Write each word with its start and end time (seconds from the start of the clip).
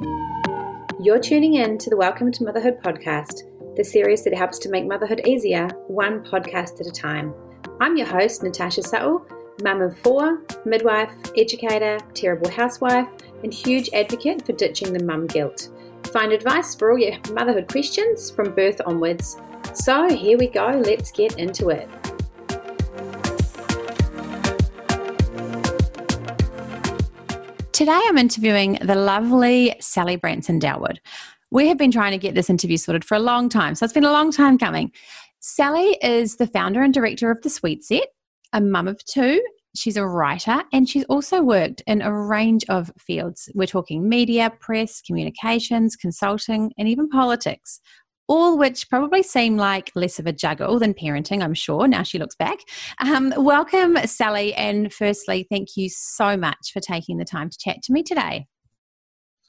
You're 0.00 1.20
tuning 1.20 1.54
in 1.54 1.76
to 1.76 1.90
the 1.90 1.96
Welcome 1.98 2.32
to 2.32 2.44
Motherhood 2.44 2.78
podcast, 2.82 3.42
the 3.76 3.84
series 3.84 4.24
that 4.24 4.34
helps 4.34 4.58
to 4.60 4.70
make 4.70 4.86
motherhood 4.86 5.20
easier, 5.26 5.68
one 5.86 6.24
podcast 6.24 6.80
at 6.80 6.86
a 6.86 6.90
time. 6.90 7.34
I'm 7.78 7.96
your 7.96 8.06
host, 8.06 8.42
Natasha 8.42 8.80
Suttle, 8.80 9.26
mum 9.62 9.82
of 9.82 9.98
four, 9.98 10.42
midwife, 10.64 11.12
educator, 11.36 11.98
terrible 12.14 12.50
housewife, 12.50 13.08
and 13.42 13.52
huge 13.52 13.90
advocate 13.92 14.46
for 14.46 14.52
ditching 14.52 14.94
the 14.94 15.04
mum 15.04 15.26
guilt. 15.26 15.68
Find 16.04 16.32
advice 16.32 16.74
for 16.74 16.92
all 16.92 16.98
your 16.98 17.18
motherhood 17.32 17.68
questions 17.68 18.30
from 18.30 18.54
birth 18.54 18.80
onwards. 18.86 19.36
So 19.74 20.08
here 20.08 20.38
we 20.38 20.46
go, 20.46 20.82
let's 20.84 21.12
get 21.12 21.38
into 21.38 21.68
it. 21.68 21.88
Today 27.74 28.00
I'm 28.04 28.18
interviewing 28.18 28.78
the 28.82 28.94
lovely 28.94 29.74
Sally 29.80 30.14
Branson 30.14 30.60
Dalwood. 30.60 30.98
We 31.50 31.66
have 31.66 31.76
been 31.76 31.90
trying 31.90 32.12
to 32.12 32.18
get 32.18 32.36
this 32.36 32.48
interview 32.48 32.76
sorted 32.76 33.04
for 33.04 33.16
a 33.16 33.18
long 33.18 33.48
time, 33.48 33.74
so 33.74 33.82
it's 33.82 33.92
been 33.92 34.04
a 34.04 34.12
long 34.12 34.30
time 34.30 34.58
coming. 34.58 34.92
Sally 35.40 35.98
is 36.00 36.36
the 36.36 36.46
founder 36.46 36.82
and 36.82 36.94
director 36.94 37.32
of 37.32 37.42
The 37.42 37.50
Sweet 37.50 37.82
Set, 37.82 38.06
a 38.52 38.60
mum 38.60 38.86
of 38.86 39.04
two. 39.04 39.44
She's 39.74 39.96
a 39.96 40.06
writer 40.06 40.62
and 40.72 40.88
she's 40.88 41.02
also 41.06 41.42
worked 41.42 41.82
in 41.88 42.00
a 42.00 42.16
range 42.16 42.64
of 42.68 42.92
fields. 42.96 43.50
We're 43.56 43.66
talking 43.66 44.08
media, 44.08 44.52
press, 44.60 45.00
communications, 45.00 45.96
consulting, 45.96 46.72
and 46.78 46.86
even 46.86 47.08
politics 47.08 47.80
all 48.28 48.56
which 48.58 48.88
probably 48.88 49.22
seem 49.22 49.56
like 49.56 49.90
less 49.94 50.18
of 50.18 50.26
a 50.26 50.32
juggle 50.32 50.78
than 50.78 50.94
parenting, 50.94 51.42
I'm 51.42 51.54
sure, 51.54 51.86
now 51.86 52.02
she 52.02 52.18
looks 52.18 52.36
back. 52.36 52.58
Um, 52.98 53.32
welcome, 53.36 53.96
Sally. 54.06 54.54
And 54.54 54.92
firstly, 54.92 55.46
thank 55.50 55.76
you 55.76 55.88
so 55.90 56.36
much 56.36 56.72
for 56.72 56.80
taking 56.80 57.18
the 57.18 57.24
time 57.24 57.50
to 57.50 57.58
chat 57.58 57.82
to 57.84 57.92
me 57.92 58.02
today. 58.02 58.46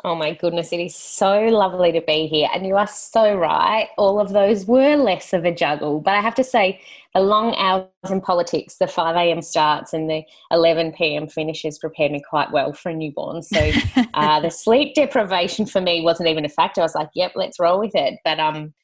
Oh 0.06 0.14
my 0.14 0.36
goodness, 0.36 0.72
it 0.72 0.80
is 0.80 0.96
so 0.96 1.46
lovely 1.46 1.92
to 1.92 2.00
be 2.00 2.28
here. 2.28 2.48
And 2.54 2.64
you 2.64 2.76
are 2.76 2.86
so 2.86 3.34
right. 3.34 3.90
All 3.98 4.20
of 4.20 4.34
those 4.34 4.68
were 4.68 4.98
less 4.98 5.34
of 5.34 5.46
a 5.46 5.52
juggle. 5.52 6.00
But 6.00 6.14
I 6.14 6.22
have 6.22 6.36
to 6.36 6.44
say, 6.44 6.80
the 7.16 7.22
long 7.22 7.56
hours 7.56 7.88
in 8.12 8.22
politics, 8.22 8.76
the 8.76 8.86
5 8.86 9.16
a.m. 9.16 9.42
starts 9.42 9.94
and 9.94 10.08
the 10.08 10.22
11 10.52 10.92
p.m. 10.92 11.28
finishes 11.28 11.80
prepared 11.80 12.12
me 12.12 12.22
quite 12.30 12.52
well 12.52 12.72
for 12.72 12.90
a 12.90 12.94
newborn. 12.94 13.42
So 13.42 13.72
uh, 14.14 14.42
the 14.42 14.52
sleep 14.52 14.94
deprivation 14.94 15.66
for 15.66 15.82
me 15.82 16.02
wasn't 16.02 16.30
even 16.30 16.46
a 16.46 16.50
factor. 16.50 16.82
I 16.82 16.84
was 16.84 16.94
like, 16.94 17.10
yep, 17.16 17.32
let's 17.34 17.60
roll 17.60 17.80
with 17.80 17.96
it. 17.96 18.20
But, 18.24 18.40
um, 18.40 18.76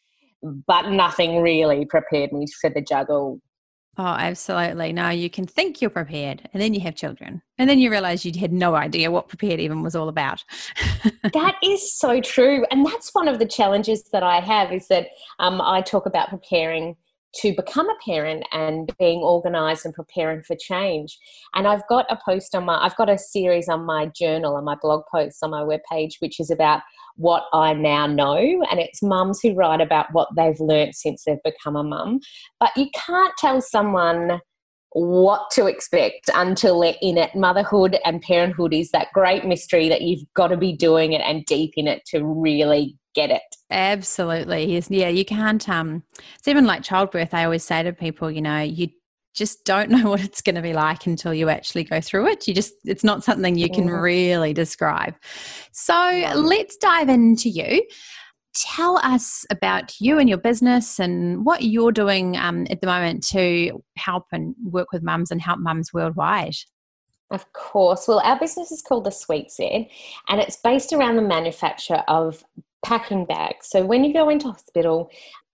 but 0.42 0.90
nothing 0.90 1.44
really 1.44 1.86
prepared 1.86 2.34
me 2.34 2.48
for 2.60 2.72
the 2.72 2.82
juggle 2.82 3.40
Oh, 3.98 4.04
absolutely. 4.06 4.94
No, 4.94 5.10
you 5.10 5.30
can 5.30 5.46
think 5.46 5.82
you're 5.82 5.90
prepared 5.90 6.48
and 6.54 6.62
then 6.62 6.74
you 6.74 6.80
have 6.80 6.96
children. 6.96 7.42
And 7.58 7.70
then 7.70 7.78
you 7.78 7.92
realize 7.92 8.26
you 8.26 8.32
had 8.40 8.54
no 8.54 8.74
idea 8.74 9.12
what 9.12 9.28
prepared 9.28 9.60
even 9.60 9.84
was 9.84 9.96
all 9.96 10.08
about. 10.08 10.44
that 11.34 11.58
is 11.62 11.94
so 11.94 12.22
true. 12.22 12.66
And 12.72 12.86
that's 12.86 13.14
one 13.14 13.28
of 13.28 13.38
the 13.38 13.46
challenges 13.46 14.04
that 14.14 14.24
I 14.24 14.40
have 14.40 14.72
is 14.72 14.88
that 14.88 15.08
um, 15.40 15.60
I 15.62 15.82
talk 15.82 16.06
about 16.06 16.30
preparing 16.30 16.96
to 17.34 17.56
become 17.56 17.90
a 17.90 17.96
parent 18.06 18.46
and 18.52 18.92
being 19.00 19.20
organized 19.20 19.86
and 19.86 19.94
preparing 19.94 20.44
for 20.44 20.56
change. 20.56 21.18
And 21.56 21.68
I've 21.68 21.88
got 21.88 22.06
a 22.10 22.20
post 22.24 22.54
on 22.56 22.66
my, 22.66 22.84
I've 22.84 22.96
got 22.98 23.10
a 23.10 23.18
series 23.18 23.70
on 23.70 23.86
my 23.86 24.08
journal 24.08 24.58
and 24.58 24.66
my 24.66 24.76
blog 24.82 25.04
posts 25.12 25.42
on 25.42 25.52
my 25.52 25.62
webpage, 25.62 26.16
which 26.20 26.40
is 26.40 26.52
about 26.52 26.82
what 27.16 27.44
I 27.54 27.74
now 27.74 28.08
know. 28.08 28.64
And 28.70 28.80
it's 28.80 29.02
mums 29.02 29.40
who 29.42 29.54
write 29.54 29.82
about 29.82 30.08
what 30.12 30.30
they've 30.36 30.60
learnt 30.60 30.96
since 30.96 31.24
they've 31.24 31.44
become 31.44 31.76
a 31.76 31.84
mum. 31.84 32.20
But 32.60 32.72
you 32.76 32.88
can't 32.94 33.34
tell 33.38 33.62
someone 33.62 34.42
what 34.94 35.50
to 35.52 35.68
expect 35.68 36.30
until 36.36 36.80
they're 36.80 36.96
in 37.02 37.18
it. 37.18 37.34
Motherhood 37.36 37.98
and 38.06 38.22
parenthood 38.22 38.74
is 38.74 38.92
that 38.92 39.08
great 39.14 39.46
mystery 39.46 39.90
that 39.90 40.02
you've 40.02 40.24
got 40.34 40.48
to 40.48 40.58
be 40.58 40.74
doing 40.74 41.14
it 41.14 41.22
and 41.22 41.46
deep 41.46 41.74
in 41.78 41.88
it 41.88 42.04
to 42.08 42.24
really 42.24 42.98
get 43.16 43.30
it. 43.30 43.42
Absolutely. 43.70 44.74
Yes. 44.74 44.90
Yeah, 44.90 45.10
you 45.10 45.26
can't 45.26 45.68
um 45.70 46.04
it's 46.38 46.48
even 46.48 46.66
like 46.66 46.84
childbirth. 46.84 47.34
I 47.34 47.46
always 47.46 47.64
say 47.64 47.84
to 47.84 47.94
people, 47.94 48.30
you 48.30 48.42
know, 48.42 48.62
you 48.62 48.90
just 49.34 49.64
don't 49.66 49.90
know 49.90 50.10
what 50.10 50.24
it's 50.24 50.42
going 50.42 50.56
to 50.56 50.62
be 50.62 50.74
like 50.74 51.06
until 51.06 51.34
you 51.34 51.50
actually 51.50 51.84
go 51.84 52.02
through 52.02 52.28
it. 52.28 52.48
You 52.48 52.54
just, 52.54 52.74
it's 52.86 53.04
not 53.04 53.24
something 53.24 53.58
you 53.58 53.70
can 53.70 53.88
mm. 53.88 54.02
really 54.02 54.54
describe. 54.54 55.16
So 55.72 55.94
let's 56.36 56.78
dive 56.78 57.10
into 57.10 57.50
you. 57.50 57.84
Tell 58.54 58.98
us 58.98 59.46
about 59.50 60.00
you 60.00 60.20
and 60.20 60.28
your 60.28 60.38
business 60.38 61.00
and 61.00 61.46
what 61.46 61.64
you're 61.64 61.92
doing 61.92 62.36
um, 62.38 62.68
at 62.70 62.82
the 62.82 62.88
moment 62.88 63.24
to 63.28 63.82
help 63.96 64.26
and 64.32 64.56
work 64.64 64.92
with 64.92 65.04
mums 65.04 65.32
and 65.32 65.42
help 65.42 65.60
mums 65.60 65.94
worldwide. 65.94 66.56
Of 67.32 67.52
course. 67.54 68.08
Well, 68.08 68.20
our 68.26 68.38
business 68.38 68.72
is 68.72 68.82
called 68.82 69.06
The 69.06 69.12
Sweet 69.12 69.52
Set 69.52 69.88
and 70.28 70.42
it's 70.42 70.58
based 70.58 70.92
around 70.92 71.16
the 71.16 71.22
manufacture 71.22 72.04
of 72.10 72.44
packing 72.84 73.26
bags. 73.26 73.68
So 73.68 73.86
when 73.86 74.04
you 74.04 74.12
go 74.12 74.28
into 74.30 74.48
hospital, 74.48 75.10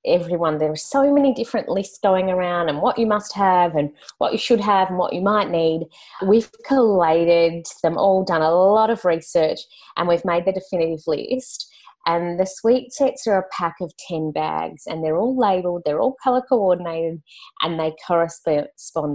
everyone 0.06 0.57
there 0.57 0.72
are 0.72 0.75
so 0.75 1.13
many 1.13 1.34
different 1.34 1.68
lists 1.68 2.00
going 2.02 2.30
around 2.30 2.69
and 2.69 2.81
what 2.81 2.97
you 2.97 3.06
must 3.06 3.34
have 3.34 3.75
and 3.75 3.91
what 4.19 4.31
you 4.31 4.38
should 4.38 4.59
have 4.59 4.90
and 4.90 4.97
what 4.97 5.13
you 5.13 5.22
might 5.22 5.50
need 5.50 5.86
we've 6.25 6.50
collated 6.66 7.66
them 7.84 7.97
all 7.97 8.24
done 8.24 8.41
a 8.41 8.52
lot 8.52 8.90
of 8.90 9.03
research 9.03 9.59
and 9.97 10.07
we've 10.07 10.24
made 10.24 10.46
the 10.46 10.53
definitive 10.53 11.03
list 11.07 11.74
and 12.07 12.40
the 12.40 12.45
sweet 12.45 12.91
sets 12.91 13.28
are 13.28 13.38
a 13.38 13.47
pack 13.51 13.75
of 13.81 13.94
10 14.07 14.31
bags 14.31 14.84
and 14.88 15.03
they're 15.03 15.18
all 15.18 15.38
labeled 15.38 15.84
they're 15.85 16.00
all 16.00 16.16
color 16.23 16.41
coordinated 16.41 17.22
and 17.62 17.79
they 17.79 17.94
correspond 18.06 18.68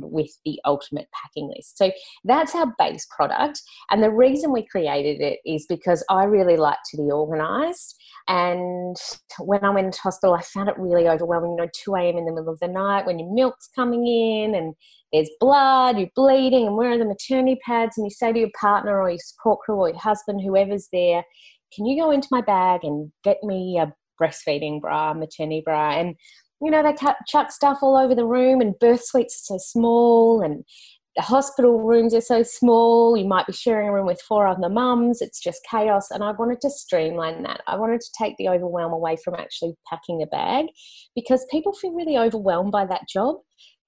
with 0.05 0.31
the 0.45 0.61
ultimate 0.65 1.09
packing 1.13 1.49
list 1.49 1.77
so 1.77 1.91
that's 2.25 2.55
our 2.55 2.73
base 2.79 3.07
product 3.15 3.61
and 3.91 4.03
the 4.03 4.11
reason 4.11 4.53
we 4.53 4.65
created 4.65 5.21
it 5.21 5.41
is 5.45 5.67
because 5.69 6.05
i 6.09 6.23
really 6.23 6.57
like 6.57 6.79
to 6.91 6.97
be 6.97 7.11
organized 7.11 7.97
and 8.29 8.97
when 9.41 9.65
I 9.65 9.71
went 9.71 9.87
into 9.87 10.01
hospital, 10.01 10.35
I 10.35 10.43
found 10.43 10.69
it 10.69 10.79
really 10.79 11.09
overwhelming. 11.09 11.53
You 11.53 11.65
know, 11.65 11.71
2 11.85 11.95
a.m. 11.97 12.19
in 12.19 12.25
the 12.25 12.33
middle 12.33 12.53
of 12.53 12.61
the 12.61 12.69
night 12.69 13.07
when 13.07 13.19
your 13.19 13.33
milk's 13.33 13.69
coming 13.75 14.07
in 14.07 14.55
and 14.55 14.75
there's 15.13 15.31
blood, 15.41 15.99
you're 15.99 16.09
bleeding, 16.15 16.67
and 16.67 16.77
where 16.77 16.93
are 16.93 16.99
the 16.99 17.05
maternity 17.05 17.61
pads? 17.67 17.99
And 17.99 18.07
you 18.07 18.11
say 18.11 18.33
to 18.33 18.39
your 18.39 18.51
partner 18.59 19.01
or 19.01 19.11
your 19.11 19.19
support 19.19 19.61
crew 19.61 19.77
or 19.77 19.89
your 19.89 19.99
husband, 19.99 20.41
whoever's 20.41 20.89
there, 20.93 21.25
can 21.75 21.87
you 21.87 22.01
go 22.01 22.11
into 22.11 22.29
my 22.31 22.41
bag 22.41 22.81
and 22.83 23.11
get 23.25 23.43
me 23.43 23.79
a 23.81 23.93
breastfeeding 24.21 24.81
bra, 24.81 25.15
maternity 25.15 25.63
bra? 25.65 25.93
And 25.93 26.17
you 26.61 26.71
know, 26.71 26.83
they 26.83 26.93
cut, 26.93 27.17
chuck 27.27 27.51
stuff 27.51 27.79
all 27.83 27.97
over 27.97 28.15
the 28.15 28.27
room, 28.27 28.61
and 28.61 28.79
birth 28.79 29.05
suites 29.05 29.51
are 29.51 29.59
so 29.59 29.59
small, 29.59 30.43
and 30.43 30.65
the 31.17 31.23
hospital 31.23 31.81
rooms 31.81 32.15
are 32.15 32.23
so 32.23 32.43
small. 32.43 33.17
You 33.17 33.27
might 33.27 33.47
be 33.47 33.53
sharing 33.53 33.89
a 33.89 33.93
room 33.93 34.07
with 34.07 34.23
four 34.23 34.47
other 34.47 34.69
mums. 34.69 35.21
It's 35.21 35.41
just 35.41 35.61
chaos. 35.71 36.11
And 36.11 36.25
I 36.25 36.33
wanted 36.33 36.61
to 36.63 36.71
streamline 36.71 37.43
that. 37.43 37.61
I 37.67 37.77
wanted 37.77 38.01
to 38.01 38.11
take 38.19 38.35
the 38.39 38.49
overwhelm 38.49 38.93
away 38.93 39.17
from 39.23 39.35
actually 39.35 39.75
packing 39.91 40.23
a 40.23 40.27
bag 40.27 40.67
because 41.15 41.47
people 41.51 41.75
feel 41.75 41.93
really 41.93 42.17
overwhelmed 42.17 42.73
by 42.73 42.87
that 42.87 43.03
job 43.09 43.37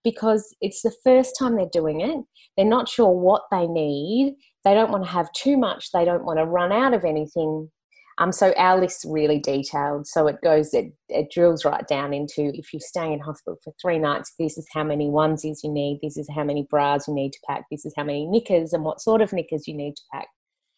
because 0.02 0.54
it's 0.60 0.82
the 0.82 0.94
first 1.02 1.34
time 1.38 1.56
they're 1.56 1.66
doing 1.72 2.02
it. 2.02 2.18
They're 2.56 2.66
not 2.66 2.88
sure 2.88 3.10
what 3.10 3.42
they 3.50 3.66
need. 3.66 4.34
They 4.64 4.74
don't 4.74 4.90
want 4.90 5.04
to 5.04 5.10
have 5.10 5.32
too 5.32 5.56
much. 5.56 5.92
They 5.92 6.04
don't 6.04 6.24
want 6.24 6.38
to 6.38 6.44
run 6.44 6.72
out 6.72 6.92
of 6.92 7.04
anything. 7.04 7.70
Um, 8.18 8.30
so 8.30 8.52
our 8.56 8.80
list's 8.80 9.04
really 9.04 9.40
detailed. 9.40 10.06
So 10.06 10.28
it 10.28 10.36
goes, 10.42 10.72
it, 10.72 10.92
it 11.08 11.30
drills 11.32 11.64
right 11.64 11.86
down 11.88 12.14
into 12.14 12.52
if 12.54 12.72
you're 12.72 12.80
staying 12.80 13.14
in 13.14 13.20
hospital 13.20 13.58
for 13.62 13.72
three 13.80 13.98
nights, 13.98 14.34
this 14.38 14.56
is 14.56 14.66
how 14.72 14.84
many 14.84 15.08
onesies 15.08 15.58
you 15.64 15.72
need, 15.72 15.98
this 16.02 16.16
is 16.16 16.28
how 16.34 16.44
many 16.44 16.66
bras 16.70 17.08
you 17.08 17.14
need 17.14 17.32
to 17.32 17.40
pack, 17.46 17.64
this 17.70 17.84
is 17.84 17.92
how 17.96 18.04
many 18.04 18.26
knickers 18.26 18.72
and 18.72 18.84
what 18.84 19.00
sort 19.00 19.20
of 19.20 19.32
knickers 19.32 19.66
you 19.66 19.74
need 19.74 19.96
to 19.96 20.02
pack. 20.12 20.28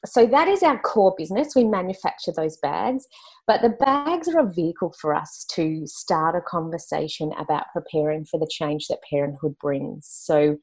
So 0.05 0.27
that 0.27 0.49
is 0.49 0.63
our 0.63 0.79
core 0.79 1.15
business. 1.19 1.55
We 1.57 1.65
manufacture 1.65 2.33
those 2.35 2.57
bags, 2.59 3.07
but 3.47 3.61
the 3.61 3.71
bags 3.71 4.29
are 4.29 4.41
a 4.41 4.53
vehicle 4.53 4.95
for 5.01 5.15
us 5.15 5.45
to 5.55 5.87
start 5.87 6.37
a 6.37 6.41
conversation 6.41 7.33
about 7.39 7.65
preparing 7.73 8.25
for 8.25 8.39
the 8.39 8.49
change 8.51 8.87
that 8.89 9.01
parenthood 9.11 9.57
brings. 9.61 10.07
So 10.09 10.59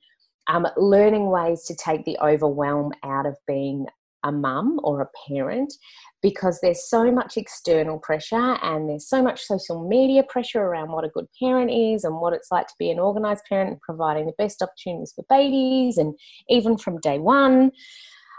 um, 0.47 0.67
learning 0.77 1.29
ways 1.29 1.63
to 1.65 1.75
take 1.75 2.05
the 2.05 2.17
overwhelm 2.21 2.91
out 3.03 3.25
of 3.25 3.37
being 3.47 3.85
a 4.23 4.31
mum 4.31 4.79
or 4.83 5.01
a 5.01 5.09
parent 5.27 5.73
because 6.21 6.59
there's 6.61 6.87
so 6.87 7.11
much 7.11 7.35
external 7.35 7.99
pressure 7.99 8.57
and 8.63 8.89
there's 8.89 9.07
so 9.07 9.21
much 9.21 9.43
social 9.43 9.87
media 9.87 10.23
pressure 10.23 10.61
around 10.61 10.91
what 10.91 11.03
a 11.03 11.09
good 11.09 11.27
parent 11.39 11.69
is 11.69 12.03
and 12.05 12.19
what 12.19 12.33
it's 12.33 12.49
like 12.49 12.67
to 12.67 12.73
be 12.79 12.89
an 12.89 12.99
organized 12.99 13.43
parent 13.47 13.71
and 13.71 13.81
providing 13.81 14.25
the 14.25 14.33
best 14.37 14.61
opportunities 14.61 15.13
for 15.13 15.25
babies 15.29 15.97
and 15.97 16.15
even 16.49 16.77
from 16.77 16.99
day 17.01 17.19
one. 17.19 17.71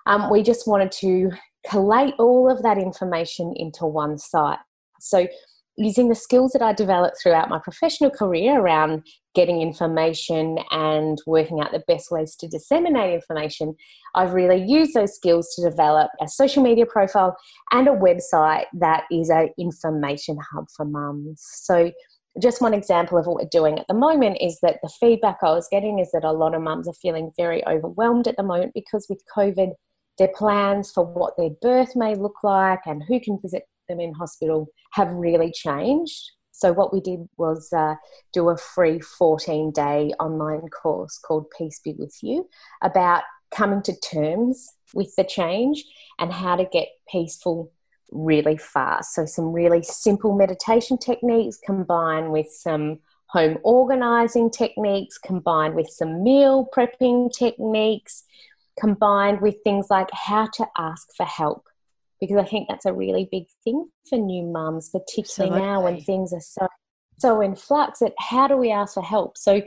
Um, 0.06 0.30
we 0.30 0.42
just 0.42 0.66
wanted 0.66 0.92
to 0.92 1.30
collate 1.68 2.14
all 2.18 2.50
of 2.50 2.62
that 2.62 2.78
information 2.78 3.52
into 3.56 3.86
one 3.86 4.18
site. 4.18 4.58
So 5.00 5.26
using 5.76 6.08
the 6.08 6.14
skills 6.14 6.52
that 6.52 6.62
I 6.62 6.72
developed 6.72 7.16
throughout 7.22 7.48
my 7.48 7.58
professional 7.58 8.10
career 8.10 8.60
around 8.60 9.06
getting 9.34 9.60
information 9.60 10.58
and 10.70 11.18
working 11.26 11.60
out 11.60 11.72
the 11.72 11.82
best 11.88 12.10
ways 12.10 12.36
to 12.36 12.48
disseminate 12.48 13.14
information, 13.14 13.74
I've 14.14 14.34
really 14.34 14.64
used 14.64 14.94
those 14.94 15.14
skills 15.14 15.52
to 15.56 15.68
develop 15.68 16.10
a 16.20 16.28
social 16.28 16.62
media 16.62 16.86
profile 16.86 17.36
and 17.72 17.88
a 17.88 17.92
website 17.92 18.66
that 18.74 19.04
is 19.10 19.30
an 19.30 19.50
information 19.58 20.38
hub 20.52 20.66
for 20.76 20.84
mums. 20.84 21.42
So 21.42 21.90
just 22.40 22.60
one 22.60 22.74
example 22.74 23.18
of 23.18 23.26
what 23.26 23.36
we're 23.36 23.48
doing 23.50 23.78
at 23.78 23.86
the 23.88 23.94
moment 23.94 24.38
is 24.40 24.58
that 24.62 24.78
the 24.82 24.90
feedback 25.00 25.38
I 25.42 25.52
was 25.52 25.68
getting 25.70 25.98
is 25.98 26.10
that 26.12 26.24
a 26.24 26.32
lot 26.32 26.54
of 26.54 26.62
mums 26.62 26.88
are 26.88 26.94
feeling 26.94 27.32
very 27.36 27.66
overwhelmed 27.66 28.28
at 28.28 28.36
the 28.36 28.42
moment 28.42 28.72
because 28.74 29.06
with 29.08 29.22
COVID, 29.36 29.72
their 30.18 30.30
plans 30.34 30.90
for 30.92 31.04
what 31.04 31.34
their 31.36 31.50
birth 31.60 31.96
may 31.96 32.14
look 32.14 32.42
like 32.42 32.80
and 32.86 33.02
who 33.08 33.20
can 33.20 33.38
visit 33.40 33.64
them 33.88 34.00
in 34.00 34.12
hospital 34.12 34.68
have 34.92 35.10
really 35.10 35.50
changed. 35.52 36.32
So, 36.52 36.72
what 36.72 36.92
we 36.92 37.00
did 37.00 37.28
was 37.36 37.72
uh, 37.72 37.96
do 38.32 38.48
a 38.48 38.56
free 38.56 39.00
14 39.00 39.72
day 39.72 40.12
online 40.20 40.68
course 40.68 41.18
called 41.18 41.50
Peace 41.56 41.80
Be 41.84 41.94
With 41.98 42.16
You 42.22 42.48
about 42.82 43.22
coming 43.50 43.82
to 43.82 43.96
terms 44.00 44.68
with 44.94 45.14
the 45.16 45.24
change 45.24 45.84
and 46.18 46.32
how 46.32 46.56
to 46.56 46.64
get 46.64 46.88
peaceful 47.10 47.72
really 48.10 48.56
fast. 48.56 49.14
So, 49.14 49.26
some 49.26 49.52
really 49.52 49.82
simple 49.82 50.36
meditation 50.36 50.96
techniques 50.96 51.58
combined 51.64 52.30
with 52.30 52.50
some 52.50 53.00
home 53.26 53.58
organizing 53.64 54.48
techniques, 54.48 55.18
combined 55.18 55.74
with 55.74 55.88
some 55.88 56.22
meal 56.22 56.68
prepping 56.72 57.32
techniques, 57.36 58.22
combined 58.78 59.40
with 59.40 59.56
things 59.64 59.86
like 59.90 60.08
how 60.12 60.46
to 60.46 60.66
ask 60.78 61.08
for 61.16 61.26
help 61.26 61.66
because 62.26 62.44
I 62.44 62.48
think 62.48 62.68
that's 62.68 62.86
a 62.86 62.92
really 62.92 63.28
big 63.30 63.44
thing 63.62 63.88
for 64.08 64.16
new 64.18 64.44
mums, 64.44 64.90
particularly 64.90 65.54
Absolutely. 65.54 65.60
now 65.60 65.82
when 65.82 66.00
things 66.00 66.32
are 66.32 66.40
so 66.40 66.66
so 67.18 67.40
in 67.40 67.54
flux. 67.54 68.00
That 68.00 68.12
how 68.18 68.48
do 68.48 68.56
we 68.56 68.70
ask 68.70 68.94
for 68.94 69.02
help? 69.02 69.38
So 69.38 69.62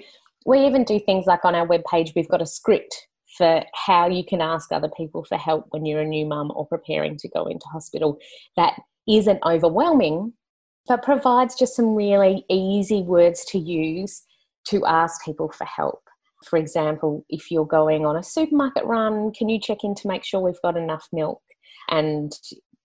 we 0.45 0.65
even 0.65 0.83
do 0.83 0.99
things 0.99 1.25
like 1.25 1.43
on 1.43 1.55
our 1.55 1.67
webpage, 1.67 2.13
we've 2.15 2.29
got 2.29 2.41
a 2.41 2.45
script 2.45 3.07
for 3.37 3.63
how 3.73 4.07
you 4.07 4.23
can 4.23 4.41
ask 4.41 4.71
other 4.71 4.89
people 4.95 5.23
for 5.23 5.37
help 5.37 5.67
when 5.69 5.85
you're 5.85 6.01
a 6.01 6.05
new 6.05 6.25
mum 6.25 6.51
or 6.55 6.65
preparing 6.65 7.17
to 7.17 7.29
go 7.29 7.45
into 7.45 7.67
hospital. 7.67 8.17
That 8.55 8.79
isn't 9.07 9.43
overwhelming, 9.45 10.33
but 10.87 11.03
provides 11.03 11.55
just 11.55 11.75
some 11.75 11.93
really 11.95 12.45
easy 12.49 13.01
words 13.01 13.45
to 13.45 13.59
use 13.59 14.23
to 14.69 14.85
ask 14.85 15.23
people 15.23 15.49
for 15.49 15.65
help. 15.65 16.01
For 16.45 16.57
example, 16.57 17.25
if 17.29 17.51
you're 17.51 17.65
going 17.65 18.05
on 18.05 18.15
a 18.15 18.23
supermarket 18.23 18.85
run, 18.85 19.31
can 19.31 19.49
you 19.49 19.59
check 19.59 19.83
in 19.83 19.95
to 19.95 20.07
make 20.07 20.23
sure 20.23 20.39
we've 20.39 20.61
got 20.61 20.77
enough 20.77 21.07
milk? 21.11 21.41
And 21.89 22.33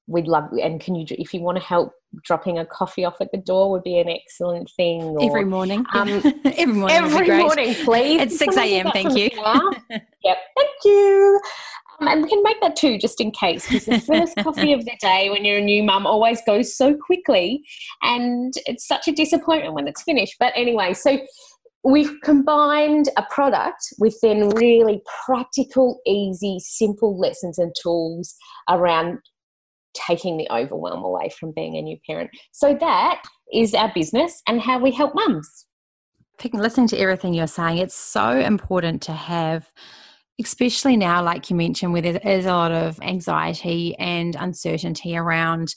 we'd 0.07 0.27
love 0.27 0.45
and 0.63 0.81
can 0.81 0.95
you 0.95 1.07
if 1.11 1.33
you 1.33 1.41
want 1.41 1.57
to 1.57 1.65
help 1.65 1.93
dropping 2.25 2.59
a 2.59 2.67
coffee 2.67 3.05
off 3.05 3.21
at 3.21 3.31
the 3.33 3.39
door 3.39 3.71
would 3.71 3.83
be 3.83 3.99
an 3.99 4.09
excellent 4.09 4.71
thing 4.77 5.03
or, 5.03 5.25
every 5.25 5.45
morning. 5.45 5.85
um, 5.95 6.09
every 6.45 6.67
morning 6.67 6.97
every 6.97 7.29
morning 7.29 7.75
please. 7.85 8.21
At 8.21 8.33
6 8.33 8.57
a.m 8.57 8.91
thank 8.93 9.17
you. 9.17 9.31
yep 9.91 10.39
thank 10.57 10.71
you. 10.85 11.41
Um, 12.01 12.09
and 12.09 12.23
we 12.23 12.29
can 12.29 12.43
make 12.43 12.61
that 12.61 12.75
too 12.75 12.99
just 12.99 13.21
in 13.21 13.31
case 13.31 13.67
because 13.67 13.85
the 13.85 14.01
first 14.01 14.37
coffee 14.39 14.73
of 14.73 14.85
the 14.85 14.97
day 15.01 15.31
when 15.31 15.45
you're 15.45 15.59
a 15.59 15.63
new 15.63 15.83
mum 15.83 16.07
always 16.07 16.43
goes 16.47 16.77
so 16.77 16.95
quickly 16.95 17.65
and 18.03 18.55
it's 18.67 18.87
such 18.87 19.09
a 19.09 19.13
disappointment 19.13 19.75
when 19.75 19.87
it's 19.87 20.03
finished. 20.03 20.37
But 20.39 20.53
anyway 20.57 20.95
so 20.95 21.19
we've 21.85 22.21
combined 22.23 23.09
a 23.17 23.25
product 23.31 23.83
with 23.99 24.17
then 24.23 24.51
really 24.51 25.03
practical, 25.27 26.01
easy, 26.07 26.59
simple 26.61 27.19
lessons 27.19 27.59
and 27.59 27.75
tools 27.83 28.35
around 28.69 29.19
taking 29.95 30.37
the 30.37 30.49
overwhelm 30.51 31.05
away 31.05 31.31
from 31.39 31.53
being 31.53 31.77
a 31.77 31.83
new 31.83 31.99
parent. 32.07 32.31
So 32.53 32.75
that 32.81 33.23
is 33.53 33.75
our 33.75 33.93
business 33.95 34.43
and 34.47 34.61
how 34.61 34.79
we 34.79 34.91
help 34.91 35.15
mums. 35.15 35.67
Listening 36.53 36.89
to 36.89 36.99
everything 36.99 37.35
you're 37.35 37.47
saying, 37.47 37.79
it's 37.79 37.95
so 37.95 38.31
important 38.31 39.03
to 39.03 39.13
have, 39.13 39.71
especially 40.41 40.97
now, 40.97 41.23
like 41.23 41.51
you 41.51 41.57
mentioned, 41.57 41.93
where 41.93 42.03
there 42.03 42.21
is 42.25 42.47
a 42.47 42.53
lot 42.53 42.73
of 42.73 42.99
anxiety 43.01 43.95
and 43.97 44.35
uncertainty 44.35 45.17
around 45.17 45.75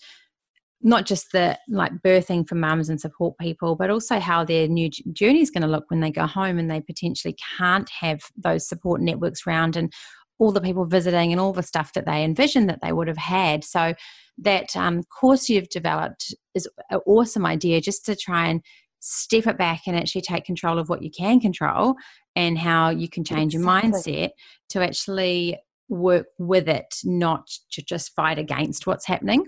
not 0.85 1.07
just 1.07 1.31
the 1.31 1.57
like 1.67 1.91
birthing 2.05 2.47
for 2.47 2.53
mums 2.53 2.89
and 2.89 3.01
support 3.01 3.35
people, 3.39 3.75
but 3.75 3.89
also 3.89 4.19
how 4.19 4.45
their 4.45 4.67
new 4.67 4.87
journey 5.11 5.41
is 5.41 5.49
going 5.49 5.63
to 5.63 5.67
look 5.67 5.89
when 5.89 5.99
they 5.99 6.11
go 6.11 6.27
home 6.27 6.59
and 6.59 6.69
they 6.69 6.79
potentially 6.79 7.35
can't 7.57 7.89
have 7.89 8.21
those 8.37 8.69
support 8.69 9.01
networks 9.01 9.47
around 9.47 9.75
and 9.75 9.91
all 10.37 10.51
the 10.51 10.61
people 10.61 10.85
visiting 10.85 11.31
and 11.31 11.41
all 11.41 11.53
the 11.53 11.63
stuff 11.63 11.93
that 11.93 12.05
they 12.05 12.23
envisioned 12.23 12.69
that 12.69 12.79
they 12.83 12.91
would 12.91 13.07
have 13.07 13.17
had. 13.17 13.63
So 13.63 13.95
that 14.37 14.75
um, 14.75 15.01
course 15.03 15.49
you've 15.49 15.69
developed 15.69 16.35
is 16.53 16.69
an 16.91 16.99
awesome 17.07 17.47
idea 17.47 17.81
just 17.81 18.05
to 18.05 18.15
try 18.15 18.47
and 18.47 18.61
step 18.99 19.47
it 19.47 19.57
back 19.57 19.81
and 19.87 19.97
actually 19.97 20.21
take 20.21 20.45
control 20.45 20.77
of 20.77 20.87
what 20.87 21.01
you 21.01 21.09
can 21.09 21.39
control 21.39 21.95
and 22.35 22.59
how 22.59 22.91
you 22.91 23.09
can 23.09 23.23
change 23.23 23.55
exactly. 23.55 23.81
your 23.81 23.91
mindset 23.91 24.29
to 24.69 24.83
actually 24.83 25.57
work 25.89 26.27
with 26.37 26.69
it, 26.69 26.93
not 27.03 27.49
to 27.71 27.81
just 27.81 28.13
fight 28.15 28.37
against 28.37 28.85
what's 28.85 29.07
happening. 29.07 29.45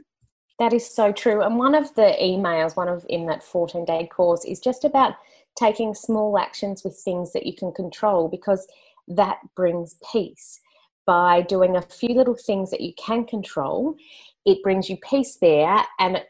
That 0.59 0.74
is 0.74 0.89
so 0.89 1.12
true. 1.12 1.42
And 1.44 1.57
one 1.57 1.75
of 1.75 1.94
the 1.95 2.15
emails, 2.21 2.75
one 2.75 2.88
of 2.88 3.06
in 3.09 3.27
that 3.27 3.44
14 3.44 3.86
day 3.86 4.07
course, 4.07 4.44
is 4.44 4.59
just 4.59 4.83
about 4.83 5.13
taking 5.57 5.94
small 5.94 6.38
actions 6.38 6.83
with 6.83 6.98
things 6.98 7.33
that 7.33 7.45
you 7.45 7.54
can 7.54 7.71
control 7.71 8.27
because 8.27 8.68
that 9.07 9.38
brings 9.56 9.95
peace. 10.12 10.59
By 11.06 11.42
doing 11.42 11.77
a 11.77 11.81
few 11.81 12.09
little 12.09 12.36
things 12.36 12.69
that 12.71 12.81
you 12.81 12.94
can 12.98 13.25
control, 13.25 13.95
it 14.45 14.62
brings 14.62 14.89
you 14.89 14.98
peace 14.98 15.38
there. 15.39 15.83
And 16.00 16.21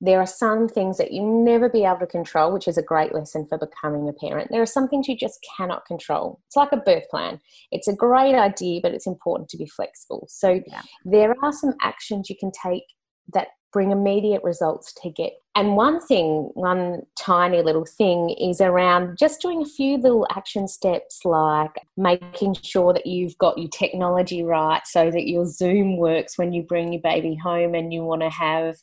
there 0.00 0.20
are 0.20 0.26
some 0.26 0.68
things 0.68 0.98
that 0.98 1.12
you 1.12 1.22
never 1.22 1.68
be 1.68 1.84
able 1.84 1.98
to 1.98 2.06
control, 2.06 2.52
which 2.52 2.66
is 2.66 2.78
a 2.78 2.82
great 2.82 3.14
lesson 3.14 3.46
for 3.46 3.58
becoming 3.58 4.08
a 4.08 4.12
parent. 4.12 4.48
There 4.50 4.62
are 4.62 4.66
some 4.66 4.88
things 4.88 5.06
you 5.06 5.16
just 5.16 5.46
cannot 5.56 5.86
control. 5.86 6.40
It's 6.46 6.56
like 6.56 6.72
a 6.72 6.78
birth 6.78 7.08
plan. 7.10 7.40
It's 7.70 7.88
a 7.88 7.94
great 7.94 8.34
idea, 8.34 8.80
but 8.82 8.92
it's 8.92 9.06
important 9.06 9.48
to 9.50 9.56
be 9.56 9.66
flexible. 9.66 10.26
So 10.28 10.60
yeah. 10.66 10.82
there 11.04 11.36
are 11.42 11.52
some 11.52 11.74
actions 11.82 12.30
you 12.30 12.36
can 12.36 12.50
take 12.50 12.84
that 13.32 13.48
bring 13.72 13.90
immediate 13.90 14.42
results 14.42 14.92
to 15.02 15.10
get. 15.10 15.32
And 15.54 15.76
one 15.76 16.00
thing, 16.00 16.50
one 16.54 17.02
tiny 17.18 17.60
little 17.60 17.84
thing 17.84 18.30
is 18.40 18.62
around 18.62 19.18
just 19.18 19.42
doing 19.42 19.60
a 19.60 19.66
few 19.66 19.98
little 19.98 20.26
action 20.34 20.66
steps 20.66 21.20
like 21.26 21.72
making 21.96 22.54
sure 22.62 22.94
that 22.94 23.06
you've 23.06 23.36
got 23.36 23.58
your 23.58 23.68
technology 23.68 24.42
right 24.42 24.80
so 24.86 25.10
that 25.10 25.28
your 25.28 25.44
Zoom 25.44 25.98
works 25.98 26.38
when 26.38 26.54
you 26.54 26.62
bring 26.62 26.92
your 26.92 27.02
baby 27.02 27.34
home 27.34 27.74
and 27.74 27.92
you 27.92 28.02
want 28.02 28.22
to 28.22 28.30
have 28.30 28.76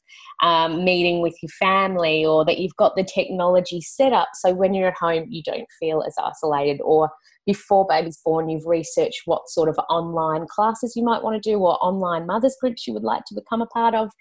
um, 0.44 0.83
meeting 0.83 1.21
with 1.21 1.36
your 1.41 1.50
family 1.59 2.24
or 2.24 2.45
that 2.45 2.59
you've 2.59 2.75
got 2.75 2.95
the 2.95 3.03
technology 3.03 3.81
set 3.81 4.13
up 4.13 4.30
so 4.36 4.53
when 4.53 4.75
you're 4.75 4.89
at 4.89 4.97
home 4.97 5.25
you 5.27 5.41
don't 5.44 5.68
feel 5.80 6.03
as 6.06 6.15
isolated 6.19 6.80
or 6.83 7.09
before 7.50 7.88
baby's 7.89 8.19
born, 8.24 8.47
you've 8.47 8.68
researched 8.68 9.24
what 9.25 9.50
sort 9.50 9.69
of 9.69 9.80
online 9.89 10.45
classes 10.45 10.94
you 10.95 11.03
might 11.03 11.24
want 11.24 11.41
to 11.41 11.50
do 11.50 11.57
or 11.57 11.83
online 11.83 12.27
mothers 12.27 12.56
groups 12.62 12.86
you 12.86 12.94
would 12.94 13.03
like 13.03 13.24
to 13.25 13.33
become 13.33 13.59
a 13.59 13.65
part 13.65 13.95
of. 13.95 14.12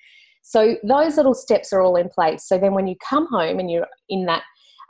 So 0.48 0.76
those 0.82 1.18
little 1.18 1.34
steps 1.34 1.74
are 1.74 1.82
all 1.82 1.94
in 1.94 2.08
place. 2.08 2.48
So 2.48 2.56
then 2.56 2.72
when 2.72 2.86
you 2.86 2.96
come 3.06 3.26
home 3.30 3.58
and 3.58 3.70
you're 3.70 3.86
in 4.08 4.24
that 4.24 4.44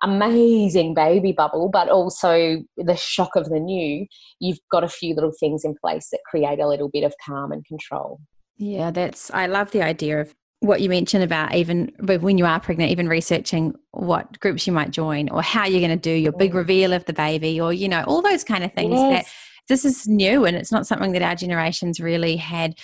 amazing 0.04 0.94
baby 0.94 1.32
bubble, 1.32 1.68
but 1.68 1.88
also 1.88 2.62
the 2.76 2.94
shock 2.94 3.34
of 3.34 3.48
the 3.48 3.58
new, 3.58 4.06
you've 4.38 4.60
got 4.70 4.84
a 4.84 4.88
few 4.88 5.16
little 5.16 5.32
things 5.40 5.64
in 5.64 5.74
place 5.74 6.10
that 6.12 6.20
create 6.30 6.60
a 6.60 6.68
little 6.68 6.88
bit 6.88 7.02
of 7.02 7.12
calm 7.26 7.50
and 7.50 7.64
control. 7.66 8.20
Yeah, 8.56 8.92
that's, 8.92 9.32
I 9.32 9.46
love 9.46 9.72
the 9.72 9.82
idea 9.82 10.20
of 10.20 10.32
what 10.60 10.80
you 10.80 10.88
mentioned 10.88 11.24
about 11.24 11.52
even 11.52 11.90
when 11.98 12.38
you 12.38 12.46
are 12.46 12.60
pregnant, 12.60 12.92
even 12.92 13.08
researching 13.08 13.74
what 13.90 14.38
groups 14.38 14.64
you 14.64 14.72
might 14.72 14.92
join 14.92 15.28
or 15.28 15.42
how 15.42 15.66
you're 15.66 15.80
going 15.80 15.90
to 15.90 15.96
do 15.96 16.12
your 16.12 16.32
big 16.32 16.52
mm. 16.52 16.56
reveal 16.56 16.92
of 16.92 17.04
the 17.06 17.12
baby 17.12 17.60
or, 17.60 17.72
you 17.72 17.88
know, 17.88 18.04
all 18.06 18.22
those 18.22 18.44
kind 18.44 18.62
of 18.62 18.72
things 18.74 18.94
yes. 18.94 19.24
that 19.24 19.32
this 19.68 19.84
is 19.84 20.06
new 20.06 20.44
and 20.44 20.56
it's 20.56 20.70
not 20.70 20.86
something 20.86 21.10
that 21.12 21.22
our 21.22 21.34
generations 21.34 21.98
really 21.98 22.36
had 22.36 22.78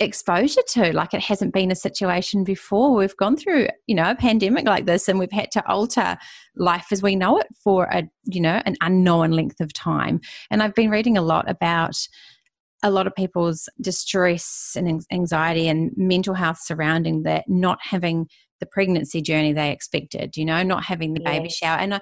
exposure 0.00 0.62
to 0.68 0.92
like 0.92 1.14
it 1.14 1.22
hasn't 1.22 1.54
been 1.54 1.70
a 1.70 1.76
situation 1.76 2.42
before. 2.44 2.94
We've 2.94 3.16
gone 3.16 3.36
through 3.36 3.68
you 3.86 3.94
know 3.94 4.10
a 4.10 4.14
pandemic 4.14 4.66
like 4.66 4.86
this 4.86 5.08
and 5.08 5.18
we've 5.18 5.30
had 5.30 5.50
to 5.52 5.66
alter 5.68 6.16
life 6.56 6.86
as 6.90 7.02
we 7.02 7.14
know 7.14 7.38
it 7.38 7.46
for 7.62 7.84
a 7.84 8.04
you 8.24 8.40
know 8.40 8.60
an 8.66 8.76
unknown 8.80 9.30
length 9.30 9.60
of 9.60 9.72
time. 9.72 10.20
And 10.50 10.62
i've 10.62 10.74
been 10.74 10.90
reading 10.90 11.16
a 11.16 11.22
lot 11.22 11.48
about 11.48 11.96
a 12.82 12.90
lot 12.90 13.06
of 13.06 13.14
people's 13.14 13.68
distress 13.80 14.74
and 14.76 15.02
anxiety 15.10 15.68
and 15.68 15.90
mental 15.96 16.34
health 16.34 16.58
surrounding 16.60 17.22
that 17.22 17.48
not 17.48 17.78
having 17.80 18.28
the 18.60 18.66
pregnancy 18.66 19.22
journey 19.22 19.52
they 19.52 19.70
expected 19.70 20.36
you 20.36 20.44
know 20.44 20.62
not 20.62 20.84
having 20.84 21.14
the 21.14 21.20
yes. 21.24 21.32
baby 21.32 21.48
shower. 21.48 21.78
And 21.78 22.00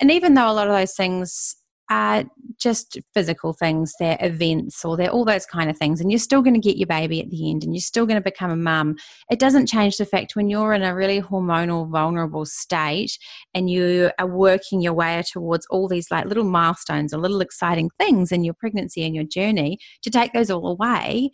and 0.00 0.10
even 0.10 0.34
though 0.34 0.50
a 0.50 0.54
lot 0.54 0.66
of 0.66 0.74
those 0.74 0.94
things 0.94 1.56
are 1.90 2.24
just 2.58 2.98
physical 3.12 3.52
things, 3.52 3.92
they're 3.98 4.18
events 4.20 4.84
or 4.84 4.96
they're 4.96 5.10
all 5.10 5.24
those 5.24 5.46
kind 5.46 5.68
of 5.68 5.76
things, 5.76 6.00
and 6.00 6.10
you're 6.10 6.18
still 6.18 6.42
going 6.42 6.54
to 6.54 6.60
get 6.60 6.76
your 6.76 6.86
baby 6.86 7.20
at 7.20 7.30
the 7.30 7.50
end 7.50 7.62
and 7.62 7.74
you're 7.74 7.80
still 7.80 8.06
going 8.06 8.20
to 8.20 8.24
become 8.24 8.50
a 8.50 8.56
mum. 8.56 8.96
It 9.30 9.38
doesn't 9.38 9.66
change 9.66 9.96
the 9.96 10.06
fact 10.06 10.36
when 10.36 10.48
you're 10.48 10.72
in 10.72 10.82
a 10.82 10.94
really 10.94 11.20
hormonal, 11.20 11.90
vulnerable 11.90 12.46
state 12.46 13.18
and 13.54 13.68
you 13.68 14.10
are 14.18 14.26
working 14.26 14.80
your 14.80 14.94
way 14.94 15.22
towards 15.30 15.66
all 15.70 15.88
these 15.88 16.10
like 16.10 16.26
little 16.26 16.44
milestones 16.44 17.12
or 17.12 17.18
little 17.18 17.40
exciting 17.40 17.90
things 17.98 18.32
in 18.32 18.44
your 18.44 18.54
pregnancy 18.54 19.04
and 19.04 19.14
your 19.14 19.24
journey, 19.24 19.78
to 20.02 20.10
take 20.10 20.32
those 20.32 20.50
all 20.50 20.66
away 20.66 21.30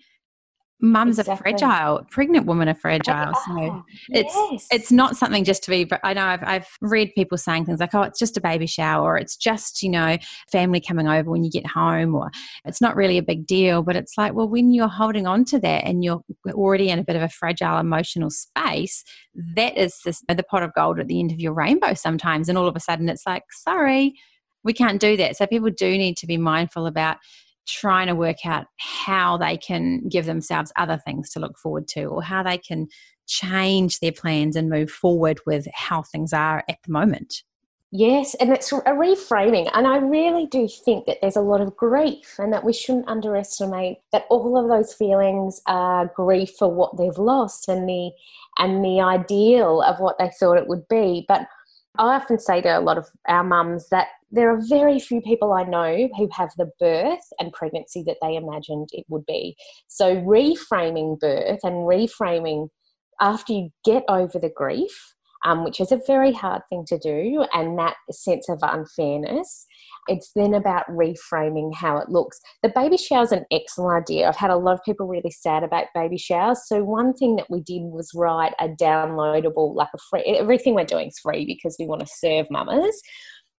mums 0.80 1.18
exactly. 1.18 1.52
are 1.52 1.58
fragile 1.58 2.06
pregnant 2.10 2.46
women 2.46 2.68
are 2.68 2.74
fragile 2.74 3.32
so 3.46 3.52
oh, 3.58 3.84
it's 4.08 4.34
yes. 4.34 4.66
it's 4.72 4.92
not 4.92 5.16
something 5.16 5.44
just 5.44 5.62
to 5.62 5.70
be 5.70 5.84
but 5.84 6.00
i 6.02 6.12
know 6.12 6.24
I've, 6.24 6.42
I've 6.42 6.68
read 6.80 7.12
people 7.14 7.36
saying 7.38 7.66
things 7.66 7.80
like 7.80 7.94
oh 7.94 8.02
it's 8.02 8.18
just 8.18 8.36
a 8.36 8.40
baby 8.40 8.66
shower 8.66 9.14
or 9.14 9.18
it's 9.18 9.36
just 9.36 9.82
you 9.82 9.90
know 9.90 10.16
family 10.50 10.80
coming 10.80 11.08
over 11.08 11.30
when 11.30 11.44
you 11.44 11.50
get 11.50 11.66
home 11.66 12.14
or 12.14 12.30
it's 12.64 12.80
not 12.80 12.96
really 12.96 13.18
a 13.18 13.22
big 13.22 13.46
deal 13.46 13.82
but 13.82 13.96
it's 13.96 14.16
like 14.16 14.34
well 14.34 14.48
when 14.48 14.72
you're 14.72 14.88
holding 14.88 15.26
on 15.26 15.44
to 15.46 15.58
that 15.58 15.84
and 15.84 16.02
you're 16.02 16.22
already 16.48 16.88
in 16.88 16.98
a 16.98 17.04
bit 17.04 17.16
of 17.16 17.22
a 17.22 17.28
fragile 17.28 17.78
emotional 17.78 18.30
space 18.30 19.04
that 19.56 19.76
is 19.76 19.98
this, 20.04 20.22
the 20.28 20.42
pot 20.42 20.62
of 20.62 20.72
gold 20.74 20.98
at 20.98 21.08
the 21.08 21.20
end 21.20 21.30
of 21.30 21.40
your 21.40 21.52
rainbow 21.52 21.94
sometimes 21.94 22.48
and 22.48 22.56
all 22.56 22.68
of 22.68 22.76
a 22.76 22.80
sudden 22.80 23.08
it's 23.08 23.26
like 23.26 23.44
sorry 23.50 24.14
we 24.62 24.72
can't 24.72 25.00
do 25.00 25.16
that 25.16 25.36
so 25.36 25.46
people 25.46 25.70
do 25.70 25.90
need 25.90 26.16
to 26.16 26.26
be 26.26 26.36
mindful 26.36 26.86
about 26.86 27.16
trying 27.66 28.06
to 28.06 28.14
work 28.14 28.44
out 28.44 28.66
how 28.78 29.36
they 29.36 29.56
can 29.56 30.08
give 30.08 30.26
themselves 30.26 30.72
other 30.76 30.98
things 31.04 31.30
to 31.30 31.40
look 31.40 31.58
forward 31.58 31.86
to 31.88 32.04
or 32.04 32.22
how 32.22 32.42
they 32.42 32.58
can 32.58 32.88
change 33.26 34.00
their 34.00 34.12
plans 34.12 34.56
and 34.56 34.68
move 34.68 34.90
forward 34.90 35.40
with 35.46 35.66
how 35.74 36.02
things 36.02 36.32
are 36.32 36.64
at 36.68 36.78
the 36.84 36.92
moment. 36.92 37.42
Yes, 37.92 38.34
and 38.36 38.52
it's 38.52 38.70
a 38.70 38.76
reframing. 38.76 39.68
And 39.74 39.84
I 39.84 39.96
really 39.96 40.46
do 40.46 40.68
think 40.68 41.06
that 41.06 41.18
there's 41.20 41.36
a 41.36 41.40
lot 41.40 41.60
of 41.60 41.76
grief 41.76 42.36
and 42.38 42.52
that 42.52 42.62
we 42.62 42.72
shouldn't 42.72 43.08
underestimate 43.08 43.98
that 44.12 44.26
all 44.30 44.56
of 44.56 44.68
those 44.68 44.94
feelings 44.94 45.60
are 45.66 46.06
grief 46.14 46.52
for 46.56 46.72
what 46.72 46.96
they've 46.96 47.18
lost 47.18 47.68
and 47.68 47.88
the 47.88 48.12
and 48.58 48.84
the 48.84 49.00
ideal 49.00 49.82
of 49.82 49.98
what 49.98 50.18
they 50.18 50.30
thought 50.38 50.58
it 50.58 50.68
would 50.68 50.86
be. 50.88 51.24
But 51.26 51.42
I 51.98 52.14
often 52.14 52.38
say 52.38 52.60
to 52.60 52.78
a 52.78 52.80
lot 52.80 52.98
of 52.98 53.08
our 53.26 53.42
mums 53.42 53.88
that 53.88 54.08
there 54.30 54.50
are 54.50 54.60
very 54.68 54.98
few 54.98 55.20
people 55.20 55.52
I 55.52 55.64
know 55.64 56.08
who 56.16 56.28
have 56.32 56.50
the 56.56 56.70
birth 56.78 57.26
and 57.38 57.52
pregnancy 57.52 58.02
that 58.06 58.18
they 58.22 58.36
imagined 58.36 58.88
it 58.92 59.04
would 59.08 59.26
be. 59.26 59.56
So 59.88 60.16
reframing 60.16 61.18
birth 61.18 61.60
and 61.62 61.86
reframing 61.86 62.68
after 63.20 63.52
you 63.52 63.70
get 63.84 64.04
over 64.08 64.38
the 64.38 64.52
grief 64.54 65.14
um, 65.44 65.64
which 65.64 65.80
is 65.80 65.90
a 65.90 66.00
very 66.06 66.32
hard 66.32 66.62
thing 66.68 66.84
to 66.86 66.98
do, 66.98 67.44
and 67.52 67.78
that 67.78 67.96
sense 68.10 68.48
of 68.48 68.58
unfairness. 68.62 69.66
It's 70.08 70.32
then 70.34 70.54
about 70.54 70.86
reframing 70.88 71.74
how 71.74 71.98
it 71.98 72.08
looks. 72.08 72.40
The 72.62 72.72
baby 72.74 72.96
shower 72.96 73.22
is 73.22 73.32
an 73.32 73.44
excellent 73.50 74.02
idea. 74.02 74.28
I've 74.28 74.36
had 74.36 74.50
a 74.50 74.56
lot 74.56 74.74
of 74.74 74.84
people 74.84 75.06
really 75.06 75.30
sad 75.30 75.62
about 75.62 75.86
baby 75.94 76.18
showers. 76.18 76.62
So, 76.66 76.82
one 76.84 77.14
thing 77.14 77.36
that 77.36 77.50
we 77.50 77.60
did 77.60 77.82
was 77.82 78.10
write 78.14 78.52
a 78.58 78.68
downloadable, 78.68 79.74
like 79.74 79.88
a 79.94 79.98
free, 80.10 80.22
everything 80.24 80.74
we're 80.74 80.84
doing 80.84 81.08
is 81.08 81.18
free 81.18 81.46
because 81.46 81.76
we 81.78 81.86
want 81.86 82.00
to 82.00 82.06
serve 82.06 82.46
mamas. 82.50 83.00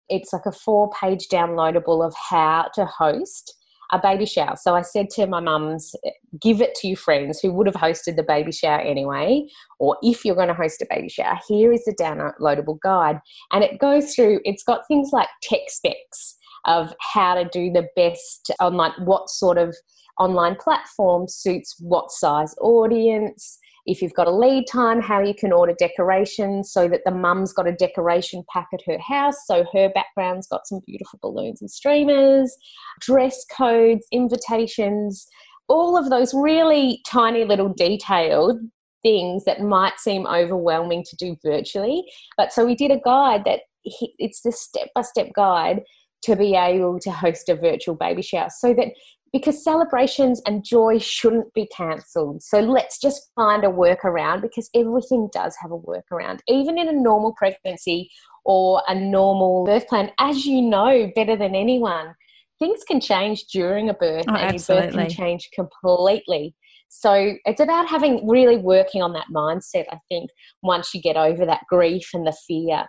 It's 0.10 0.34
like 0.34 0.46
a 0.46 0.52
four 0.52 0.90
page 0.92 1.28
downloadable 1.28 2.06
of 2.06 2.14
how 2.30 2.70
to 2.76 2.86
host 2.86 3.56
a 3.92 4.00
baby 4.00 4.26
shower. 4.26 4.56
So 4.56 4.74
I 4.76 4.82
said 4.82 5.10
to 5.12 5.28
my 5.28 5.42
mums, 5.42 5.94
give 6.40 6.62
it 6.62 6.76
to 6.76 6.88
your 6.88 6.98
friends 6.98 7.40
who 7.40 7.52
would 7.52 7.68
have 7.68 7.76
hosted 7.76 8.16
the 8.16 8.24
baby 8.24 8.52
shower 8.52 8.80
anyway, 8.80 9.46
or 9.80 9.98
if 10.02 10.24
you're 10.24 10.36
going 10.36 10.48
to 10.48 10.54
host 10.54 10.82
a 10.82 10.88
baby 10.90 11.10
shower, 11.10 11.38
here 11.48 11.74
is 11.74 11.84
the 11.84 11.96
downloadable 11.96 12.80
guide. 12.80 13.20
And 13.52 13.64
it 13.64 13.80
goes 13.80 14.16
through, 14.16 14.40
it's 14.46 14.64
got 14.64 14.88
things 14.88 15.10
like 15.12 15.28
tech 15.44 15.62
specs 15.68 16.38
of 16.66 16.94
how 17.00 17.36
to 17.36 17.50
do 17.52 17.72
the 17.72 17.88
best 17.96 18.52
on 18.60 18.76
like 18.76 18.94
what 19.00 19.30
sort 19.30 19.58
of 19.58 19.76
online 20.20 20.56
platform 20.56 21.28
suits 21.28 21.76
what 21.80 22.12
size 22.12 22.56
audience, 22.62 23.58
if 23.86 24.02
you've 24.02 24.14
got 24.14 24.28
a 24.28 24.36
lead 24.36 24.66
time, 24.72 25.02
how 25.02 25.22
you 25.22 25.34
can 25.34 25.52
order 25.52 25.74
decorations 25.78 26.72
so 26.72 26.88
that 26.88 27.02
the 27.06 27.12
mum's 27.12 27.54
got 27.54 27.68
a 27.68 27.74
decoration 27.74 28.44
pack 28.52 28.68
at 28.74 28.82
her 28.86 29.00
house. 29.00 29.38
So 29.46 29.66
her 29.74 29.90
background's 29.90 30.48
got 30.48 30.68
some 30.68 30.82
beautiful 30.86 31.20
balloons 31.22 31.62
and 31.62 31.72
streamers, 31.72 32.56
dress 33.00 33.46
codes, 33.46 34.06
invitations, 34.12 35.28
all 35.68 35.98
of 35.98 36.10
those 36.10 36.34
really 36.34 37.02
tiny 37.08 37.46
little 37.46 37.74
detailed 37.74 38.60
things 39.04 39.46
that 39.46 39.62
might 39.62 40.00
seem 40.00 40.28
overwhelming 40.28 41.04
to 41.10 41.16
do 41.16 41.36
virtually. 41.44 42.04
But 42.38 42.54
so 42.54 42.66
we 42.66 42.76
did 42.76 42.92
a 42.92 43.00
guide 43.00 43.46
that 43.46 43.62
it's 43.84 44.42
the 44.42 44.52
step 44.52 44.90
by 44.94 45.02
step 45.02 45.30
guide 45.36 45.82
to 46.24 46.36
be 46.36 46.56
able 46.56 47.00
to 47.00 47.10
host 47.10 47.50
a 47.50 47.56
virtual 47.56 47.96
baby 47.96 48.22
shower 48.22 48.50
so 48.56 48.74
that 48.76 48.90
because 49.34 49.64
celebrations 49.64 50.42
and 50.46 50.64
joy 50.64 51.00
shouldn't 51.00 51.54
be 51.54 51.68
cancelled. 51.76 52.44
So 52.44 52.60
let's 52.60 53.00
just 53.00 53.32
find 53.36 53.64
a 53.64 53.68
workaround 53.68 54.42
because 54.42 54.70
everything 54.76 55.30
does 55.34 55.56
have 55.62 55.72
a 55.72 55.78
workaround. 55.78 56.40
Even 56.48 56.78
in 56.78 56.90
a 56.90 56.94
normal 56.94 57.34
pregnancy 57.38 58.12
or 58.44 58.82
a 58.88 58.96
normal 58.96 59.66
birth 59.66 59.88
plan, 59.88 60.12
as 60.20 60.46
you 60.46 60.62
know 60.62 61.10
better 61.16 61.36
than 61.36 61.56
anyone, 61.56 62.14
things 62.60 62.84
can 62.86 63.00
change 63.00 63.46
during 63.46 63.90
a 63.90 63.94
birth 63.94 64.26
oh, 64.28 64.36
and 64.36 64.56
absolutely. 64.56 64.88
your 64.88 64.92
birth 64.94 65.02
can 65.02 65.10
change 65.10 65.50
completely. 65.54 66.56
So 66.90 67.36
it's 67.46 67.62
about 67.62 67.88
having 67.88 68.28
really 68.28 68.58
working 68.58 69.02
on 69.02 69.14
that 69.14 69.28
mindset, 69.34 69.86
I 69.92 70.00
think, 70.10 70.30
once 70.62 70.94
you 70.94 71.02
get 71.02 71.16
over 71.16 71.46
that 71.46 71.62
grief 71.70 72.10
and 72.14 72.28
the 72.28 72.36
fear. 72.46 72.86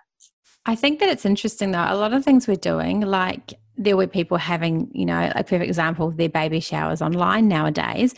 I 0.66 0.74
think 0.74 0.98
that 1.00 1.08
it's 1.08 1.24
interesting 1.24 1.70
though. 1.70 1.86
A 1.88 1.94
lot 1.94 2.12
of 2.12 2.24
things 2.24 2.48
we're 2.48 2.56
doing, 2.56 3.00
like 3.00 3.54
there 3.76 3.96
were 3.96 4.06
people 4.06 4.36
having, 4.36 4.90
you 4.92 5.06
know, 5.06 5.32
a 5.34 5.42
perfect 5.42 5.64
example 5.64 6.08
of 6.08 6.16
their 6.16 6.28
baby 6.28 6.60
showers 6.60 7.00
online 7.02 7.48
nowadays. 7.48 8.14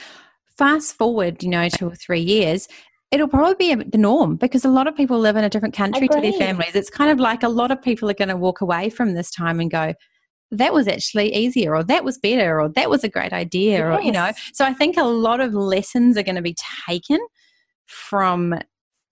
Fast 0.59 0.97
forward, 0.97 1.43
you 1.43 1.49
know, 1.49 1.69
two 1.69 1.89
or 1.89 1.95
three 1.95 2.21
years, 2.21 2.69
it'll 3.11 3.29
probably 3.29 3.77
be 3.77 3.85
the 3.85 3.99
norm 3.99 4.37
because 4.37 4.65
a 4.65 4.69
lot 4.69 4.87
of 4.87 4.97
people 4.97 5.19
live 5.19 5.37
in 5.37 5.45
a 5.45 5.49
different 5.49 5.75
country 5.75 6.09
to 6.09 6.21
their 6.21 6.33
families. 6.33 6.75
It's 6.75 6.91
kind 6.91 7.11
of 7.11 7.21
like 7.21 7.43
a 7.43 7.49
lot 7.49 7.71
of 7.71 7.81
people 7.81 8.11
are 8.11 8.15
going 8.15 8.29
to 8.29 8.37
walk 8.37 8.61
away 8.61 8.91
from 8.91 9.15
this 9.15 9.31
time 9.31 9.61
and 9.61 9.71
go, 9.71 9.95
that 10.51 10.73
was 10.73 10.89
actually 10.89 11.35
easier 11.35 11.75
or 11.75 11.83
that 11.85 12.05
was 12.05 12.19
better 12.19 12.61
or 12.61 12.69
that 12.71 12.91
was 12.91 13.05
a 13.05 13.09
great 13.09 13.33
idea 13.33 13.79
yes. 13.79 13.99
or 13.99 14.03
you 14.03 14.13
know 14.13 14.31
so 14.53 14.65
i 14.65 14.73
think 14.73 14.97
a 14.97 15.05
lot 15.05 15.41
of 15.41 15.55
lessons 15.55 16.17
are 16.17 16.23
going 16.23 16.37
to 16.37 16.43
be 16.43 16.57
taken 16.87 17.19
from 17.87 18.55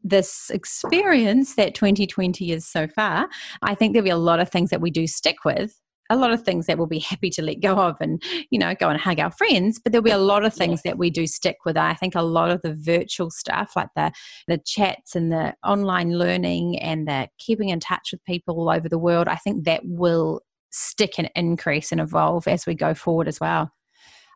this 0.02 0.50
experience 0.50 1.54
that 1.54 1.74
2020 1.74 2.50
is 2.50 2.66
so 2.66 2.86
far 2.86 3.28
i 3.62 3.74
think 3.74 3.92
there'll 3.92 4.04
be 4.04 4.10
a 4.10 4.16
lot 4.16 4.40
of 4.40 4.50
things 4.50 4.70
that 4.70 4.80
we 4.80 4.90
do 4.90 5.06
stick 5.06 5.44
with 5.44 5.80
a 6.12 6.16
lot 6.16 6.32
of 6.32 6.42
things 6.42 6.66
that 6.66 6.78
we'll 6.78 6.86
be 6.86 6.98
happy 6.98 7.30
to 7.30 7.42
let 7.42 7.60
go 7.60 7.76
of 7.76 7.96
and 8.00 8.22
you 8.50 8.58
know 8.58 8.74
go 8.74 8.88
and 8.88 9.00
hug 9.00 9.18
our 9.18 9.30
friends 9.30 9.80
but 9.82 9.92
there'll 9.92 10.02
be 10.02 10.10
a 10.10 10.18
lot 10.18 10.44
of 10.44 10.54
things 10.54 10.82
that 10.82 10.98
we 10.98 11.10
do 11.10 11.26
stick 11.26 11.58
with. 11.64 11.76
I 11.76 11.94
think 11.94 12.14
a 12.14 12.22
lot 12.22 12.50
of 12.50 12.62
the 12.62 12.74
virtual 12.74 13.30
stuff 13.30 13.72
like 13.76 13.88
the 13.96 14.12
the 14.48 14.58
chats 14.58 15.14
and 15.14 15.32
the 15.32 15.54
online 15.64 16.18
learning 16.18 16.78
and 16.78 17.08
the 17.08 17.28
keeping 17.38 17.70
in 17.70 17.80
touch 17.80 18.10
with 18.12 18.24
people 18.24 18.58
all 18.58 18.70
over 18.70 18.88
the 18.88 18.98
world 18.98 19.28
i 19.28 19.36
think 19.36 19.64
that 19.64 19.80
will 19.84 20.40
stick 20.70 21.18
and 21.18 21.30
increase 21.34 21.92
and 21.92 22.00
evolve 22.00 22.48
as 22.48 22.66
we 22.66 22.74
go 22.74 22.94
forward 22.94 23.28
as 23.28 23.38
well. 23.40 23.70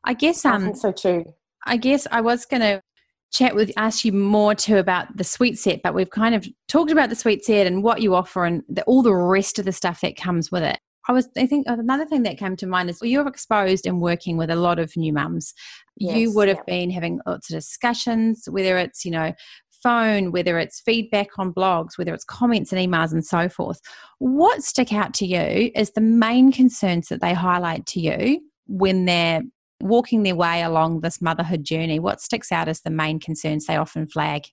I 0.04 0.14
guess 0.14 0.44
um 0.44 0.74
so 0.74 0.92
too. 0.92 1.24
I 1.64 1.76
guess 1.78 2.06
i 2.12 2.20
was 2.20 2.46
going 2.46 2.60
to 2.60 2.80
chat 3.32 3.56
with 3.56 3.72
ask 3.76 4.04
you 4.04 4.12
more 4.12 4.54
too 4.54 4.76
about 4.76 5.16
the 5.16 5.24
sweet 5.24 5.58
set 5.58 5.82
but 5.82 5.94
we've 5.94 6.10
kind 6.10 6.34
of 6.34 6.46
talked 6.68 6.92
about 6.92 7.08
the 7.08 7.16
sweet 7.16 7.44
set 7.44 7.66
and 7.66 7.82
what 7.82 8.00
you 8.00 8.14
offer 8.14 8.44
and 8.44 8.62
the, 8.68 8.84
all 8.84 9.02
the 9.02 9.14
rest 9.14 9.58
of 9.58 9.64
the 9.64 9.72
stuff 9.72 10.00
that 10.00 10.16
comes 10.16 10.52
with 10.52 10.62
it 10.62 10.78
I 11.08 11.12
was, 11.12 11.28
I 11.36 11.46
think 11.46 11.66
another 11.68 12.04
thing 12.04 12.22
that 12.24 12.38
came 12.38 12.56
to 12.56 12.66
mind 12.66 12.90
is 12.90 13.00
you're 13.02 13.28
exposed 13.28 13.86
and 13.86 14.00
working 14.00 14.36
with 14.36 14.50
a 14.50 14.56
lot 14.56 14.78
of 14.78 14.96
new 14.96 15.12
mums. 15.12 15.54
Yes, 15.96 16.16
you 16.16 16.34
would 16.34 16.48
have 16.48 16.58
yep. 16.58 16.66
been 16.66 16.90
having 16.90 17.20
lots 17.26 17.50
of 17.50 17.56
discussions, 17.56 18.48
whether 18.50 18.76
it's, 18.76 19.04
you 19.04 19.10
know, 19.10 19.32
phone, 19.82 20.32
whether 20.32 20.58
it's 20.58 20.80
feedback 20.80 21.38
on 21.38 21.52
blogs, 21.52 21.96
whether 21.96 22.12
it's 22.12 22.24
comments 22.24 22.72
and 22.72 22.80
emails 22.80 23.12
and 23.12 23.24
so 23.24 23.48
forth. 23.48 23.80
What 24.18 24.62
stick 24.62 24.92
out 24.92 25.14
to 25.14 25.26
you 25.26 25.70
is 25.74 25.92
the 25.92 26.00
main 26.00 26.50
concerns 26.50 27.08
that 27.08 27.20
they 27.20 27.34
highlight 27.34 27.86
to 27.86 28.00
you 28.00 28.40
when 28.66 29.04
they're 29.04 29.42
walking 29.80 30.22
their 30.22 30.34
way 30.34 30.62
along 30.62 31.00
this 31.00 31.22
motherhood 31.22 31.64
journey? 31.64 31.98
What 32.00 32.20
sticks 32.20 32.50
out 32.50 32.68
as 32.68 32.80
the 32.80 32.90
main 32.90 33.20
concerns 33.20 33.66
they 33.66 33.76
often 33.76 34.06
flag? 34.06 34.46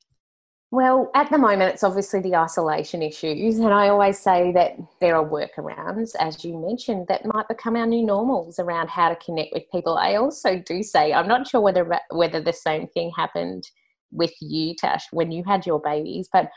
Well, 0.74 1.12
at 1.14 1.30
the 1.30 1.38
moment, 1.38 1.72
it's 1.72 1.84
obviously 1.84 2.20
the 2.20 2.36
isolation 2.36 3.04
issues. 3.04 3.60
And 3.60 3.72
I 3.72 3.90
always 3.90 4.18
say 4.18 4.52
that 4.54 4.76
there 5.00 5.16
are 5.16 5.24
workarounds, 5.24 6.16
as 6.20 6.44
you 6.44 6.58
mentioned, 6.58 7.06
that 7.10 7.24
might 7.28 7.48
become 7.48 7.76
our 7.76 7.86
new 7.86 8.04
normals 8.04 8.58
around 8.58 8.90
how 8.90 9.10
to 9.10 9.16
connect 9.18 9.54
with 9.54 9.70
people. 9.72 10.00
I 10.00 10.16
also 10.16 10.58
do 10.58 10.82
say, 10.82 11.14
I'm 11.14 11.28
not 11.28 11.48
sure 11.48 11.62
whether, 11.62 12.00
whether 12.10 12.42
the 12.42 12.54
same 12.54 12.88
thing 12.88 13.12
happened 13.16 13.70
with 14.12 14.34
you, 14.42 14.74
Tash, 14.74 15.06
when 15.12 15.32
you 15.32 15.44
had 15.46 15.68
your 15.68 15.80
babies, 15.80 16.28
but 16.34 16.50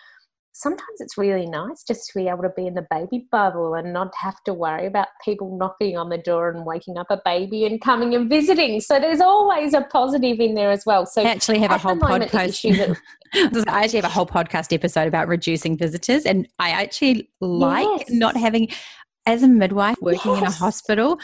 sometimes 0.56 1.00
it's 1.00 1.18
really 1.18 1.44
nice 1.44 1.82
just 1.82 2.08
to 2.08 2.18
be 2.18 2.28
able 2.28 2.42
to 2.42 2.52
be 2.56 2.66
in 2.66 2.72
the 2.72 2.86
baby 2.90 3.28
bubble 3.30 3.74
and 3.74 3.92
not 3.92 4.10
have 4.16 4.42
to 4.44 4.54
worry 4.54 4.86
about 4.86 5.08
people 5.22 5.58
knocking 5.58 5.98
on 5.98 6.08
the 6.08 6.16
door 6.16 6.48
and 6.48 6.64
waking 6.64 6.96
up 6.96 7.08
a 7.10 7.20
baby 7.26 7.66
and 7.66 7.82
coming 7.82 8.14
and 8.14 8.30
visiting. 8.30 8.80
So 8.80 8.98
there's 8.98 9.20
always 9.20 9.74
a 9.74 9.82
positive 9.82 10.40
in 10.40 10.54
there 10.54 10.70
as 10.70 10.86
well. 10.86 11.04
So 11.04 11.20
I 11.20 11.26
actually 11.26 11.58
have 11.58 11.72
a 11.72 11.78
whole 11.78 11.96
podcast. 11.96 12.96
I 13.68 13.84
actually 13.84 14.00
have 14.00 14.10
a 14.10 14.14
whole 14.14 14.26
podcast 14.26 14.72
episode 14.72 15.06
about 15.06 15.28
reducing 15.28 15.76
visitors, 15.76 16.24
and 16.24 16.48
I 16.58 16.70
actually 16.70 17.28
like 17.42 17.86
yes. 17.98 18.10
not 18.10 18.34
having, 18.34 18.68
as 19.26 19.42
a 19.42 19.48
midwife 19.48 19.96
working 20.00 20.32
yes. 20.32 20.40
in 20.40 20.46
a 20.46 20.50
hospital, 20.50 21.20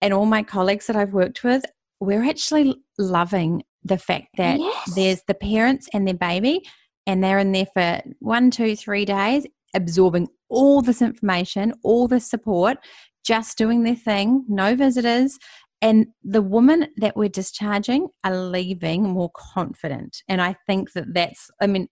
and 0.00 0.14
all 0.14 0.26
my 0.26 0.44
colleagues 0.44 0.86
that 0.86 0.94
I've 0.94 1.12
worked 1.12 1.42
with, 1.42 1.64
we're 1.98 2.22
actually 2.22 2.76
loving 2.98 3.64
the 3.82 3.98
fact 3.98 4.28
that 4.36 4.60
yes. 4.60 4.94
there's 4.94 5.22
the 5.26 5.34
parents 5.34 5.88
and 5.92 6.06
their 6.06 6.14
baby 6.14 6.62
and 7.10 7.24
they're 7.24 7.40
in 7.40 7.50
there 7.50 7.66
for 7.66 8.00
one, 8.20 8.52
two, 8.52 8.76
three 8.76 9.04
days, 9.04 9.44
absorbing 9.74 10.28
all 10.48 10.80
this 10.80 11.02
information, 11.02 11.74
all 11.82 12.06
this 12.06 12.30
support, 12.30 12.78
just 13.24 13.58
doing 13.58 13.82
their 13.82 13.96
thing, 13.96 14.44
no 14.48 14.76
visitors. 14.76 15.36
And 15.82 16.06
the 16.22 16.40
women 16.40 16.86
that 16.98 17.16
we're 17.16 17.28
discharging 17.28 18.06
are 18.22 18.36
leaving 18.36 19.02
more 19.02 19.30
confident. 19.34 20.22
And 20.28 20.40
I 20.40 20.54
think 20.68 20.92
that 20.92 21.12
that's, 21.12 21.50
I 21.60 21.66
mean, 21.66 21.88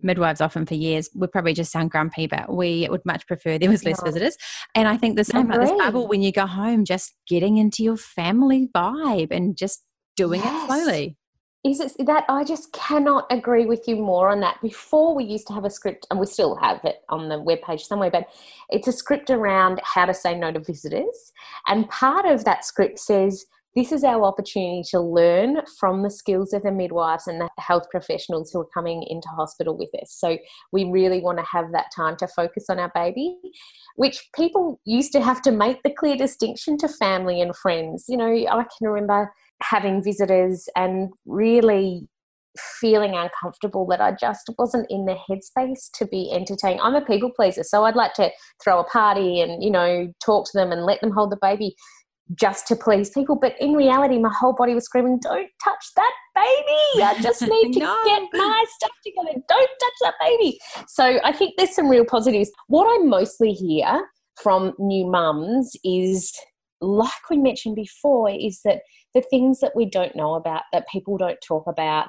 midwives 0.00 0.40
often 0.40 0.66
for 0.66 0.74
years 0.74 1.10
would 1.16 1.32
probably 1.32 1.54
just 1.54 1.72
sound 1.72 1.90
grumpy, 1.90 2.28
but 2.28 2.54
we 2.54 2.86
would 2.88 3.04
much 3.04 3.26
prefer 3.26 3.58
there 3.58 3.70
was 3.70 3.84
less 3.84 3.98
yeah. 3.98 4.04
visitors. 4.04 4.36
And 4.76 4.86
I 4.86 4.96
think 4.96 5.16
the 5.16 5.24
same 5.24 5.46
about 5.46 5.62
this 5.62 5.72
bubble 5.72 6.06
when 6.06 6.22
you 6.22 6.30
go 6.30 6.46
home, 6.46 6.84
just 6.84 7.12
getting 7.26 7.56
into 7.56 7.82
your 7.82 7.96
family 7.96 8.68
vibe 8.72 9.32
and 9.32 9.56
just 9.56 9.82
doing 10.16 10.42
yes. 10.42 10.62
it 10.62 10.66
slowly 10.66 11.16
is 11.64 11.80
it 11.80 12.06
that 12.06 12.24
I 12.28 12.44
just 12.44 12.72
cannot 12.72 13.26
agree 13.30 13.66
with 13.66 13.86
you 13.86 13.96
more 13.96 14.30
on 14.30 14.40
that. 14.40 14.60
Before 14.62 15.14
we 15.14 15.24
used 15.24 15.46
to 15.48 15.52
have 15.52 15.64
a 15.64 15.70
script, 15.70 16.06
and 16.10 16.18
we 16.18 16.26
still 16.26 16.56
have 16.56 16.80
it 16.84 17.02
on 17.10 17.28
the 17.28 17.36
webpage 17.36 17.80
somewhere, 17.80 18.10
but 18.10 18.28
it's 18.70 18.88
a 18.88 18.92
script 18.92 19.30
around 19.30 19.80
how 19.84 20.06
to 20.06 20.14
say 20.14 20.34
no 20.36 20.52
to 20.52 20.60
visitors. 20.60 21.32
And 21.68 21.88
part 21.88 22.24
of 22.24 22.44
that 22.44 22.64
script 22.64 22.98
says 22.98 23.44
this 23.76 23.92
is 23.92 24.02
our 24.02 24.24
opportunity 24.24 24.82
to 24.90 25.00
learn 25.00 25.58
from 25.78 26.02
the 26.02 26.10
skills 26.10 26.52
of 26.52 26.62
the 26.62 26.72
midwives 26.72 27.28
and 27.28 27.40
the 27.40 27.48
health 27.58 27.88
professionals 27.90 28.50
who 28.50 28.60
are 28.60 28.68
coming 28.74 29.04
into 29.08 29.28
hospital 29.28 29.76
with 29.76 29.90
us. 30.02 30.12
So 30.12 30.38
we 30.72 30.84
really 30.84 31.20
want 31.20 31.38
to 31.38 31.44
have 31.44 31.70
that 31.72 31.86
time 31.94 32.16
to 32.16 32.26
focus 32.26 32.66
on 32.68 32.80
our 32.80 32.90
baby, 32.94 33.36
which 33.94 34.28
people 34.34 34.80
used 34.86 35.12
to 35.12 35.20
have 35.22 35.40
to 35.42 35.52
make 35.52 35.82
the 35.84 35.90
clear 35.90 36.16
distinction 36.16 36.78
to 36.78 36.88
family 36.88 37.40
and 37.40 37.54
friends. 37.54 38.06
You 38.08 38.16
know, 38.16 38.32
I 38.32 38.64
can 38.76 38.88
remember 38.88 39.32
having 39.62 40.02
visitors 40.02 40.68
and 40.76 41.10
really 41.26 42.08
feeling 42.80 43.14
uncomfortable 43.14 43.86
that 43.86 44.00
I 44.00 44.12
just 44.12 44.50
wasn't 44.58 44.86
in 44.90 45.04
the 45.04 45.16
headspace 45.28 45.90
to 45.94 46.06
be 46.06 46.30
entertained. 46.32 46.80
I'm 46.82 46.94
a 46.96 47.04
people 47.04 47.30
pleaser, 47.34 47.62
so 47.62 47.84
I'd 47.84 47.96
like 47.96 48.14
to 48.14 48.30
throw 48.62 48.80
a 48.80 48.84
party 48.84 49.40
and, 49.40 49.62
you 49.62 49.70
know, 49.70 50.12
talk 50.24 50.46
to 50.46 50.52
them 50.54 50.72
and 50.72 50.84
let 50.84 51.00
them 51.00 51.12
hold 51.12 51.30
the 51.30 51.38
baby 51.40 51.74
just 52.34 52.66
to 52.68 52.76
please 52.76 53.10
people. 53.10 53.36
But 53.40 53.54
in 53.60 53.74
reality, 53.74 54.18
my 54.18 54.32
whole 54.32 54.52
body 54.52 54.74
was 54.74 54.84
screaming, 54.84 55.18
Don't 55.22 55.48
touch 55.62 55.84
that 55.96 56.12
baby. 56.34 57.02
I 57.02 57.20
just 57.20 57.42
need 57.48 57.72
to 57.74 57.80
no. 57.80 57.96
get 58.04 58.22
my 58.32 58.64
stuff 58.76 58.90
together. 59.04 59.42
Don't 59.48 59.70
touch 59.80 59.98
that 60.02 60.14
baby. 60.20 60.58
So 60.88 61.18
I 61.24 61.32
think 61.32 61.54
there's 61.56 61.74
some 61.74 61.88
real 61.88 62.04
positives. 62.04 62.50
What 62.68 62.86
I 62.86 63.04
mostly 63.04 63.52
hear 63.52 64.06
from 64.42 64.72
new 64.78 65.10
mums 65.10 65.72
is, 65.84 66.32
like 66.80 67.30
we 67.30 67.36
mentioned 67.36 67.76
before, 67.76 68.30
is 68.30 68.60
that 68.64 68.82
the 69.14 69.22
things 69.22 69.60
that 69.60 69.76
we 69.76 69.86
don't 69.86 70.16
know 70.16 70.34
about, 70.34 70.62
that 70.72 70.88
people 70.88 71.16
don't 71.16 71.40
talk 71.46 71.66
about, 71.66 72.08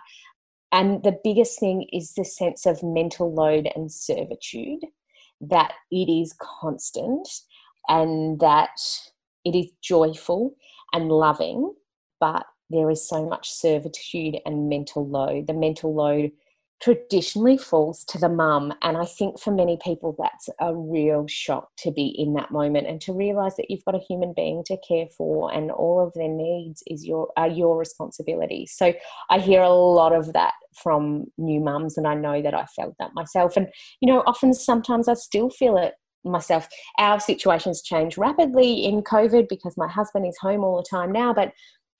and 0.72 1.04
the 1.04 1.18
biggest 1.24 1.60
thing 1.60 1.88
is 1.92 2.14
the 2.14 2.24
sense 2.24 2.66
of 2.66 2.82
mental 2.82 3.34
load 3.34 3.70
and 3.76 3.92
servitude, 3.92 4.86
that 5.42 5.74
it 5.92 6.10
is 6.10 6.36
constant 6.40 7.28
and 7.88 8.40
that 8.40 8.80
it 9.44 9.56
is 9.56 9.72
joyful 9.84 10.56
and 10.94 11.10
loving, 11.10 11.74
but 12.20 12.46
there 12.70 12.90
is 12.90 13.08
so 13.08 13.28
much 13.28 13.50
servitude 13.52 14.38
and 14.46 14.70
mental 14.70 15.08
load. 15.08 15.48
The 15.48 15.54
mental 15.54 15.94
load 15.94 16.32
traditionally 16.82 17.58
falls 17.58 18.04
to 18.06 18.18
the 18.18 18.30
mum. 18.30 18.74
And 18.82 18.98
I 18.98 19.06
think 19.06 19.40
for 19.40 19.52
many 19.52 19.78
people, 19.84 20.16
that's 20.18 20.50
a 20.60 20.76
real 20.76 21.28
shock 21.28 21.70
to 21.80 21.92
be 21.92 22.08
in 22.18 22.34
that 22.34 22.52
moment 22.52 22.88
and 22.88 23.00
to 23.02 23.14
realize 23.14 23.56
that 23.58 23.70
you've 23.70 23.86
got 23.86 23.96
a 23.96 24.00
human 24.00 24.34
being 24.36 24.64
to 24.66 24.78
care 24.88 25.06
for 25.16 25.54
and 25.54 25.72
all 25.72 26.06
of 26.06 26.12
their 26.14 26.28
needs 26.28 26.84
is 26.88 27.06
your 27.06 27.30
are 27.38 27.48
your 27.48 27.78
responsibility. 27.78 28.66
So 28.66 28.94
I 29.30 29.40
hear 29.40 29.62
a 29.62 29.70
lot 29.70 30.14
of 30.14 30.34
that 30.34 30.54
from 30.82 31.26
new 31.38 31.60
mums, 31.60 31.98
and 31.98 32.08
I 32.08 32.16
know 32.16 32.42
that 32.42 32.54
I 32.54 32.66
felt 32.66 32.96
that 33.00 33.14
myself. 33.14 33.56
And 33.58 33.68
you 34.00 34.12
know, 34.12 34.24
often 34.26 34.54
sometimes 34.54 35.08
I 35.08 35.14
still 35.14 35.50
feel 35.50 35.78
it 35.78 35.94
myself. 36.24 36.68
Our 36.98 37.20
situations 37.20 37.82
change 37.82 38.18
rapidly 38.18 38.86
in 38.86 39.04
COVID 39.04 39.48
because 39.50 39.76
my 39.78 39.88
husband 39.88 40.26
is 40.26 40.38
home 40.40 40.64
all 40.64 40.78
the 40.78 40.88
time 40.90 41.12
now. 41.12 41.34
But 41.34 41.54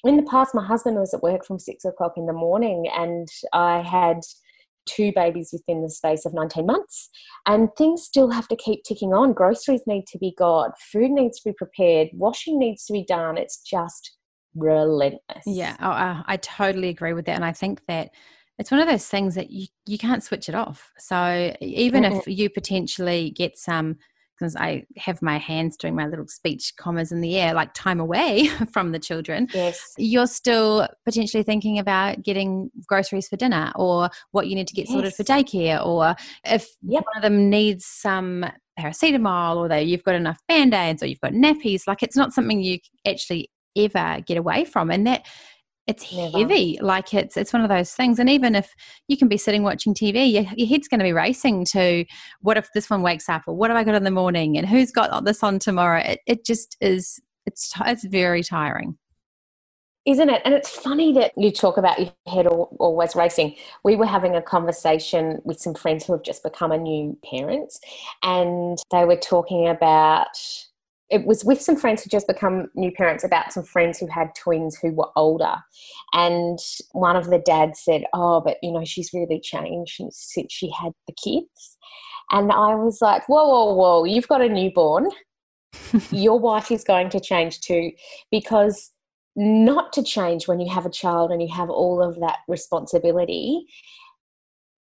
in 0.04 0.18
the 0.18 0.24
past, 0.24 0.56
my 0.56 0.66
husband 0.66 0.98
was 0.98 1.14
at 1.14 1.22
work 1.22 1.46
from 1.46 1.60
six 1.60 1.86
o'clock 1.86 2.14
in 2.18 2.26
the 2.26 2.34
morning, 2.34 2.88
and 2.96 3.28
I 3.54 3.82
had 3.82 4.22
two 4.86 5.12
babies 5.14 5.50
within 5.54 5.82
the 5.82 5.90
space 5.90 6.26
of 6.26 6.34
19 6.34 6.66
months. 6.66 7.10
And 7.46 7.70
things 7.78 8.04
still 8.04 8.30
have 8.32 8.48
to 8.50 8.56
keep 8.56 8.84
ticking 8.84 9.14
on. 9.14 9.34
Groceries 9.34 9.84
need 9.88 10.06
to 10.08 10.18
be 10.18 10.34
got, 10.38 10.80
food 10.80 11.12
needs 11.12 11.40
to 11.40 11.50
be 11.50 11.54
prepared, 11.54 12.10
washing 12.14 12.60
needs 12.60 12.86
to 12.86 12.94
be 12.94 13.04
done. 13.04 13.38
It's 13.38 13.62
just 13.62 14.18
relentless. 14.56 15.44
Yeah, 15.46 15.76
oh, 15.80 15.92
uh, 15.92 16.24
I 16.26 16.38
totally 16.38 16.90
agree 16.90 17.14
with 17.14 17.26
that. 17.26 17.36
And 17.36 17.46
I 17.46 17.54
think 17.54 17.82
that 17.88 18.12
it's 18.60 18.72
one 18.72 18.80
of 18.80 18.88
those 18.88 19.08
things 19.08 19.36
that 19.36 19.50
you, 19.50 19.68
you 19.86 19.98
can't 19.98 20.24
switch 20.24 20.50
it 20.50 20.56
off. 20.56 20.92
So 20.98 21.56
even 21.62 22.04
mm-hmm. 22.04 22.18
if 22.18 22.28
you 22.28 22.50
potentially 22.50 23.32
get 23.32 23.58
some 23.58 23.98
because 24.42 24.56
I 24.56 24.86
have 24.98 25.22
my 25.22 25.38
hands 25.38 25.78
doing 25.78 25.96
my 25.96 26.08
little 26.08 26.28
speech 26.28 26.74
commas 26.76 27.12
in 27.12 27.22
the 27.22 27.38
air, 27.38 27.54
like 27.54 27.74
time 27.76 28.00
away 28.00 28.48
from 28.74 28.92
the 28.92 28.98
children, 28.98 29.48
yes. 29.54 29.94
you're 29.98 30.26
still 30.26 30.88
potentially 31.06 31.44
thinking 31.44 31.78
about 31.78 32.24
getting 32.24 32.72
groceries 32.88 33.28
for 33.28 33.38
dinner 33.38 33.72
or 33.76 34.10
what 34.32 34.48
you 34.48 34.56
need 34.56 34.68
to 34.68 34.74
get 34.74 34.88
yes. 34.88 34.94
sorted 34.94 35.14
for 35.14 35.24
daycare, 35.24 35.86
or 35.86 36.16
if 36.44 36.68
yep. 36.82 37.04
one 37.04 37.18
of 37.18 37.22
them 37.22 37.52
needs 37.52 37.86
some 37.86 38.44
paracetamol 38.80 39.58
or 39.58 39.68
that 39.68 39.86
you've 39.86 40.04
got 40.04 40.16
enough 40.16 40.40
band 40.48 40.74
aids 40.74 41.04
or 41.04 41.06
you've 41.06 41.22
got 41.22 41.34
nappies. 41.34 41.84
Like 41.86 42.02
it's 42.02 42.16
not 42.16 42.34
something 42.34 42.62
you 42.62 42.80
actually 43.06 43.52
ever 43.78 44.22
get 44.26 44.38
away 44.38 44.66
from. 44.66 44.90
And 44.90 45.06
that 45.06 45.28
it's 45.92 46.12
Never. 46.14 46.40
heavy 46.40 46.78
like 46.82 47.14
it's 47.14 47.38
it's 47.38 47.54
one 47.54 47.62
of 47.62 47.70
those 47.70 47.92
things 47.92 48.18
and 48.18 48.30
even 48.30 48.56
if 48.56 48.74
you 49.08 49.18
can 49.18 49.28
be 49.28 49.38
sitting 49.38 49.64
watching 49.64 49.94
tv 49.94 50.32
your, 50.32 50.46
your 50.56 50.68
head's 50.68 50.88
going 50.88 51.00
to 51.00 51.06
be 51.06 51.14
racing 51.14 51.66
to 51.66 52.06
what 52.42 52.58
if 52.58 52.70
this 52.74 52.90
one 52.90 53.02
wakes 53.02 53.30
up 53.30 53.44
or 53.48 53.56
what 53.56 53.70
have 53.70 53.78
i 53.78 53.84
got 53.84 53.96
in 53.96 54.04
the 54.04 54.12
morning 54.12 54.58
and 54.58 54.68
who's 54.68 54.92
got 54.92 55.24
this 55.26 55.44
on 55.44 55.60
tomorrow 55.60 56.02
it, 56.02 56.20
it 56.26 56.46
just 56.46 56.78
is 56.82 57.20
it's 57.46 57.74
it's 57.86 58.06
very 58.06 58.42
tiring 58.42 58.98
isn't 60.06 60.30
it? 60.30 60.42
And 60.46 60.54
it's 60.54 60.70
funny 60.70 61.14
that 61.14 61.32
you 61.38 61.52
talk 61.52 61.78
about 61.78 62.00
your 62.00 62.12
head 62.28 62.48
always 62.48 63.16
racing. 63.16 63.56
We 63.84 63.96
were 63.96 64.08
having 64.08 64.36
a 64.36 64.42
conversation 64.42 65.40
with 65.44 65.60
some 65.60 65.76
friends 65.76 66.06
who 66.06 66.14
have 66.14 66.24
just 66.24 66.42
become 66.42 66.72
a 66.72 66.78
new 66.78 67.18
parents, 67.24 67.80
and 68.24 68.80
they 68.90 69.06
were 69.06 69.16
talking 69.16 69.68
about 69.68 70.36
it 71.12 71.26
was 71.26 71.44
with 71.44 71.62
some 71.62 71.76
friends 71.76 72.02
who 72.02 72.10
just 72.10 72.26
become 72.26 72.70
new 72.74 72.92
parents 72.92 73.24
about 73.24 73.52
some 73.52 73.64
friends 73.64 74.00
who 74.00 74.08
had 74.08 74.34
twins 74.34 74.78
who 74.78 74.94
were 74.94 75.10
older. 75.18 75.56
And 76.14 76.58
one 76.94 77.18
of 77.18 77.30
the 77.30 77.40
dads 77.40 77.82
said 77.84 78.06
oh 78.14 78.42
but 78.42 78.58
you 78.64 78.72
know 78.72 78.86
she's 78.86 79.14
really 79.14 79.40
changed 79.40 80.02
since 80.10 80.52
she 80.52 80.72
had 80.72 80.94
the 81.08 81.14
kids. 81.14 81.78
And 82.32 82.52
i 82.52 82.74
was 82.74 83.00
like 83.02 83.28
whoa 83.28 83.48
whoa 83.48 83.74
whoa 83.74 84.04
you've 84.06 84.28
got 84.28 84.42
a 84.42 84.50
newborn. 84.50 85.10
Your 86.12 86.40
wife 86.40 86.72
is 86.72 86.84
going 86.84 87.10
to 87.10 87.20
change 87.20 87.60
too. 87.60 87.92
Because 88.32 88.92
not 89.36 89.94
to 89.94 90.04
change 90.04 90.48
when 90.48 90.60
you 90.60 90.70
have 90.72 90.86
a 90.86 90.90
child 90.90 91.32
and 91.32 91.42
you 91.42 91.54
have 91.54 91.70
all 91.70 92.02
of 92.02 92.20
that 92.20 92.40
responsibility 92.48 93.66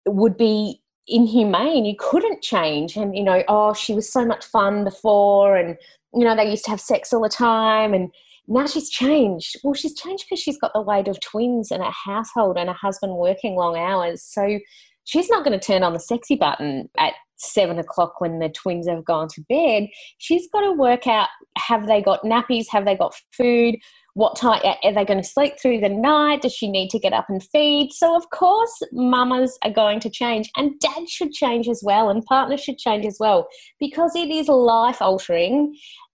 would 0.06 0.38
be 0.38 0.82
inhumane. 1.08 1.86
You 1.86 1.96
couldn't 1.98 2.42
change. 2.42 2.98
And 2.98 3.16
you 3.16 3.24
know 3.24 3.44
oh 3.48 3.74
she 3.74 3.94
was 3.94 4.12
so 4.12 4.26
much 4.26 4.46
fun 4.46 4.84
before 4.84 5.56
and 5.56 5.78
you 6.18 6.26
know, 6.26 6.36
they 6.36 6.50
used 6.50 6.66
to 6.66 6.72
have 6.72 6.82
sex 6.82 7.14
all 7.14 7.22
the 7.22 7.30
time 7.30 7.94
and 7.94 8.12
now 8.48 8.66
she's 8.66 8.90
changed. 8.90 9.58
Well, 9.64 9.74
she's 9.74 9.94
changed 9.94 10.26
because 10.28 10.42
she's 10.42 10.58
got 10.58 10.72
the 10.74 10.82
weight 10.82 11.08
of 11.08 11.20
twins 11.20 11.70
and 11.70 11.84
a 11.84 11.92
household 11.92 12.58
and 12.58 12.70
a 12.70 12.74
husband 12.74 13.16
working 13.16 13.56
long 13.56 13.78
hours. 13.78 14.24
So 14.24 14.60
she's 15.04 15.30
not 15.30 15.44
going 15.44 15.58
to 15.58 15.66
turn 15.66 15.84
on 15.84 15.94
the 15.94 16.00
sexy 16.00 16.36
button 16.36 16.90
at 16.98 17.14
seven 17.36 17.78
o'clock 17.78 18.20
when 18.20 18.40
the 18.40 18.50
twins 18.50 18.88
have 18.88 19.06
gone 19.06 19.28
to 19.28 19.42
bed. 19.48 19.88
She's 20.18 20.48
got 20.52 20.62
to 20.62 20.72
work 20.72 21.06
out 21.06 21.28
have 21.58 21.88
they 21.88 22.02
got 22.02 22.24
nappies? 22.24 22.66
Have 22.72 22.86
they 22.86 22.96
got 22.96 23.14
food? 23.32 23.76
what 24.18 24.36
time 24.36 24.60
are 24.84 24.94
they 24.94 25.06
going 25.06 25.22
to 25.22 25.30
sleep 25.30 25.54
through 25.62 25.80
the 25.80 25.88
night 25.88 26.42
does 26.42 26.52
she 26.52 26.68
need 26.68 26.90
to 26.90 26.98
get 26.98 27.14
up 27.14 27.28
and 27.30 27.44
feed 27.52 27.94
so 27.94 28.16
of 28.16 28.28
course 28.32 28.82
mamas 28.92 29.60
are 29.64 29.70
going 29.70 30.00
to 30.00 30.10
change 30.10 30.50
and 30.58 30.72
dad 30.80 31.08
should 31.08 31.32
change 31.32 31.70
as 31.70 31.82
well 31.84 32.10
and 32.10 32.26
partners 32.26 32.60
should 32.60 32.80
change 32.80 33.06
as 33.06 33.18
well 33.20 33.48
because 33.80 34.16
it 34.16 34.32
is 34.32 34.48
life 34.48 35.04
altering 35.04 35.72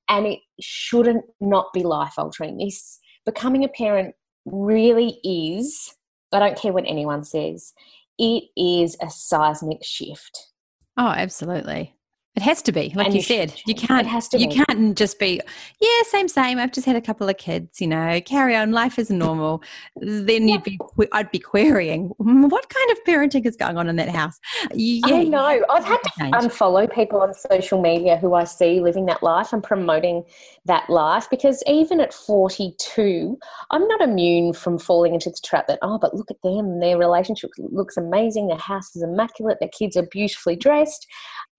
and 0.10 0.26
it 0.26 0.40
shouldn't 0.60 1.24
not 1.40 1.68
be 1.74 1.84
life 1.84 2.14
altering 2.18 2.58
this 2.58 3.00
becoming 3.26 3.64
a 3.64 3.70
parent 3.70 4.14
really 4.46 5.20
is 5.24 5.96
i 6.32 6.40
don't 6.40 6.58
care 6.58 6.74
what 6.74 6.86
anyone 6.88 7.24
says 7.24 7.74
it 8.20 8.44
is 8.56 8.96
a 9.02 9.10
seismic 9.10 9.84
shift. 9.84 10.50
Oh 10.98 11.08
absolutely 11.08 11.96
it 12.36 12.42
has 12.42 12.64
to 12.64 12.72
be, 12.72 12.92
like 12.96 13.10
you, 13.10 13.18
you 13.18 13.22
said. 13.22 13.54
You 13.68 13.76
can't. 13.76 14.08
It 14.08 14.10
has 14.10 14.28
to 14.30 14.40
you 14.40 14.48
be. 14.48 14.56
can't 14.56 14.98
just 14.98 15.20
be, 15.20 15.40
yeah, 15.80 16.02
same, 16.08 16.28
same. 16.28 16.58
I've 16.58 16.72
just 16.72 16.88
had 16.88 16.96
a 16.96 17.02
couple 17.02 17.30
of 17.30 17.38
kids. 17.38 17.80
You 17.80 17.86
know, 17.86 18.20
carry 18.22 18.56
on. 18.56 18.72
Life 18.72 18.98
is 18.98 19.12
normal. 19.12 19.62
Then 19.98 20.48
yeah. 20.48 20.56
you'd 20.56 20.64
be, 20.64 20.80
I'd 21.12 21.30
be 21.30 21.38
querying 21.38 22.10
mm, 22.20 22.50
what 22.50 22.68
kind 22.70 22.92
of 22.92 22.98
parenting 23.04 23.46
is 23.46 23.56
going 23.56 23.78
on 23.78 23.88
in 23.88 23.98
that 23.98 24.10
house. 24.10 24.40
Yeah, 24.74 25.16
I 25.16 25.24
know. 25.26 25.64
I've 25.70 25.86
had 25.86 26.00
to 26.02 26.10
unfollow 26.32 26.92
people 26.92 27.22
on 27.22 27.36
social 27.36 27.80
media 27.80 28.18
who 28.18 28.34
I 28.34 28.46
see 28.46 28.82
living 28.82 29.06
that 29.06 29.22
life 29.22 29.54
and 29.54 29.64
promoting 29.64 30.24
that 30.66 30.90
life 30.90 31.30
because 31.30 31.62
even 31.68 32.00
at 32.00 32.16
42, 32.16 33.38
I'm 33.70 33.88
not 33.88 34.02
immune 34.02 34.54
from 34.54 34.80
falling 34.80 35.14
into 35.14 35.30
the 35.30 35.38
trap 35.46 35.68
that 35.68 35.78
oh, 35.84 36.00
but 36.00 36.16
look 36.16 36.32
at 36.32 36.42
them. 36.44 36.80
Their 36.80 36.98
relationship 36.98 37.52
looks 37.60 37.96
amazing. 37.96 38.48
Their 38.48 38.58
house 38.58 38.96
is 38.96 39.04
immaculate. 39.04 39.60
Their 39.60 39.70
kids 39.70 39.96
are 39.96 40.08
beautifully 40.12 40.56
dressed 40.56 41.06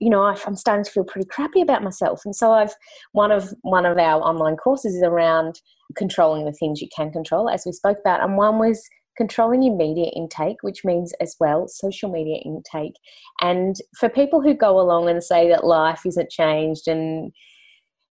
you 0.01 0.11
know 0.11 0.23
i'm 0.23 0.57
starting 0.65 0.83
to 0.83 0.91
feel 0.91 1.05
pretty 1.05 1.29
crappy 1.29 1.61
about 1.61 1.83
myself. 1.83 2.23
And 2.25 2.35
so 2.35 2.53
i've 2.53 2.75
one 3.13 3.31
of 3.31 3.53
one 3.61 3.85
of 3.85 3.99
our 3.99 4.23
online 4.23 4.57
courses 4.57 4.95
is 4.95 5.03
around 5.03 5.61
controlling 5.95 6.47
the 6.47 6.53
things 6.53 6.81
you 6.81 6.89
can 6.97 7.13
control 7.13 7.51
as 7.51 7.65
we 7.67 7.73
spoke 7.73 7.99
about. 8.01 8.23
And 8.23 8.39
one 8.39 8.59
was 8.59 8.83
controlling 9.19 9.63
your 9.63 9.77
media 9.77 10.07
intake 10.17 10.57
which 10.63 10.85
means 10.85 11.13
as 11.21 11.37
well 11.39 11.69
social 11.69 12.11
media 12.11 12.39
intake. 12.47 12.95
And 13.43 13.77
for 14.01 14.09
people 14.09 14.41
who 14.41 14.55
go 14.55 14.81
along 14.81 15.11
and 15.11 15.23
say 15.23 15.49
that 15.51 15.67
life 15.67 16.01
isn't 16.07 16.31
changed 16.31 16.89
and 16.89 17.31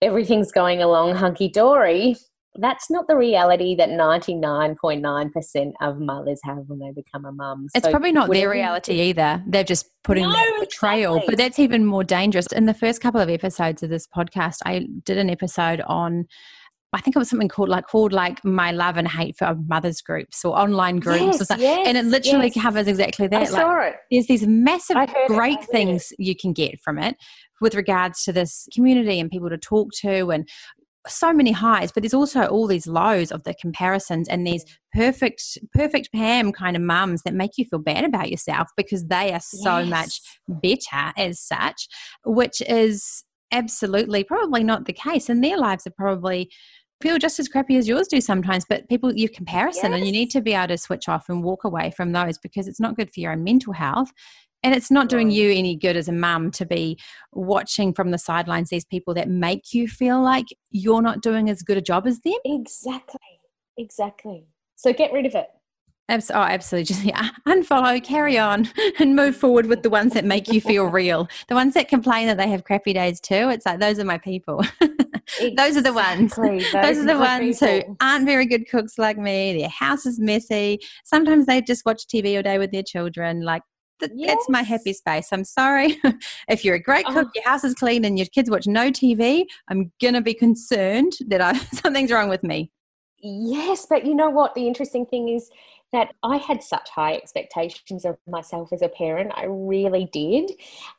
everything's 0.02 0.52
going 0.52 0.82
along 0.82 1.16
hunky 1.16 1.48
dory 1.48 2.18
that's 2.56 2.90
not 2.90 3.08
the 3.08 3.16
reality 3.16 3.76
that 3.76 3.90
99.9% 3.90 5.72
of 5.82 6.00
mothers 6.00 6.40
have 6.44 6.64
when 6.68 6.80
they 6.80 6.92
become 6.92 7.26
a 7.26 7.32
mum. 7.32 7.68
It's 7.74 7.86
so 7.86 7.92
probably 7.92 8.12
not 8.12 8.30
their 8.30 8.50
reality 8.50 9.00
either. 9.02 9.42
They're 9.48 9.64
just 9.64 9.88
putting 10.04 10.24
no, 10.24 10.34
that 10.34 10.56
portrayal, 10.58 11.16
exactly. 11.16 11.32
but 11.32 11.38
that's 11.38 11.60
even 11.60 11.86
more 11.86 12.04
dangerous. 12.04 12.48
In 12.48 12.66
the 12.66 12.74
first 12.74 13.02
couple 13.02 13.22
of 13.22 13.30
episodes 13.30 13.84
of 13.84 13.90
this 13.90 14.08
podcast, 14.08 14.58
I 14.66 14.88
did 15.06 15.18
an 15.18 15.30
episode 15.30 15.82
on 15.88 16.28
I 16.94 17.00
think 17.00 17.16
it 17.16 17.20
was 17.20 17.30
something 17.30 17.48
called 17.48 17.70
like 17.70 17.88
called 17.88 18.12
like 18.12 18.44
my 18.44 18.72
love 18.72 18.98
and 18.98 19.08
hate 19.08 19.38
for 19.38 19.56
mothers 19.68 20.02
groups 20.02 20.44
or 20.44 20.60
online 20.60 20.98
groups 20.98 21.22
yes, 21.22 21.42
or 21.42 21.46
something. 21.46 21.66
Yes, 21.66 21.88
and 21.88 21.98
it 21.98 22.04
literally 22.04 22.52
yes. 22.54 22.62
covers 22.62 22.88
exactly 22.88 23.28
that. 23.28 23.44
I 23.44 23.46
saw 23.46 23.68
like, 23.70 23.94
it. 23.94 24.00
There's 24.12 24.28
these 24.28 24.46
massive 24.46 24.98
great 25.28 25.60
it, 25.60 25.70
things 25.70 26.12
you 26.20 26.36
can 26.36 26.52
get 26.52 26.82
from 26.82 27.00
it 27.00 27.16
with 27.62 27.76
regards 27.76 28.26
to 28.26 28.34
this 28.34 28.68
community 28.74 29.22
and 29.22 29.32
people 29.32 29.50
to 29.50 29.58
talk 29.58 29.92
to 30.02 30.32
and 30.32 30.50
so 31.08 31.34
many 31.34 31.52
highs 31.52 31.92
but 31.92 32.04
there's 32.04 32.14
also 32.14 32.46
all 32.46 32.68
these 32.68 32.86
lows 32.86 33.32
of 33.32 33.44
the 33.44 33.54
comparisons 33.56 34.28
and 34.28 34.46
these 34.46 34.64
perfect 34.94 35.58
perfect 35.74 36.12
pam 36.14 36.52
kind 36.52 36.76
of 36.76 36.82
mums 36.82 37.24
that 37.24 37.34
make 37.34 37.58
you 37.58 37.66
feel 37.66 37.80
bad 37.80 38.04
about 38.04 38.30
yourself 38.30 38.68
because 38.78 39.08
they 39.08 39.32
are 39.34 39.40
so 39.40 39.80
yes. 39.80 39.90
much 39.90 40.22
better 40.62 41.12
as 41.18 41.40
such 41.40 41.88
which 42.26 42.62
is 42.68 43.24
absolutely 43.52 44.24
probably 44.24 44.64
not 44.64 44.86
the 44.86 44.94
case 44.94 45.28
and 45.28 45.44
their 45.44 45.58
lives 45.58 45.88
are 45.88 45.94
probably 45.98 46.50
feel 47.02 47.18
just 47.18 47.40
as 47.40 47.48
crappy 47.48 47.78
as 47.78 47.88
yours 47.88 48.08
do 48.08 48.22
sometimes 48.22 48.64
but 48.70 48.88
people 48.88 49.12
you 49.14 49.28
comparison 49.28 49.92
yes. 49.92 49.98
and 49.98 50.06
you 50.06 50.12
need 50.12 50.30
to 50.30 50.40
be 50.40 50.54
able 50.54 50.68
to 50.68 50.78
switch 50.78 51.10
off 51.10 51.30
and 51.30 51.44
walk 51.44 51.64
away 51.64 51.92
from 51.98 52.12
those 52.12 52.38
because 52.38 52.68
it's 52.68 52.80
not 52.80 52.96
good 52.96 53.12
for 53.12 53.20
your 53.20 53.32
own 53.32 53.44
mental 53.44 53.74
health 53.74 54.12
and 54.64 54.76
it's 54.76 54.92
not 54.92 55.10
doing 55.10 55.32
you 55.32 55.52
any 55.52 55.76
good 55.76 55.98
as 55.98 56.08
a 56.08 56.14
mum 56.14 56.52
to 56.52 56.66
be 56.66 57.00
watching 57.32 57.94
from 57.94 58.12
the 58.12 58.18
sidelines 58.18 58.70
these 58.70 58.86
people 58.86 59.14
that 59.16 59.30
make 59.30 59.74
you 59.74 59.88
feel 59.88 60.22
like 60.22 60.46
you're 60.70 61.02
not 61.02 61.22
doing 61.22 61.50
as 61.50 61.64
good 61.64 61.78
a 61.78 61.82
job 61.82 62.06
as 62.06 62.20
them. 62.22 62.34
Exactly. 62.46 63.20
Exactly. 63.78 64.46
So 64.76 64.94
get 64.94 65.12
rid 65.12 65.26
of 65.26 65.36
it. 65.36 65.48
oh, 66.10 66.34
absolutely. 66.34 66.86
Just 66.86 67.04
yeah, 67.04 67.30
unfollow, 67.48 68.04
carry 68.04 68.38
on, 68.38 68.70
and 69.00 69.16
move 69.16 69.36
forward 69.36 69.68
with 69.68 69.82
the 69.84 69.90
ones 69.90 70.14
that 70.14 70.26
make 70.26 70.48
you 70.50 70.62
feel 70.62 70.86
real. 70.88 71.28
The 71.48 71.56
ones 71.56 71.74
that 71.74 71.88
complain 71.88 72.28
that 72.28 72.38
they 72.38 72.50
have 72.50 72.64
crappy 72.64 72.94
days 72.94 73.20
too. 73.20 73.50
It's 73.50 73.66
like 73.66 73.80
those 73.80 74.00
are 74.00 74.06
my 74.06 74.18
people. 74.18 74.64
Exactly. 75.40 75.56
those 75.56 75.78
are 75.78 75.82
the 75.82 75.94
ones. 75.94 76.36
Those, 76.36 76.72
those 76.72 76.98
are 76.98 77.06
the 77.06 77.18
ones 77.18 77.60
people. 77.60 77.82
who 77.88 77.98
aren't 78.02 78.26
very 78.26 78.46
good 78.46 78.70
cooks 78.70 78.98
like 78.98 79.18
me. 79.18 79.58
Their 79.58 79.70
house 79.70 80.06
is 80.06 80.20
messy. 80.20 80.80
Sometimes 81.06 81.46
they 81.46 81.62
just 81.62 81.86
watch 81.86 82.06
TV 82.06 82.36
all 82.36 82.44
day 82.44 82.58
with 82.58 82.72
their 82.72 82.84
children. 82.84 83.42
Like 83.42 83.62
that, 84.02 84.12
yes. 84.14 84.30
that's 84.30 84.50
my 84.50 84.62
happy 84.62 84.94
space. 84.94 85.30
I'm 85.32 85.44
sorry. 85.44 85.98
if 86.50 86.66
you're 86.66 86.76
a 86.76 86.82
great 86.82 87.06
cook, 87.06 87.28
oh. 87.28 87.32
your 87.34 87.44
house 87.44 87.64
is 87.64 87.74
clean, 87.74 88.06
and 88.06 88.18
your 88.18 88.28
kids 88.28 88.50
watch 88.50 88.68
no 88.68 88.92
TV, 88.92 89.46
I'm 89.70 89.92
going 90.02 90.14
to 90.14 90.22
be 90.22 90.34
concerned 90.34 91.14
that 91.28 91.42
I, 91.42 91.58
something's 91.58 92.12
wrong 92.12 92.30
with 92.30 92.44
me. 92.44 92.72
Yes, 93.24 93.86
but 93.90 94.06
you 94.06 94.16
know 94.16 94.30
what? 94.30 94.56
The 94.56 94.68
interesting 94.68 95.06
thing 95.06 95.30
is 95.30 95.50
that 95.94 96.14
I 96.24 96.38
had 96.38 96.64
such 96.64 96.90
high 96.90 97.16
expectations 97.16 98.06
of 98.06 98.18
myself 98.28 98.72
as 98.74 98.82
a 98.82 98.90
parent. 98.90 99.32
I 99.36 99.46
really 99.46 100.10
did. 100.12 100.52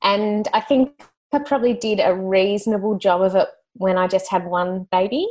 And 0.03 0.47
I 0.53 0.61
think 0.61 1.03
I 1.33 1.39
probably 1.39 1.75
did 1.75 2.01
a 2.01 2.15
reasonable 2.15 2.99
job 2.99 3.23
of 3.23 3.35
it 3.35 3.49
when 3.75 3.97
I 3.97 4.07
just 4.07 4.31
had 4.31 4.47
one 4.47 4.87
baby. 4.93 5.27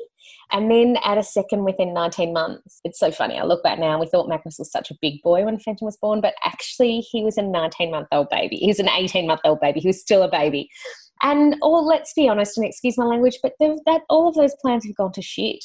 And 0.51 0.69
then 0.69 0.97
at 1.03 1.17
a 1.17 1.23
second 1.23 1.63
within 1.63 1.93
19 1.93 2.33
months. 2.33 2.81
It's 2.83 2.99
so 2.99 3.11
funny. 3.11 3.37
I 3.37 3.43
look 3.43 3.63
back 3.63 3.79
now, 3.79 3.99
we 3.99 4.07
thought 4.07 4.27
Magnus 4.27 4.59
was 4.59 4.71
such 4.71 4.91
a 4.91 4.97
big 5.01 5.21
boy 5.21 5.45
when 5.45 5.59
Fenton 5.59 5.85
was 5.85 5.97
born, 5.97 6.19
but 6.19 6.33
actually 6.43 6.99
he 6.99 7.23
was 7.23 7.37
a 7.37 7.41
19 7.41 7.91
month 7.91 8.07
old 8.11 8.29
baby. 8.29 8.57
He 8.57 8.67
was 8.67 8.79
an 8.79 8.89
18 8.89 9.27
month 9.27 9.41
old 9.45 9.59
baby. 9.61 9.79
He 9.79 9.87
was 9.87 10.01
still 10.01 10.23
a 10.23 10.29
baby. 10.29 10.69
And 11.23 11.55
or 11.61 11.81
let's 11.81 12.13
be 12.13 12.27
honest 12.27 12.57
and 12.57 12.65
excuse 12.65 12.97
my 12.97 13.05
language, 13.05 13.37
but 13.43 13.53
that 13.59 14.01
all 14.09 14.27
of 14.27 14.35
those 14.35 14.55
plans 14.61 14.85
have 14.85 14.95
gone 14.95 15.11
to 15.13 15.21
shit. 15.21 15.63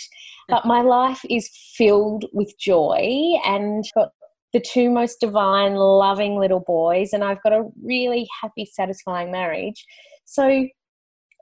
But 0.48 0.66
my 0.66 0.82
life 0.82 1.24
is 1.28 1.50
filled 1.76 2.26
with 2.32 2.52
joy 2.58 3.38
and 3.44 3.84
got 3.94 4.10
the 4.52 4.60
two 4.60 4.90
most 4.90 5.20
divine, 5.20 5.74
loving 5.74 6.38
little 6.38 6.60
boys, 6.60 7.12
and 7.12 7.24
I've 7.24 7.42
got 7.42 7.52
a 7.52 7.64
really 7.82 8.28
happy, 8.42 8.66
satisfying 8.66 9.30
marriage. 9.30 9.84
So 10.24 10.68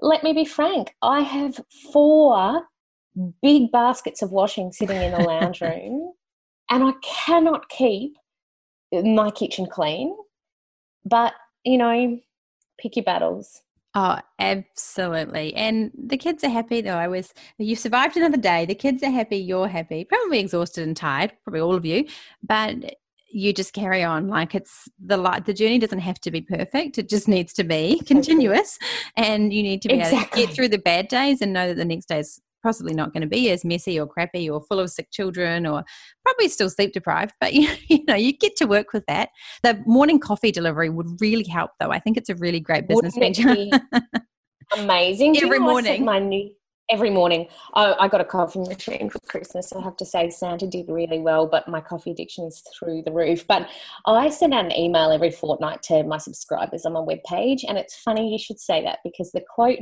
let 0.01 0.23
me 0.23 0.33
be 0.33 0.45
frank, 0.45 0.95
I 1.03 1.21
have 1.21 1.61
four 1.93 2.63
big 3.43 3.71
baskets 3.71 4.23
of 4.23 4.33
washing 4.33 4.73
sitting 4.73 5.01
in 5.01 5.13
the 5.13 5.19
lounge 5.19 5.61
room, 5.61 6.13
and 6.71 6.85
I 6.85 6.93
cannot 7.03 7.69
keep 7.69 8.15
my 8.93 9.31
kitchen 9.31 9.67
clean. 9.67 10.17
But, 11.05 11.35
you 11.65 11.77
know, 11.77 12.19
pick 12.79 12.97
your 12.97 13.05
battles. 13.05 13.61
Oh, 13.97 14.19
absolutely. 14.41 15.55
And 15.55 15.93
the 15.97 16.17
kids 16.17 16.43
are 16.43 16.49
happy 16.49 16.81
though. 16.81 16.97
I 16.97 17.07
was 17.07 17.33
you 17.59 17.77
survived 17.77 18.17
another 18.17 18.37
day. 18.37 18.67
The 18.67 18.75
kids 18.75 19.05
are 19.05 19.11
happy, 19.11 19.37
you're 19.37 19.69
happy. 19.69 20.05
Probably 20.05 20.41
exhausted 20.41 20.83
and 20.83 20.97
tired, 20.97 21.33
probably 21.45 21.61
all 21.61 21.77
of 21.77 21.85
you. 21.85 22.07
But 22.43 22.97
you 23.35 23.53
just 23.53 23.73
carry 23.73 24.03
on 24.03 24.29
like 24.29 24.55
it's 24.55 24.89
the 25.05 25.17
light 25.17 25.45
the 25.45 25.53
journey 25.53 25.79
doesn't 25.79 25.99
have 25.99 26.21
to 26.21 26.31
be 26.31 26.41
perfect 26.41 26.99
it 26.99 27.09
just 27.09 27.27
needs 27.27 27.53
to 27.53 27.65
be 27.65 28.01
continuous 28.07 28.79
and 29.17 29.53
you 29.53 29.61
need 29.61 29.83
to 29.83 29.89
be 29.89 29.95
exactly. 29.95 30.19
able 30.19 30.29
to 30.29 30.47
get 30.47 30.55
through 30.55 30.69
the 30.69 30.79
bad 30.79 31.09
days 31.09 31.43
and 31.43 31.53
know 31.53 31.67
that 31.67 31.77
the 31.77 31.85
next 31.85 32.07
day 32.07 32.21
is 32.21 32.41
possibly 32.65 32.95
not 32.95 33.13
going 33.13 33.21
to 33.21 33.29
be 33.29 33.51
as 33.51 33.65
messy 33.65 34.01
or 34.01 34.07
crappy 34.09 34.51
or 34.51 34.61
full 34.61 34.81
of 34.81 34.91
sick 34.91 35.11
children 35.13 35.67
or 35.67 35.85
probably 36.25 36.49
still 36.49 36.71
sleep 36.71 36.93
deprived 36.93 37.35
but 37.41 37.53
you, 37.59 37.69
you 37.89 38.05
know 38.09 38.17
you 38.17 38.33
get 38.33 38.57
to 38.57 38.65
work 38.65 38.93
with 38.93 39.05
that. 39.07 39.29
The 39.63 39.81
morning 39.87 40.19
coffee 40.19 40.51
delivery 40.51 40.91
would 40.91 41.21
really 41.21 41.45
help 41.45 41.71
though. 41.79 41.91
I 41.91 42.01
think 42.01 42.17
it's 42.17 42.31
a 42.31 42.35
really 42.35 42.61
great 42.61 42.89
business 42.89 43.17
venture. 43.17 43.55
amazing? 44.77 45.37
Every 45.37 45.59
morning. 45.59 46.05
my 46.05 46.19
new 46.19 46.51
every 46.91 47.11
morning. 47.11 47.49
I, 47.75 47.95
I, 47.99 48.09
got 48.09 48.21
a 48.21 48.25
coffee 48.25 48.61
machine 48.61 49.09
for 49.09 49.19
Christmas. 49.21 49.73
I 49.73 49.83
have 49.83 49.97
to 49.97 50.05
say, 50.05 50.29
Santa 50.31 50.67
did 50.67 50.87
really 50.89 51.19
well, 51.19 51.47
but 51.47 51.69
my 51.69 51.81
coffee 51.81 52.11
addiction 52.11 52.45
is 52.45 52.63
through 52.79 53.03
the 53.03 53.13
roof. 53.13 53.47
But 53.47 53.69
I 54.07 54.29
send 54.29 54.53
out 54.53 54.67
an 54.67 54.77
email 54.77 55.11
every 55.11 55.31
fortnight 55.31 55.83
to 55.85 56.03
my 56.05 56.19
subscribers 56.19 56.85
on 56.85 56.93
my 56.93 57.01
webpage. 57.01 57.65
And 57.67 57.79
it's 57.79 57.97
funny 57.97 58.31
you 58.31 58.39
should 58.39 58.61
say 58.61 58.83
that 58.85 58.99
because 59.03 59.33
the 59.33 59.45
quote 59.55 59.79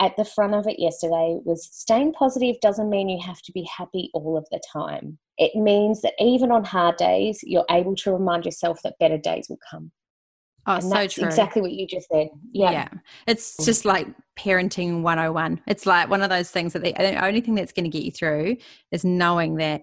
at 0.00 0.16
the 0.16 0.24
front 0.24 0.54
of 0.54 0.66
it 0.66 0.78
yesterday 0.78 1.38
was 1.44 1.68
staying 1.70 2.12
positive 2.12 2.56
doesn't 2.60 2.90
mean 2.90 3.08
you 3.08 3.20
have 3.24 3.42
to 3.42 3.52
be 3.52 3.68
happy 3.76 4.10
all 4.14 4.36
of 4.36 4.46
the 4.50 4.60
time. 4.72 5.18
It 5.38 5.54
means 5.54 6.02
that 6.02 6.14
even 6.18 6.50
on 6.50 6.64
hard 6.64 6.96
days, 6.96 7.40
you're 7.42 7.64
able 7.70 7.94
to 7.96 8.12
remind 8.12 8.44
yourself 8.44 8.80
that 8.82 8.98
better 8.98 9.18
days 9.18 9.46
will 9.48 9.58
come. 9.70 9.92
Oh, 10.66 10.74
and 10.74 10.82
so 10.82 10.88
that's 10.90 11.14
true. 11.14 11.24
Exactly 11.24 11.60
what 11.60 11.72
you 11.72 11.86
just 11.86 12.08
said. 12.12 12.28
Yeah. 12.52 12.70
Yeah. 12.70 12.88
It's 13.26 13.64
just 13.64 13.84
like 13.84 14.06
parenting 14.38 15.02
101. 15.02 15.60
It's 15.66 15.86
like 15.86 16.08
one 16.08 16.22
of 16.22 16.30
those 16.30 16.50
things 16.50 16.72
that 16.72 16.82
the, 16.82 16.92
the 16.92 17.24
only 17.24 17.40
thing 17.40 17.54
that's 17.54 17.72
going 17.72 17.84
to 17.84 17.90
get 17.90 18.04
you 18.04 18.10
through 18.10 18.56
is 18.90 19.04
knowing 19.04 19.56
that 19.56 19.82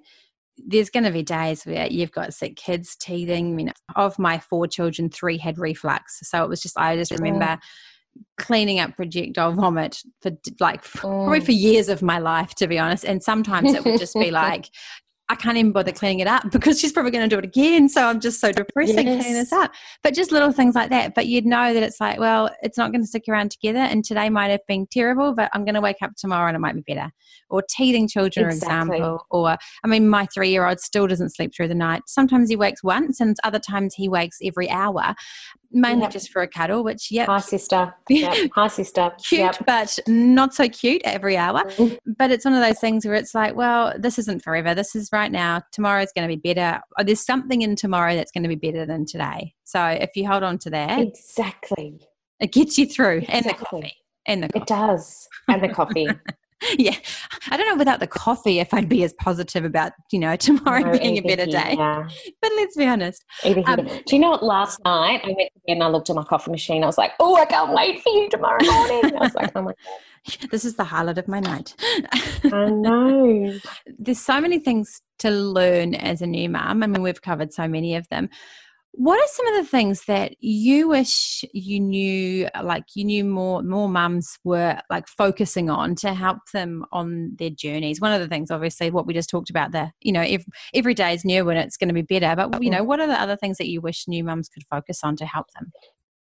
there's 0.58 0.90
going 0.90 1.06
to 1.06 1.12
be 1.12 1.24
days 1.24 1.66
where 1.66 1.88
you've 1.88 2.12
got 2.12 2.34
sick 2.34 2.56
kids 2.56 2.96
teething. 2.96 3.48
I 3.48 3.56
mean, 3.56 3.74
of 3.96 4.20
my 4.20 4.40
four 4.40 4.68
children, 4.68 5.10
three 5.10 5.38
had 5.38 5.58
reflux. 5.58 6.20
So 6.24 6.44
it 6.44 6.50
was 6.50 6.62
just, 6.62 6.78
I 6.78 6.96
just 6.96 7.12
remember 7.12 7.58
oh. 7.58 8.22
cleaning 8.38 8.80
up 8.80 8.96
projectile 8.96 9.54
vomit 9.54 10.02
for 10.22 10.32
like 10.60 10.84
oh. 10.98 11.00
probably 11.26 11.40
for 11.40 11.52
years 11.52 11.90
of 11.90 12.02
my 12.02 12.20
life, 12.20 12.56
to 12.56 12.68
be 12.68 12.78
honest. 12.78 13.06
And 13.06 13.24
sometimes 13.24 13.74
it 13.74 13.86
would 13.86 14.00
just 14.00 14.16
be 14.16 14.32
like, 14.32 14.70
I 15.30 15.36
can't 15.36 15.58
even 15.58 15.72
bother 15.72 15.92
cleaning 15.92 16.20
it 16.20 16.28
up 16.28 16.50
because 16.52 16.80
she's 16.80 16.92
probably 16.92 17.12
going 17.12 17.30
to 17.30 17.34
do 17.34 17.38
it 17.38 17.46
again. 17.46 17.88
So 17.88 18.06
I'm 18.06 18.20
just 18.20 18.42
so 18.42 18.52
depressing 18.52 19.08
yes. 19.08 19.22
cleaning 19.22 19.40
this 19.40 19.54
up. 19.54 19.72
But 20.04 20.16
just 20.16 20.32
little 20.32 20.52
things 20.52 20.74
like 20.74 20.90
that. 20.90 21.14
But 21.14 21.28
you'd 21.28 21.46
know 21.46 21.74
that 21.74 21.84
it's 21.84 22.00
like, 22.02 22.20
well, 22.20 22.50
it's 22.64 22.78
not 22.78 22.92
going 22.92 23.02
to 23.02 23.08
stick 23.08 23.26
around 23.30 23.52
together. 23.52 23.80
And 23.80 24.04
today 24.04 24.30
might 24.30 24.50
have 24.50 24.66
been 24.68 24.88
terrible, 24.92 25.36
but 25.36 25.50
I'm 25.54 25.66
going 25.66 25.76
to 25.76 25.82
wake 25.82 26.02
up 26.02 26.12
tomorrow 26.18 26.48
and 26.48 26.56
it 26.56 26.60
might 26.60 26.76
be 26.76 26.82
better. 26.94 27.12
Or 27.50 27.62
teething 27.70 28.08
children, 28.08 28.48
exactly. 28.48 28.98
example. 28.98 29.26
Or, 29.30 29.58
I 29.84 29.88
mean, 29.88 30.10
my 30.10 30.26
three 30.34 30.50
year 30.50 30.68
old 30.68 30.80
still 30.80 31.06
doesn't 31.06 31.36
sleep 31.36 31.54
through 31.56 31.68
the 31.68 31.76
night. 31.76 32.02
Sometimes 32.08 32.50
he 32.50 32.56
wakes 32.56 32.84
once 32.84 33.20
and 33.20 33.38
other 33.44 33.60
times 33.60 33.94
he 33.94 34.10
wakes 34.10 34.40
every 34.44 34.70
hour 34.70 35.16
mainly 35.72 36.04
yep. 36.04 36.12
just 36.12 36.32
for 36.32 36.42
a 36.42 36.48
cuddle, 36.48 36.84
which 36.84 37.12
yeah, 37.12 37.26
hi 37.28 37.40
sister, 37.40 37.94
yep. 38.10 38.50
hi 38.54 38.68
sister, 38.68 39.12
cute 39.28 39.42
yep. 39.42 39.58
but 39.66 40.00
not 40.08 40.54
so 40.54 40.68
cute 40.68 41.02
every 41.06 41.38
hour. 41.38 41.64
Mm-hmm. 41.64 42.14
But 42.18 42.32
it's 42.32 42.46
one 42.46 42.54
of 42.54 42.62
those 42.62 42.80
things 42.80 43.06
where 43.06 43.16
it's 43.16 43.36
like, 43.36 43.56
well, 43.56 43.94
this 43.98 44.18
isn't 44.20 44.44
forever. 44.44 44.74
This 44.74 44.96
is 44.96 45.10
right 45.20 45.32
now. 45.32 45.62
Tomorrow's 45.72 46.12
going 46.16 46.28
to 46.28 46.36
be 46.36 46.54
better. 46.54 46.82
Or 46.98 47.04
there's 47.04 47.26
something 47.26 47.62
in 47.62 47.76
tomorrow 47.76 48.16
that's 48.16 48.32
going 48.32 48.44
to 48.44 48.50
be 48.50 48.56
better 48.56 48.86
than 48.86 49.06
today. 49.06 49.54
So 49.64 49.86
if 49.86 50.12
you 50.16 50.28
hold 50.28 50.44
on 50.44 50.58
to 50.60 50.70
that, 50.72 51.00
exactly, 51.00 52.00
it 52.40 52.52
gets 52.52 52.78
you 52.78 52.86
through. 52.86 53.20
Exactly. 53.28 53.34
And 53.36 53.46
the 53.46 53.54
coffee, 53.54 53.96
and 54.28 54.44
the 54.44 54.50
coffee. 54.50 54.62
it 54.62 54.68
does, 54.68 55.28
and 55.48 55.64
the 55.64 55.70
coffee. 55.80 56.08
yeah 56.78 56.96
i 57.52 57.56
don't 57.56 57.68
know 57.68 57.78
without 57.78 58.02
the 58.02 58.08
coffee 58.08 58.60
if 58.60 58.74
i'd 58.74 58.90
be 58.90 59.02
as 59.06 59.14
positive 59.14 59.64
about 59.64 59.94
you 60.12 60.20
know 60.20 60.36
tomorrow 60.48 60.82
no, 60.82 60.92
being 60.92 61.18
a 61.18 61.22
better 61.22 61.46
day 61.46 61.76
yeah. 61.78 62.06
but 62.42 62.52
let's 62.58 62.76
be 62.76 62.86
honest 62.86 63.24
um, 63.46 63.86
do 63.86 64.02
you 64.10 64.20
know 64.20 64.32
what 64.32 64.44
last 64.44 64.78
night 64.84 65.22
i 65.24 65.28
went 65.28 65.38
to 65.38 65.62
bed 65.66 65.74
and 65.76 65.84
i 65.84 65.88
looked 65.88 66.10
at 66.10 66.18
my 66.18 66.24
coffee 66.26 66.52
machine 66.52 66.84
i 66.84 66.86
was 66.86 66.98
like 66.98 67.14
oh 67.22 67.38
i 67.38 67.46
can't 67.46 67.74
wait 67.74 68.02
for 68.02 68.10
you 68.10 68.30
tomorrow 68.30 68.62
morning 68.62 69.16
i 69.16 69.20
was 69.20 69.34
like 69.36 69.50
oh 69.56 69.62
my 69.62 69.72
god 69.72 69.76
this 70.52 70.66
is 70.66 70.76
the 70.76 70.84
highlight 70.84 71.18
of 71.18 71.28
my 71.28 71.40
night. 71.40 71.76
I 72.44 72.70
know. 72.70 73.58
There's 73.98 74.20
so 74.20 74.40
many 74.42 74.60
things 74.60 75.02
to 75.20 75.32
learn 75.32 75.96
as 75.96 76.22
a 76.22 76.28
new 76.28 76.50
mum. 76.50 76.84
I 76.84 76.88
mean 76.88 77.02
we've 77.02 77.22
covered 77.22 77.54
so 77.54 77.68
many 77.68 77.96
of 77.96 78.08
them. 78.10 78.30
What 78.94 79.20
are 79.20 79.28
some 79.28 79.48
of 79.48 79.64
the 79.64 79.70
things 79.70 80.06
that 80.08 80.34
you 80.40 80.90
wish 80.90 81.46
you 81.54 81.80
knew 81.80 82.50
like 82.64 82.86
you 82.96 83.06
knew 83.06 83.24
more 83.24 83.62
more 83.62 83.88
mums 83.88 84.40
were 84.44 84.82
like 84.90 85.08
focusing 85.08 85.70
on 85.70 85.94
to 85.96 86.14
help 86.14 86.40
them 86.54 86.86
on 86.92 87.36
their 87.38 87.52
journeys? 87.52 88.02
One 88.02 88.14
of 88.14 88.20
the 88.20 88.28
things 88.28 88.50
obviously 88.50 88.90
what 88.90 89.06
we 89.06 89.14
just 89.14 89.30
talked 89.30 89.50
about 89.50 89.72
the 89.72 89.92
you 90.02 90.12
know 90.12 90.24
if, 90.24 90.44
every 90.74 90.96
day 90.96 91.14
is 91.14 91.24
new 91.24 91.48
and 91.50 91.60
it's 91.60 91.78
going 91.78 91.90
to 91.90 91.94
be 91.94 92.02
better 92.02 92.36
but 92.36 92.64
you 92.64 92.70
mm. 92.70 92.78
know 92.78 92.84
what 92.84 93.00
are 93.00 93.08
the 93.08 93.22
other 93.22 93.36
things 93.36 93.58
that 93.58 93.70
you 93.70 93.80
wish 93.80 94.08
new 94.08 94.24
mums 94.24 94.50
could 94.50 94.64
focus 94.70 95.02
on 95.04 95.16
to 95.18 95.26
help 95.26 95.48
them 95.52 95.72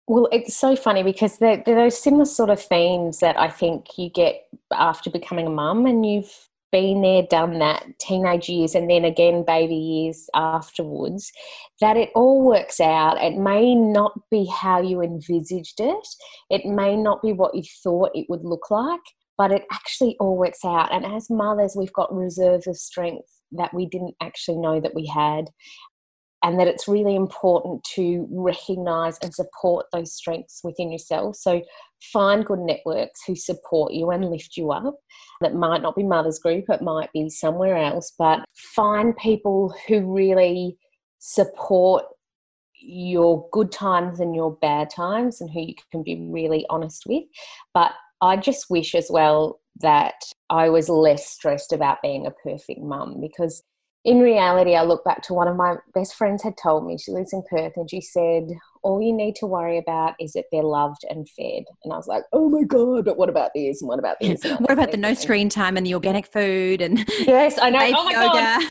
well, 0.07 0.29
it's 0.33 0.57
so 0.57 0.75
funny 0.77 1.03
because 1.03 1.39
there, 1.39 1.63
there 1.65 1.79
are 1.79 1.85
those 1.85 2.03
similar 2.03 2.25
sort 2.25 2.51
of 2.51 2.61
themes 2.61 3.21
that 3.21 3.39
I 3.39 3.49
think 3.49 3.87
you 3.97 4.11
get 4.11 4.43
after 4.73 5.11
becoming 5.11 5.47
a 5.47 5.51
mum, 5.51 5.87
and 5.87 6.05
you've 6.05 6.49
been 6.73 7.03
there, 7.03 7.23
done 7.23 7.59
that, 7.59 7.85
teenage 8.01 8.49
years, 8.49 8.75
and 8.75 8.91
then 8.91 9.05
again 9.05 9.45
baby 9.47 9.77
years 9.77 10.29
afterwards, 10.35 11.31
that 11.81 11.97
it 11.97 12.11
all 12.15 12.43
works 12.43 12.81
out. 12.81 13.23
It 13.23 13.37
may 13.37 13.75
not 13.75 14.13
be 14.31 14.47
how 14.47 14.81
you 14.81 15.03
envisaged 15.03 15.79
it, 15.79 16.09
it 16.51 16.65
may 16.65 16.97
not 16.97 17.23
be 17.23 17.33
what 17.33 17.55
you 17.55 17.63
thought 17.83 18.11
it 18.15 18.27
would 18.29 18.45
look 18.45 18.71
like, 18.71 19.01
but 19.39 19.53
it 19.53 19.65
actually 19.73 20.17
all 20.19 20.37
works 20.37 20.65
out. 20.65 20.93
And 20.93 21.07
as 21.07 21.31
mothers, 21.31 21.77
we've 21.77 21.93
got 21.93 22.15
reserves 22.15 22.67
of 22.67 22.77
strength 22.77 23.29
that 23.53 23.73
we 23.75 23.87
didn't 23.87 24.15
actually 24.21 24.59
know 24.59 24.81
that 24.81 24.95
we 24.95 25.07
had. 25.07 25.51
And 26.43 26.59
that 26.59 26.67
it's 26.67 26.89
really 26.89 27.15
important 27.15 27.85
to 27.95 28.27
recognize 28.31 29.17
and 29.23 29.33
support 29.33 29.87
those 29.93 30.13
strengths 30.13 30.61
within 30.65 30.91
yourself. 30.91 31.37
So, 31.37 31.63
find 32.13 32.45
good 32.45 32.59
networks 32.59 33.21
who 33.25 33.37
support 33.37 33.93
you 33.93 34.11
and 34.11 34.29
lift 34.29 34.57
you 34.57 34.73
up. 34.73 34.97
That 35.41 35.55
might 35.55 35.83
not 35.83 35.95
be 35.95 36.03
Mother's 36.03 36.41
Group, 36.41 36.65
it 36.69 36.83
might 36.83 37.13
be 37.13 37.29
somewhere 37.29 37.77
else, 37.77 38.13
but 38.19 38.45
find 38.75 39.17
people 39.17 39.73
who 39.87 40.13
really 40.13 40.77
support 41.21 42.05
your 42.83 43.49
good 43.53 43.71
times 43.71 44.21
and 44.21 44.35
your 44.35 44.57
bad 44.61 44.91
times 44.91 45.41
and 45.41 45.51
who 45.51 45.61
you 45.61 45.75
can 45.91 46.03
be 46.03 46.27
really 46.29 46.67
honest 46.69 47.05
with. 47.07 47.25
But 47.73 47.93
I 48.21 48.37
just 48.37 48.71
wish 48.71 48.95
as 48.95 49.09
well 49.11 49.61
that 49.81 50.15
I 50.51 50.69
was 50.69 50.89
less 50.89 51.29
stressed 51.29 51.73
about 51.73 52.03
being 52.03 52.27
a 52.27 52.31
perfect 52.31 52.81
mum 52.81 53.21
because 53.21 53.63
in 54.05 54.19
reality, 54.19 54.75
I 54.75 54.83
look 54.83 55.05
back 55.05 55.23
to 55.23 55.35
one 55.35 55.47
of 55.47 55.57
my 55.57 55.77
best 55.95 56.15
friends 56.15 56.43
had 56.43 56.57
told 56.57 56.85
me, 56.85 56.99
she 56.99 57.13
lives 57.13 57.33
in 57.33 57.43
Perth, 57.49 57.75
and 57.77 57.89
she 57.89 58.01
said, 58.01 58.49
All 58.83 59.01
you 59.01 59.13
need 59.13 59.37
to 59.37 59.47
worry 59.47 59.79
about 59.79 60.15
is 60.19 60.33
that 60.33 60.47
they're 60.51 60.65
loved 60.65 61.05
and 61.09 61.29
fed. 61.29 61.65
And 61.85 61.93
I 61.93 61.97
was 61.97 62.09
like, 62.09 62.25
Oh 62.33 62.49
my 62.49 62.65
God, 62.65 63.05
but 63.05 63.17
what 63.17 63.29
about 63.29 63.53
this? 63.55 63.81
And 63.81 63.89
what 63.89 64.01
about 64.01 64.17
this? 64.21 64.43
what 64.59 64.73
about 64.73 64.91
the 64.91 64.97
no 64.97 65.15
screen 65.15 65.49
time 65.49 65.77
and 65.77 65.87
the 65.87 65.95
organic 65.95 66.27
food? 66.33 66.81
And 66.81 67.09
yes, 67.21 67.59
I 67.61 67.71
know. 67.71 67.79
Oh 67.95 68.05
my 68.05 68.13
yoga. 68.13 68.33
God. 68.33 68.71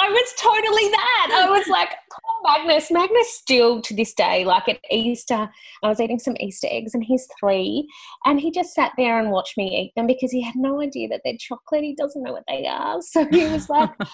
I 0.00 0.10
was 0.10 0.34
totally 0.40 0.88
that. 0.90 1.46
I 1.46 1.50
was 1.50 1.68
like, 1.68 1.90
poor 2.10 2.42
Magnus. 2.42 2.90
Magnus 2.90 3.32
still 3.32 3.80
to 3.82 3.94
this 3.94 4.12
day, 4.12 4.44
like 4.44 4.68
at 4.68 4.80
Easter, 4.90 5.48
I 5.82 5.88
was 5.88 6.00
eating 6.00 6.18
some 6.18 6.36
Easter 6.40 6.66
eggs 6.68 6.94
and 6.94 7.04
he's 7.04 7.28
three. 7.38 7.86
And 8.24 8.40
he 8.40 8.50
just 8.50 8.74
sat 8.74 8.92
there 8.96 9.20
and 9.20 9.30
watched 9.30 9.56
me 9.56 9.80
eat 9.80 9.92
them 9.94 10.08
because 10.08 10.32
he 10.32 10.42
had 10.42 10.56
no 10.56 10.80
idea 10.80 11.08
that 11.08 11.20
they're 11.24 11.36
chocolate. 11.38 11.84
He 11.84 11.94
doesn't 11.94 12.22
know 12.22 12.32
what 12.32 12.42
they 12.48 12.66
are. 12.66 13.00
So 13.02 13.24
he 13.26 13.46
was 13.46 13.68
like, 13.68 13.90
I 14.00 14.06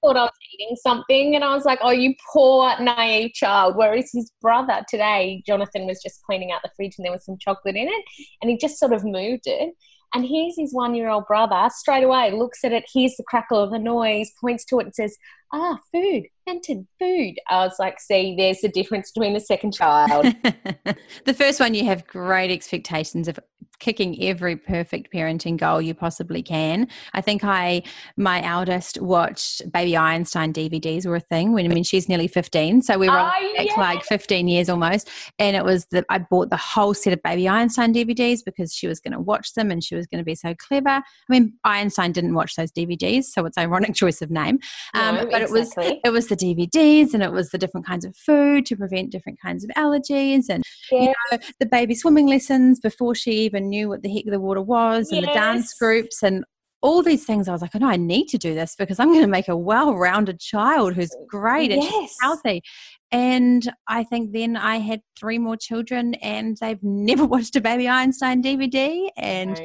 thought 0.00 0.16
I 0.16 0.22
was 0.22 0.32
eating 0.54 0.76
something. 0.82 1.36
And 1.36 1.44
I 1.44 1.54
was 1.54 1.64
like, 1.64 1.78
oh, 1.82 1.92
you 1.92 2.14
poor 2.32 2.74
naive 2.80 3.32
child. 3.32 3.76
Whereas 3.76 4.10
his 4.12 4.32
brother 4.42 4.84
today, 4.88 5.44
Jonathan, 5.46 5.86
was 5.86 6.02
just 6.02 6.22
cleaning 6.24 6.50
out 6.50 6.62
the 6.64 6.70
fridge 6.74 6.94
and 6.98 7.04
there 7.04 7.12
was 7.12 7.24
some 7.24 7.38
chocolate 7.38 7.76
in 7.76 7.86
it. 7.86 8.04
And 8.42 8.50
he 8.50 8.56
just 8.56 8.78
sort 8.78 8.92
of 8.92 9.04
moved 9.04 9.46
it. 9.46 9.72
And 10.14 10.24
here's 10.26 10.56
his 10.56 10.72
one 10.72 10.94
year 10.94 11.08
old 11.08 11.26
brother 11.26 11.68
straight 11.74 12.04
away 12.04 12.30
looks 12.30 12.64
at 12.64 12.72
it, 12.72 12.84
hears 12.92 13.14
the 13.16 13.24
crackle 13.24 13.62
of 13.62 13.70
the 13.70 13.78
noise, 13.78 14.30
points 14.40 14.64
to 14.66 14.78
it, 14.78 14.86
and 14.86 14.94
says, 14.94 15.16
Ah, 15.52 15.78
food, 15.92 16.24
vented 16.46 16.86
food. 16.98 17.34
I 17.48 17.64
was 17.64 17.76
like, 17.78 18.00
See, 18.00 18.34
there's 18.36 18.60
the 18.60 18.68
difference 18.68 19.10
between 19.10 19.34
the 19.34 19.40
second 19.40 19.72
child. 19.72 20.34
the 21.24 21.34
first 21.34 21.60
one, 21.60 21.74
you 21.74 21.84
have 21.84 22.06
great 22.06 22.50
expectations 22.50 23.28
of 23.28 23.38
kicking 23.80 24.22
every 24.22 24.56
perfect 24.56 25.12
parenting 25.12 25.56
goal 25.56 25.80
you 25.80 25.94
possibly 25.94 26.42
can. 26.42 26.88
I 27.14 27.20
think 27.20 27.44
I, 27.44 27.82
my 28.16 28.42
eldest, 28.42 29.00
watched 29.00 29.70
Baby 29.72 29.96
Einstein 29.96 30.52
DVDs 30.52 31.06
were 31.06 31.16
a 31.16 31.20
thing 31.20 31.52
when 31.52 31.70
I 31.70 31.74
mean 31.74 31.84
she's 31.84 32.08
nearly 32.08 32.28
15. 32.28 32.82
So 32.82 32.98
we 32.98 33.08
were 33.08 33.18
oh, 33.18 33.52
yeah. 33.56 33.72
like 33.76 34.04
15 34.04 34.48
years 34.48 34.68
almost. 34.68 35.08
And 35.38 35.56
it 35.56 35.64
was 35.64 35.86
that 35.86 36.04
I 36.08 36.18
bought 36.18 36.50
the 36.50 36.56
whole 36.56 36.94
set 36.94 37.12
of 37.12 37.22
Baby 37.22 37.48
Einstein 37.48 37.92
DVDs 37.92 38.40
because 38.44 38.72
she 38.72 38.86
was 38.86 39.00
going 39.00 39.12
to 39.12 39.20
watch 39.20 39.54
them 39.54 39.70
and 39.70 39.82
she 39.82 39.94
was 39.94 40.06
going 40.06 40.18
to 40.18 40.24
be 40.24 40.34
so 40.34 40.54
clever. 40.54 40.88
I 40.88 41.02
mean, 41.28 41.54
Einstein 41.64 42.12
didn't 42.12 42.34
watch 42.34 42.56
those 42.56 42.72
DVDs, 42.72 43.24
so 43.24 43.44
it's 43.46 43.58
ironic 43.58 43.94
choice 43.94 44.22
of 44.22 44.30
name. 44.30 44.58
Um, 44.94 45.16
no, 45.16 45.26
but 45.26 45.42
exactly. 45.42 45.86
it 45.86 46.00
was 46.00 46.00
it 46.04 46.10
was 46.10 46.26
the 46.28 46.36
DVDs 46.36 47.14
and 47.14 47.22
it 47.22 47.32
was 47.32 47.50
the 47.50 47.58
different 47.58 47.86
kinds 47.86 48.04
of 48.04 48.16
food 48.16 48.66
to 48.66 48.76
prevent 48.76 49.10
different 49.10 49.40
kinds 49.40 49.64
of 49.64 49.70
allergies 49.70 50.44
and 50.48 50.62
yeah. 50.90 51.00
you 51.00 51.14
know 51.30 51.38
the 51.60 51.66
baby 51.66 51.94
swimming 51.94 52.26
lessons 52.26 52.80
before 52.80 53.14
she 53.14 53.32
even 53.32 53.67
knew 53.68 53.88
what 53.88 54.02
the 54.02 54.12
heck 54.12 54.24
the 54.26 54.40
water 54.40 54.62
was 54.62 55.10
and 55.10 55.22
yes. 55.22 55.30
the 55.30 55.34
dance 55.34 55.74
groups 55.74 56.22
and 56.22 56.44
all 56.80 57.02
these 57.02 57.24
things 57.24 57.48
I 57.48 57.52
was 57.52 57.62
like, 57.62 57.74
I 57.74 57.78
know 57.78 57.88
I 57.88 57.96
need 57.96 58.28
to 58.28 58.38
do 58.38 58.54
this 58.54 58.76
because 58.76 59.00
I'm 59.00 59.08
going 59.08 59.22
to 59.22 59.26
make 59.26 59.48
a 59.48 59.56
well-rounded 59.56 60.38
child 60.38 60.94
who's 60.94 61.14
great 61.28 61.72
and 61.72 61.82
yes. 61.82 62.14
healthy. 62.22 62.62
And 63.10 63.72
I 63.88 64.04
think 64.04 64.32
then 64.32 64.56
I 64.56 64.78
had 64.78 65.00
three 65.18 65.38
more 65.38 65.56
children 65.56 66.14
and 66.14 66.56
they've 66.60 66.78
never 66.82 67.24
watched 67.24 67.56
a 67.56 67.60
Baby 67.60 67.88
Einstein 67.88 68.42
DVD. 68.42 69.08
And 69.16 69.60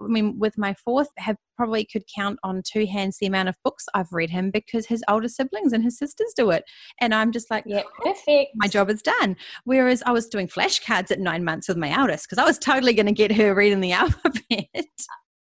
I 0.00 0.06
mean, 0.06 0.38
with 0.38 0.56
my 0.56 0.74
fourth, 0.74 1.08
have 1.18 1.36
probably 1.56 1.84
could 1.84 2.04
count 2.14 2.38
on 2.44 2.62
two 2.64 2.86
hands 2.86 3.18
the 3.18 3.26
amount 3.26 3.48
of 3.48 3.56
books 3.64 3.84
I've 3.94 4.12
read 4.12 4.30
him 4.30 4.50
because 4.50 4.86
his 4.86 5.02
older 5.08 5.28
siblings 5.28 5.72
and 5.72 5.82
his 5.82 5.98
sisters 5.98 6.32
do 6.36 6.50
it. 6.50 6.64
And 7.00 7.14
I'm 7.14 7.32
just 7.32 7.50
like, 7.50 7.64
yeah, 7.66 7.82
perfect. 8.02 8.52
My 8.54 8.68
job 8.68 8.90
is 8.90 9.02
done. 9.02 9.36
Whereas 9.64 10.02
I 10.06 10.12
was 10.12 10.28
doing 10.28 10.46
flashcards 10.46 11.10
at 11.10 11.18
nine 11.18 11.44
months 11.44 11.68
with 11.68 11.76
my 11.76 11.90
eldest 11.90 12.26
because 12.28 12.38
I 12.38 12.46
was 12.46 12.58
totally 12.58 12.94
going 12.94 13.06
to 13.06 13.12
get 13.12 13.32
her 13.32 13.54
reading 13.54 13.80
the 13.80 13.92
alphabet. 13.92 14.86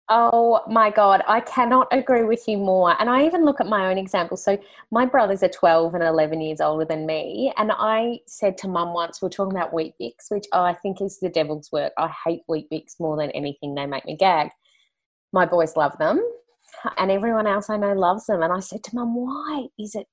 Oh 0.09 0.61
my 0.69 0.91
God, 0.91 1.23
I 1.27 1.41
cannot 1.41 1.89
agree 1.91 2.23
with 2.23 2.47
you 2.47 2.59
more. 2.59 2.95
And 3.01 3.11
I 3.11 3.27
even 3.27 3.45
look 3.45 3.61
at 3.61 3.67
my 3.67 3.91
own 3.91 3.99
example. 3.99 4.37
So, 4.37 4.57
my 4.93 5.05
brothers 5.05 5.43
are 5.43 5.49
12 5.49 5.95
and 5.95 6.05
11 6.05 6.41
years 6.41 6.61
older 6.61 6.85
than 6.85 7.07
me. 7.07 7.53
And 7.57 7.73
I 7.73 8.21
said 8.27 8.57
to 8.59 8.69
mum 8.69 8.95
once, 8.95 9.21
we 9.21 9.27
are 9.27 9.31
talking 9.31 9.57
about 9.57 9.73
Weet-Bix, 9.73 10.31
which 10.31 10.47
oh, 10.53 10.63
I 10.63 10.75
think 10.75 11.01
is 11.01 11.19
the 11.19 11.29
devil's 11.29 11.73
work. 11.73 11.93
I 11.99 12.09
hate 12.25 12.43
Weet-Bix 12.49 13.01
more 13.01 13.17
than 13.17 13.33
anything. 13.33 13.75
They 13.75 13.87
make 13.87 14.05
me 14.05 14.17
gag. 14.17 14.51
My 15.33 15.45
boys 15.45 15.77
love 15.77 15.99
them. 15.99 16.25
And 16.99 17.11
everyone 17.11 17.49
else 17.49 17.69
I 17.69 17.77
know 17.77 17.93
loves 17.93 18.27
them. 18.27 18.43
And 18.43 18.53
I 18.53 18.61
said 18.61 18.85
to 18.85 18.95
mum, 18.95 19.17
why 19.17 19.67
is 19.77 19.97
it 19.97 20.07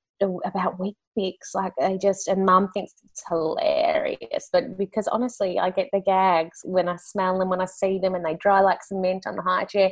about 0.46 0.80
Weet-Bix. 0.80 1.54
Like 1.54 1.74
I 1.82 1.98
just 1.98 2.28
and 2.28 2.46
mum 2.46 2.70
thinks 2.74 2.94
it's 3.06 3.24
hilarious, 3.28 4.50
but 4.52 4.78
because 4.78 5.08
honestly, 5.08 5.60
I 5.60 5.70
get 5.70 5.90
the 5.94 6.02
gags 6.02 6.62
when 6.64 6.88
I 6.88 6.96
smell 6.98 7.40
them, 7.40 7.50
when 7.50 7.62
I 7.62 7.66
see 7.66 8.00
them, 8.00 8.16
and 8.16 8.26
they 8.26 8.36
dry 8.36 8.62
like 8.62 8.84
cement 8.84 9.28
on 9.28 9.36
the 9.36 9.42
high 9.42 9.66
chair. 9.66 9.92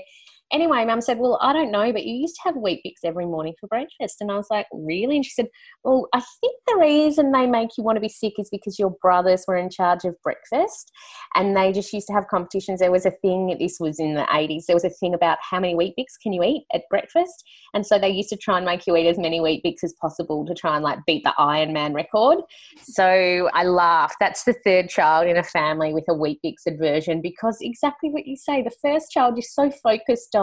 Anyway, 0.52 0.84
mum 0.86 1.02
said, 1.02 1.18
Well, 1.18 1.40
I 1.42 1.54
don't 1.54 1.72
know, 1.72 1.92
but 1.94 2.06
you 2.06 2.16
used 2.16 2.36
to 2.36 2.42
have 2.44 2.56
Weet-Bix 2.56 3.06
every 3.06 3.26
morning 3.26 3.54
for 3.60 3.68
breakfast. 3.68 4.18
And 4.20 4.32
I 4.32 4.36
was 4.36 4.48
like, 4.50 4.68
Really? 4.74 5.16
And 5.16 5.26
she 5.26 5.32
said, 5.32 5.48
Well, 5.84 6.08
I 6.14 6.22
think 6.42 6.56
the 6.68 6.78
reason 6.78 7.32
they 7.32 7.48
make 7.48 7.70
you 7.78 7.84
want 7.84 7.96
to 7.96 8.02
be 8.02 8.10
sick 8.10 8.34
is 8.38 8.50
because 8.50 8.78
your 8.78 8.92
brothers 9.02 9.46
were 9.48 9.56
in 9.56 9.70
charge 9.70 10.04
of 10.04 10.22
breakfast 10.24 10.92
and 11.36 11.56
they 11.56 11.72
just 11.72 11.94
used 11.94 12.08
to 12.08 12.14
have 12.14 12.28
competitions. 12.28 12.80
There 12.80 12.92
was 12.92 13.06
a 13.06 13.12
thing, 13.12 13.56
this 13.60 13.78
was 13.80 14.00
in 14.00 14.16
the 14.16 14.24
80s, 14.24 14.66
there 14.66 14.76
was 14.76 14.84
a 14.84 14.90
thing 14.90 15.14
about 15.14 15.38
how 15.42 15.60
many 15.60 15.76
Weet-Bix 15.76 16.06
can 16.22 16.34
you 16.34 16.44
eat 16.44 16.66
at 16.74 16.84
breakfast. 16.90 17.44
And 17.74 17.86
so 17.86 17.98
they 17.98 18.10
used 18.10 18.30
to 18.30 18.38
try 18.38 18.58
and 18.58 18.66
make 18.66 18.86
you 18.86 18.96
eat 18.98 19.08
as 19.08 19.18
many 19.18 19.40
Weet-Bix 19.40 19.84
as 19.84 19.94
possible 19.94 20.46
to 20.46 20.54
try 20.54 20.76
and 20.76 20.84
like 20.84 21.00
beat 21.06 21.24
the 21.24 21.34
Iron 21.38 21.72
Man 21.72 21.94
record. 21.94 22.40
So 22.82 23.50
I 23.54 23.64
laughed. 23.64 24.16
That's 24.20 24.44
the 24.44 24.56
third 24.66 24.90
child 24.90 25.28
in 25.28 25.38
a 25.38 25.44
family 25.44 25.94
with 25.94 26.06
a 26.10 26.14
Weet-Bix 26.14 26.68
aversion 26.68 27.22
because 27.22 27.58
exactly 27.62 28.10
what 28.10 28.28
you 28.28 28.36
say, 28.36 28.62
the 28.62 28.76
first 28.82 29.12
child 29.12 29.38
is 29.38 29.54
so 29.54 29.72
focused 29.72 30.36
on 30.36 30.41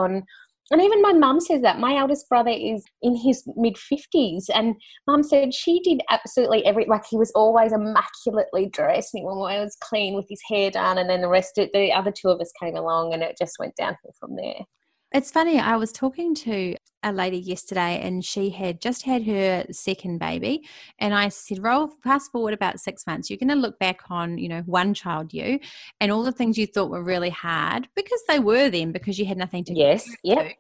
and 0.71 0.83
even 0.83 1.01
my 1.01 1.13
mum 1.13 1.41
says 1.41 1.63
that. 1.63 1.79
My 1.79 1.97
eldest 1.97 2.29
brother 2.29 2.51
is 2.51 2.85
in 3.01 3.17
his 3.17 3.43
mid 3.57 3.77
50s 3.77 4.45
and 4.55 4.75
mum 5.07 5.23
said 5.23 5.55
she 5.55 5.81
did 5.81 6.03
absolutely 6.11 6.65
every 6.67 6.85
like 6.85 7.05
he 7.09 7.17
was 7.17 7.33
always 7.35 7.73
immaculately 7.73 8.69
dressed. 8.69 9.15
And 9.15 9.21
he 9.21 9.25
was 9.25 9.77
clean 9.83 10.15
with 10.15 10.27
his 10.29 10.41
hair 10.49 10.71
done 10.71 10.99
and 10.99 11.09
then 11.09 11.23
the 11.23 11.29
rest 11.29 11.57
of 11.57 11.71
the 11.73 11.91
other 11.93 12.13
two 12.13 12.29
of 12.29 12.41
us 12.41 12.53
came 12.61 12.77
along 12.77 13.15
and 13.15 13.23
it 13.23 13.37
just 13.39 13.59
went 13.59 13.77
downhill 13.77 14.15
from 14.21 14.37
there 14.37 14.65
it's 15.13 15.31
funny, 15.31 15.59
I 15.59 15.77
was 15.77 15.93
talking 15.93 16.35
to 16.37 16.77
a 17.03 17.13
lady 17.13 17.39
yesterday 17.39 18.01
and 18.03 18.25
she 18.25 18.51
had 18.51 18.81
just 18.81 19.05
had 19.05 19.25
her 19.25 19.65
second 19.71 20.19
baby. 20.19 20.69
And 20.99 21.15
I 21.15 21.29
said, 21.29 21.63
roll 21.63 21.89
fast 22.03 22.31
forward 22.33 22.55
about 22.55 22.81
six 22.81 23.07
months. 23.07 23.31
You're 23.31 23.39
going 23.39 23.49
to 23.49 23.55
look 23.55 23.79
back 23.79 24.01
on, 24.11 24.37
you 24.39 24.49
know, 24.49 24.63
one 24.67 24.95
child 24.95 25.33
you 25.33 25.61
and 26.01 26.13
all 26.13 26.23
the 26.23 26.33
things 26.33 26.59
you 26.59 26.67
thought 26.67 26.91
were 26.91 27.03
really 27.03 27.31
hard 27.31 27.89
because 27.95 28.21
they 28.29 28.39
were 28.39 28.69
then 28.69 28.93
because 28.93 29.19
you 29.19 29.25
had 29.25 29.39
nothing 29.39 29.65
to 29.65 29.75
Yes, 29.75 30.09
yeah. 30.23 30.51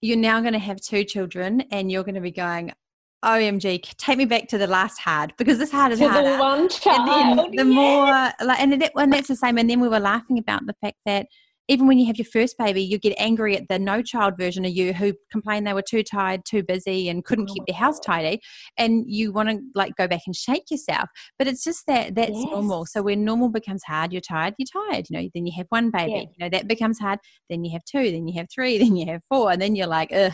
You're 0.00 0.18
now 0.18 0.40
going 0.40 0.52
to 0.52 0.58
have 0.58 0.80
two 0.80 1.04
children 1.04 1.62
and 1.70 1.90
you're 1.90 2.04
going 2.04 2.16
to 2.16 2.20
be 2.20 2.32
going, 2.32 2.72
OMG, 3.24 3.96
take 3.96 4.18
me 4.18 4.26
back 4.26 4.48
to 4.48 4.58
the 4.58 4.66
last 4.66 4.98
hard 4.98 5.32
because 5.38 5.56
this 5.56 5.70
hard 5.70 5.92
is 5.92 5.98
to 6.00 6.08
harder. 6.08 6.32
The 6.32 6.38
one 6.38 6.68
child. 6.68 7.08
And 7.08 7.38
then 7.38 7.50
the 7.52 7.64
yes. 7.64 7.74
more, 7.74 8.46
like, 8.46 8.60
and, 8.60 8.82
it, 8.82 8.92
and 8.94 9.10
that's 9.10 9.28
the 9.28 9.36
same. 9.36 9.56
And 9.56 9.70
then 9.70 9.80
we 9.80 9.88
were 9.88 10.00
laughing 10.00 10.36
about 10.36 10.66
the 10.66 10.74
fact 10.82 10.98
that 11.06 11.26
even 11.68 11.86
when 11.86 11.98
you 11.98 12.06
have 12.06 12.16
your 12.16 12.26
first 12.26 12.56
baby, 12.58 12.82
you 12.82 12.98
get 12.98 13.14
angry 13.18 13.56
at 13.56 13.68
the 13.68 13.78
no 13.78 14.02
child 14.02 14.34
version 14.38 14.64
of 14.64 14.72
you 14.72 14.92
who 14.92 15.14
complained 15.32 15.66
they 15.66 15.72
were 15.72 15.82
too 15.82 16.02
tired, 16.02 16.42
too 16.44 16.62
busy, 16.62 17.08
and 17.08 17.24
couldn't 17.24 17.46
keep 17.46 17.64
their 17.66 17.76
house 17.76 17.98
oh. 17.98 18.06
tidy. 18.06 18.40
And 18.76 19.04
you 19.06 19.32
want 19.32 19.48
to 19.48 19.60
like 19.74 19.96
go 19.96 20.06
back 20.06 20.22
and 20.26 20.36
shake 20.36 20.70
yourself. 20.70 21.08
But 21.38 21.48
it's 21.48 21.64
just 21.64 21.86
that 21.86 22.14
that's 22.14 22.32
yes. 22.32 22.44
normal. 22.50 22.86
So 22.86 23.02
when 23.02 23.24
normal 23.24 23.48
becomes 23.48 23.82
hard, 23.84 24.12
you're 24.12 24.20
tired, 24.20 24.54
you're 24.58 24.90
tired. 24.90 25.06
You 25.08 25.18
know, 25.18 25.28
then 25.34 25.46
you 25.46 25.52
have 25.56 25.66
one 25.70 25.90
baby. 25.90 26.12
Yeah. 26.12 26.20
You 26.20 26.28
know, 26.40 26.48
that 26.50 26.68
becomes 26.68 26.98
hard. 26.98 27.18
Then 27.48 27.64
you 27.64 27.72
have 27.72 27.84
two, 27.84 28.10
then 28.10 28.28
you 28.28 28.38
have 28.38 28.48
three, 28.54 28.78
then 28.84 28.96
you 28.96 29.06
have 29.06 29.22
four. 29.28 29.50
And 29.52 29.60
then 29.60 29.74
you're 29.74 29.86
like, 29.86 30.12
ugh. 30.12 30.32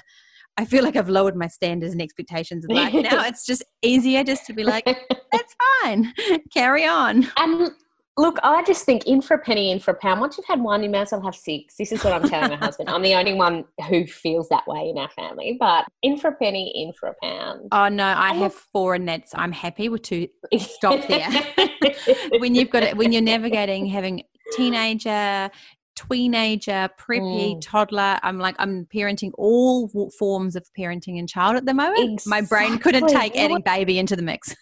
I 0.57 0.64
feel 0.66 0.85
like 0.85 0.97
I've 0.97 1.09
lowered 1.09 1.37
my 1.37 1.47
standards 1.47 1.93
and 1.93 2.03
expectations 2.03 2.64
of 2.64 2.73
life. 2.73 2.93
now 2.95 3.25
it's 3.25 3.47
just 3.47 3.62
easier 3.83 4.23
just 4.25 4.47
to 4.47 4.53
be 4.53 4.62
like, 4.62 4.85
that's 4.85 5.57
fine, 5.83 6.12
carry 6.53 6.85
on. 6.85 7.29
And 7.37 7.71
Look, 8.16 8.38
I 8.42 8.62
just 8.64 8.85
think 8.85 9.07
in 9.07 9.23
for 9.23 9.35
a 9.35 9.38
penny, 9.38 9.70
in 9.70 9.79
for 9.79 9.92
a 9.92 9.94
pound. 9.94 10.20
Once 10.20 10.37
you've 10.37 10.46
had 10.46 10.61
one, 10.61 10.83
you 10.83 10.90
may 10.90 11.01
as 11.01 11.12
well 11.12 11.23
have 11.23 11.35
six. 11.35 11.77
This 11.77 11.92
is 11.92 12.05
what 12.05 12.12
I'm 12.12 12.29
telling 12.29 12.51
my 12.51 12.57
husband. 12.66 12.90
I'm 12.90 13.03
the 13.03 13.14
only 13.14 13.35
one 13.35 13.64
who 13.88 14.07
feels 14.07 14.49
that 14.51 14.66
way 14.66 14.90
in 14.90 14.99
our 14.99 15.09
family. 15.11 15.57
But 15.59 15.87
in 16.03 16.18
for 16.18 16.29
a 16.29 16.35
penny, 16.35 16.70
in 16.75 16.92
for 16.92 17.09
a 17.09 17.14
pound. 17.23 17.68
Oh 17.73 17.88
no, 17.88 18.05
I 18.05 18.35
have 18.35 18.53
four, 18.53 18.94
and 18.94 19.09
that's 19.09 19.33
I'm 19.35 19.53
happy 19.53 19.88
with 19.88 20.03
to 20.03 20.29
stop 20.59 21.07
there. 21.09 21.31
when 22.38 22.55
you've 22.55 22.70
got 22.70 22.83
it, 22.83 22.96
when 22.96 23.12
you're 23.12 23.23
navigating 23.23 23.87
having 23.87 24.23
teenager, 24.53 25.51
teenager, 25.94 26.90
preppy, 26.99 27.55
mm. 27.55 27.61
toddler. 27.61 28.18
I'm 28.23 28.38
like, 28.38 28.57
I'm 28.59 28.87
parenting 28.87 29.31
all 29.38 29.88
forms 30.18 30.57
of 30.57 30.68
parenting 30.79 31.18
and 31.18 31.29
child 31.29 31.57
at 31.57 31.66
the 31.66 31.75
moment. 31.75 32.12
Exactly. 32.12 32.31
My 32.31 32.46
brain 32.46 32.79
couldn't 32.79 33.09
take 33.09 33.37
adding 33.37 33.62
baby 33.64 33.99
into 33.99 34.16
the 34.16 34.23
mix. 34.23 34.55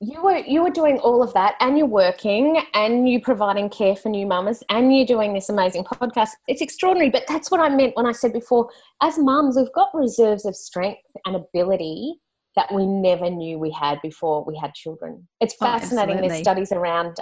You 0.00 0.22
were 0.22 0.38
you 0.38 0.62
were 0.62 0.70
doing 0.70 0.98
all 0.98 1.22
of 1.22 1.34
that 1.34 1.54
and 1.60 1.76
you're 1.76 1.86
working 1.86 2.62
and 2.74 3.08
you're 3.08 3.20
providing 3.20 3.68
care 3.68 3.96
for 3.96 4.08
new 4.08 4.26
mamas 4.26 4.62
and 4.68 4.96
you're 4.96 5.06
doing 5.06 5.34
this 5.34 5.48
amazing 5.48 5.82
podcast. 5.84 6.30
It's 6.46 6.60
extraordinary 6.60 7.10
but 7.10 7.24
that's 7.26 7.50
what 7.50 7.60
i 7.60 7.68
meant 7.68 7.96
when 7.96 8.06
i 8.06 8.12
said 8.12 8.32
before 8.32 8.70
as 9.02 9.18
mums 9.18 9.56
we've 9.56 9.72
got 9.72 9.88
reserves 9.92 10.46
of 10.46 10.54
strength 10.54 11.02
and 11.26 11.34
ability 11.34 12.20
that 12.58 12.72
we 12.74 12.86
never 12.86 13.30
knew 13.30 13.56
we 13.58 13.70
had 13.70 14.02
before 14.02 14.44
we 14.44 14.56
had 14.56 14.74
children. 14.74 15.28
It's 15.40 15.54
oh, 15.60 15.64
fascinating 15.64 16.18
oh, 16.18 16.28
there's 16.28 16.40
studies 16.40 16.72
around 16.72 17.16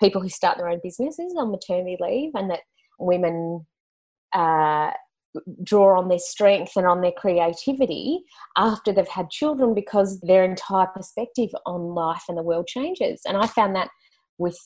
people 0.00 0.20
who 0.20 0.28
start 0.28 0.58
their 0.58 0.68
own 0.68 0.80
businesses 0.82 1.34
on 1.38 1.52
maternity 1.52 1.96
leave 2.00 2.32
and 2.34 2.50
that 2.50 2.60
women 2.98 3.66
uh, 4.32 4.90
draw 5.62 5.98
on 5.98 6.08
their 6.08 6.18
strength 6.18 6.72
and 6.76 6.86
on 6.86 7.00
their 7.00 7.12
creativity 7.12 8.20
after 8.56 8.92
they've 8.92 9.06
had 9.06 9.30
children 9.30 9.74
because 9.74 10.20
their 10.20 10.44
entire 10.44 10.88
perspective 10.88 11.50
on 11.66 11.94
life 11.94 12.24
and 12.28 12.36
the 12.36 12.42
world 12.42 12.66
changes. 12.66 13.20
And 13.26 13.36
I 13.36 13.46
found 13.46 13.76
that 13.76 13.90
with 14.38 14.58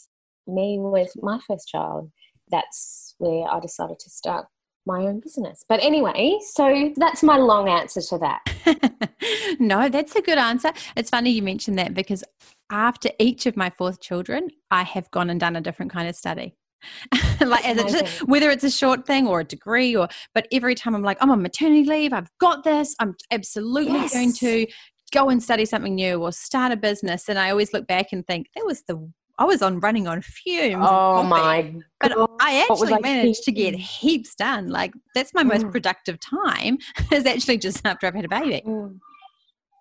me 0.46 0.78
with 0.78 1.12
my 1.22 1.38
first 1.46 1.68
child. 1.68 2.10
That's 2.50 3.14
where 3.18 3.46
I 3.48 3.60
decided 3.60 3.98
to 4.00 4.10
start 4.10 4.46
my 4.86 5.00
own 5.00 5.20
business. 5.20 5.64
But 5.68 5.82
anyway, 5.82 6.38
so 6.52 6.92
that's 6.96 7.22
my 7.22 7.38
long 7.38 7.68
answer 7.68 8.02
to 8.02 8.18
that. 8.18 9.10
no, 9.58 9.88
that's 9.88 10.14
a 10.14 10.22
good 10.22 10.38
answer. 10.38 10.72
It's 10.96 11.10
funny 11.10 11.30
you 11.30 11.42
mentioned 11.42 11.78
that 11.78 11.94
because 11.94 12.22
after 12.70 13.10
each 13.18 13.46
of 13.46 13.56
my 13.56 13.70
fourth 13.70 14.00
children, 14.00 14.48
I 14.70 14.82
have 14.82 15.10
gone 15.10 15.30
and 15.30 15.40
done 15.40 15.56
a 15.56 15.60
different 15.60 15.92
kind 15.92 16.08
of 16.08 16.16
study. 16.16 16.54
like 17.40 17.64
whether 18.26 18.50
it's 18.50 18.64
a 18.64 18.70
short 18.70 19.06
thing 19.06 19.26
or 19.26 19.40
a 19.40 19.44
degree 19.44 19.96
or 19.96 20.08
but 20.34 20.46
every 20.52 20.74
time 20.74 20.94
I'm 20.94 21.02
like 21.02 21.18
I'm 21.20 21.30
on 21.30 21.42
maternity 21.42 21.88
leave 21.88 22.12
I've 22.12 22.30
got 22.40 22.64
this 22.64 22.94
I'm 22.98 23.14
absolutely 23.30 23.94
yes. 23.94 24.12
going 24.12 24.32
to 24.34 24.66
go 25.12 25.28
and 25.28 25.42
study 25.42 25.64
something 25.64 25.94
new 25.94 26.22
or 26.22 26.32
start 26.32 26.72
a 26.72 26.76
business 26.76 27.28
and 27.28 27.38
I 27.38 27.50
always 27.50 27.72
look 27.72 27.86
back 27.86 28.08
and 28.12 28.26
think 28.26 28.48
that 28.54 28.64
was 28.66 28.82
the 28.86 29.10
I 29.38 29.44
was 29.44 29.62
on 29.62 29.80
running 29.80 30.06
on 30.06 30.22
fumes. 30.22 30.86
Oh 30.88 31.24
my! 31.24 31.74
But 32.00 32.12
I 32.40 32.64
actually 32.70 32.96
managed 33.00 33.42
to 33.44 33.52
get 33.52 33.74
heaps 33.74 34.34
done. 34.36 34.68
Like 34.68 34.92
that's 35.14 35.34
my 35.34 35.42
mm. 35.42 35.48
most 35.48 35.70
productive 35.70 36.20
time 36.20 36.78
is 37.12 37.26
actually 37.26 37.58
just 37.58 37.84
after 37.84 38.06
I've 38.06 38.14
had 38.14 38.24
a 38.24 38.28
baby. 38.28 38.62
Mm. 38.64 39.00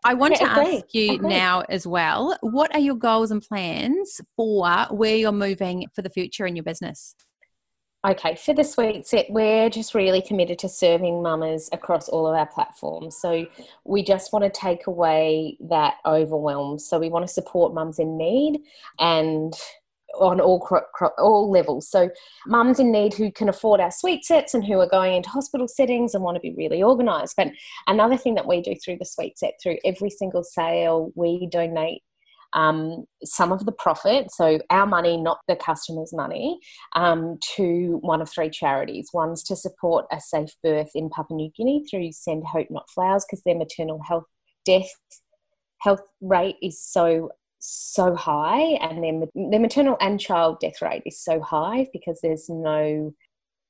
I 0.06 0.14
want 0.14 0.40
yeah, 0.40 0.54
to 0.54 0.76
ask 0.76 0.94
you 0.94 1.18
now 1.20 1.62
as 1.70 1.88
well 1.88 2.38
what 2.42 2.74
are 2.74 2.80
your 2.80 2.96
goals 2.96 3.32
and 3.32 3.42
plans 3.42 4.20
for 4.36 4.68
where 4.92 5.16
you're 5.16 5.32
moving 5.32 5.86
for 5.94 6.02
the 6.02 6.10
future 6.10 6.46
in 6.46 6.56
your 6.56 6.64
business? 6.64 7.16
Okay, 8.06 8.36
for 8.36 8.54
the 8.54 8.66
Suite 8.66 9.08
Set, 9.08 9.28
we're 9.30 9.70
just 9.70 9.96
really 9.96 10.22
committed 10.22 10.60
to 10.60 10.68
serving 10.68 11.24
mamas 11.24 11.70
across 11.72 12.10
all 12.10 12.28
of 12.28 12.36
our 12.36 12.46
platforms. 12.46 13.16
So 13.16 13.46
we 13.86 14.04
just 14.04 14.34
want 14.34 14.44
to 14.44 14.52
take 14.52 14.88
away 14.88 15.58
that 15.62 15.96
overwhelm. 16.06 16.80
So 16.80 17.00
we 17.00 17.10
want 17.10 17.26
to 17.26 17.34
support 17.34 17.74
mums 17.74 18.00
in 18.00 18.18
need 18.18 18.60
and 19.00 19.54
on 20.20 20.40
all 20.40 20.68
all 21.18 21.52
levels. 21.52 21.90
So 21.90 22.10
mums 22.46 22.80
in 22.80 22.92
need 22.92 23.14
who 23.14 23.32
can 23.32 23.50
afford 23.50 23.80
our 23.80 23.92
Suite 23.92 24.26
Sets 24.26 24.54
and 24.54 24.64
who 24.64 24.80
are 24.80 24.90
going 24.90 25.16
into 25.16 25.30
hospital 25.30 25.68
settings 25.68 26.14
and 26.14 26.24
want 26.24 26.36
to 26.36 26.42
be 26.42 26.54
really 26.56 26.84
organised. 26.84 27.36
But 27.36 27.50
another 27.88 28.18
thing 28.18 28.36
that 28.36 28.48
we 28.48 28.62
do 28.62 28.76
through 28.84 28.98
the 28.98 29.06
Suite 29.06 29.38
Set, 29.38 29.54
through 29.62 29.78
every 29.86 30.10
single 30.10 30.44
sale, 30.44 31.12
we 31.16 31.48
donate 31.52 32.02
um, 32.54 33.06
some 33.24 33.52
of 33.52 33.66
the 33.66 33.72
profit, 33.72 34.32
so 34.32 34.60
our 34.70 34.86
money, 34.86 35.18
not 35.18 35.40
the 35.48 35.56
customer's 35.56 36.14
money, 36.14 36.60
um, 36.96 37.38
to 37.56 37.98
one 38.02 38.22
of 38.22 38.30
three 38.30 38.50
charities. 38.50 39.10
One's 39.12 39.44
to 39.44 39.56
support 39.56 40.06
a 40.12 40.22
safe 40.22 40.52
birth 40.64 40.92
in 40.96 41.10
Papua 41.10 41.36
New 41.36 41.52
Guinea 41.58 41.84
through 41.90 42.12
Send 42.12 42.46
Hope 42.46 42.68
Not 42.70 42.90
Flowers 42.90 43.26
because 43.28 43.44
their 43.44 43.58
maternal 43.58 44.00
health 44.08 44.26
death 44.66 44.90
health 45.80 46.02
rate 46.22 46.56
is 46.62 46.80
so 46.80 47.30
so 47.66 48.14
high 48.14 48.78
and 48.82 49.04
their, 49.04 49.28
their 49.50 49.60
maternal 49.60 49.96
and 50.02 50.20
child 50.20 50.60
death 50.60 50.82
rate 50.82 51.04
is 51.06 51.22
so 51.22 51.40
high 51.40 51.88
because 51.94 52.20
there's 52.22 52.50
no 52.50 53.14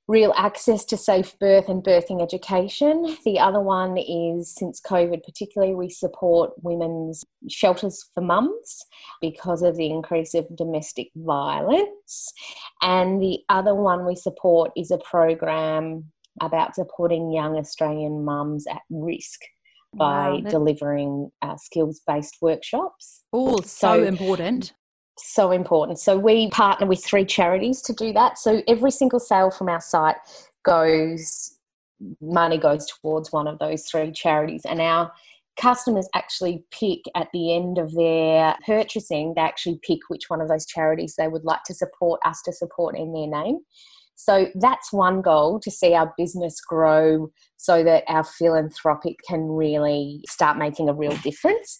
real 0.07 0.33
access 0.35 0.83
to 0.83 0.97
safe 0.97 1.37
birth 1.39 1.69
and 1.69 1.83
birthing 1.83 2.21
education. 2.21 3.15
The 3.23 3.39
other 3.39 3.61
one 3.61 3.97
is 3.97 4.53
since 4.53 4.81
COVID, 4.81 5.23
particularly, 5.23 5.75
we 5.75 5.89
support 5.89 6.51
women's 6.61 7.23
shelters 7.49 8.09
for 8.13 8.21
mums 8.21 8.83
because 9.21 9.61
of 9.61 9.77
the 9.77 9.89
increase 9.89 10.33
of 10.33 10.53
domestic 10.55 11.09
violence. 11.15 12.33
And 12.81 13.21
the 13.21 13.39
other 13.47 13.75
one 13.75 14.05
we 14.05 14.15
support 14.15 14.71
is 14.75 14.91
a 14.91 14.97
program 14.97 16.11
about 16.41 16.75
supporting 16.75 17.31
young 17.31 17.57
Australian 17.57 18.25
mums 18.25 18.65
at 18.67 18.81
risk 18.89 19.39
by 19.95 20.29
wow, 20.29 20.41
delivering 20.49 21.31
uh, 21.41 21.55
skills 21.57 22.01
based 22.05 22.37
workshops. 22.41 23.23
Oh, 23.31 23.57
so, 23.61 23.65
so 23.65 24.03
important. 24.03 24.73
So 25.17 25.51
important. 25.51 25.99
So 25.99 26.17
we 26.17 26.49
partner 26.49 26.87
with 26.87 27.03
three 27.03 27.25
charities 27.25 27.81
to 27.83 27.93
do 27.93 28.13
that. 28.13 28.37
So 28.37 28.61
every 28.67 28.91
single 28.91 29.19
sale 29.19 29.51
from 29.51 29.69
our 29.69 29.81
site 29.81 30.15
goes, 30.63 31.57
money 32.21 32.57
goes 32.57 32.87
towards 32.87 33.31
one 33.31 33.47
of 33.47 33.59
those 33.59 33.85
three 33.85 34.11
charities. 34.11 34.65
And 34.65 34.81
our 34.81 35.11
customers 35.59 36.07
actually 36.15 36.63
pick 36.71 37.01
at 37.15 37.27
the 37.31 37.55
end 37.55 37.77
of 37.77 37.93
their 37.93 38.55
purchasing, 38.65 39.33
they 39.35 39.41
actually 39.41 39.79
pick 39.83 39.99
which 40.07 40.29
one 40.29 40.41
of 40.41 40.47
those 40.47 40.65
charities 40.65 41.15
they 41.15 41.27
would 41.27 41.43
like 41.43 41.63
to 41.65 41.73
support 41.73 42.19
us 42.25 42.41
to 42.43 42.51
support 42.51 42.97
in 42.97 43.13
their 43.13 43.27
name. 43.27 43.59
So 44.15 44.47
that's 44.55 44.93
one 44.93 45.21
goal 45.21 45.59
to 45.59 45.71
see 45.71 45.93
our 45.93 46.13
business 46.17 46.61
grow 46.61 47.31
so 47.63 47.81
that 47.81 48.03
our 48.09 48.25
philanthropic 48.25 49.15
can 49.25 49.43
really 49.43 50.19
start 50.27 50.57
making 50.57 50.89
a 50.89 50.93
real 50.93 51.15
difference. 51.23 51.77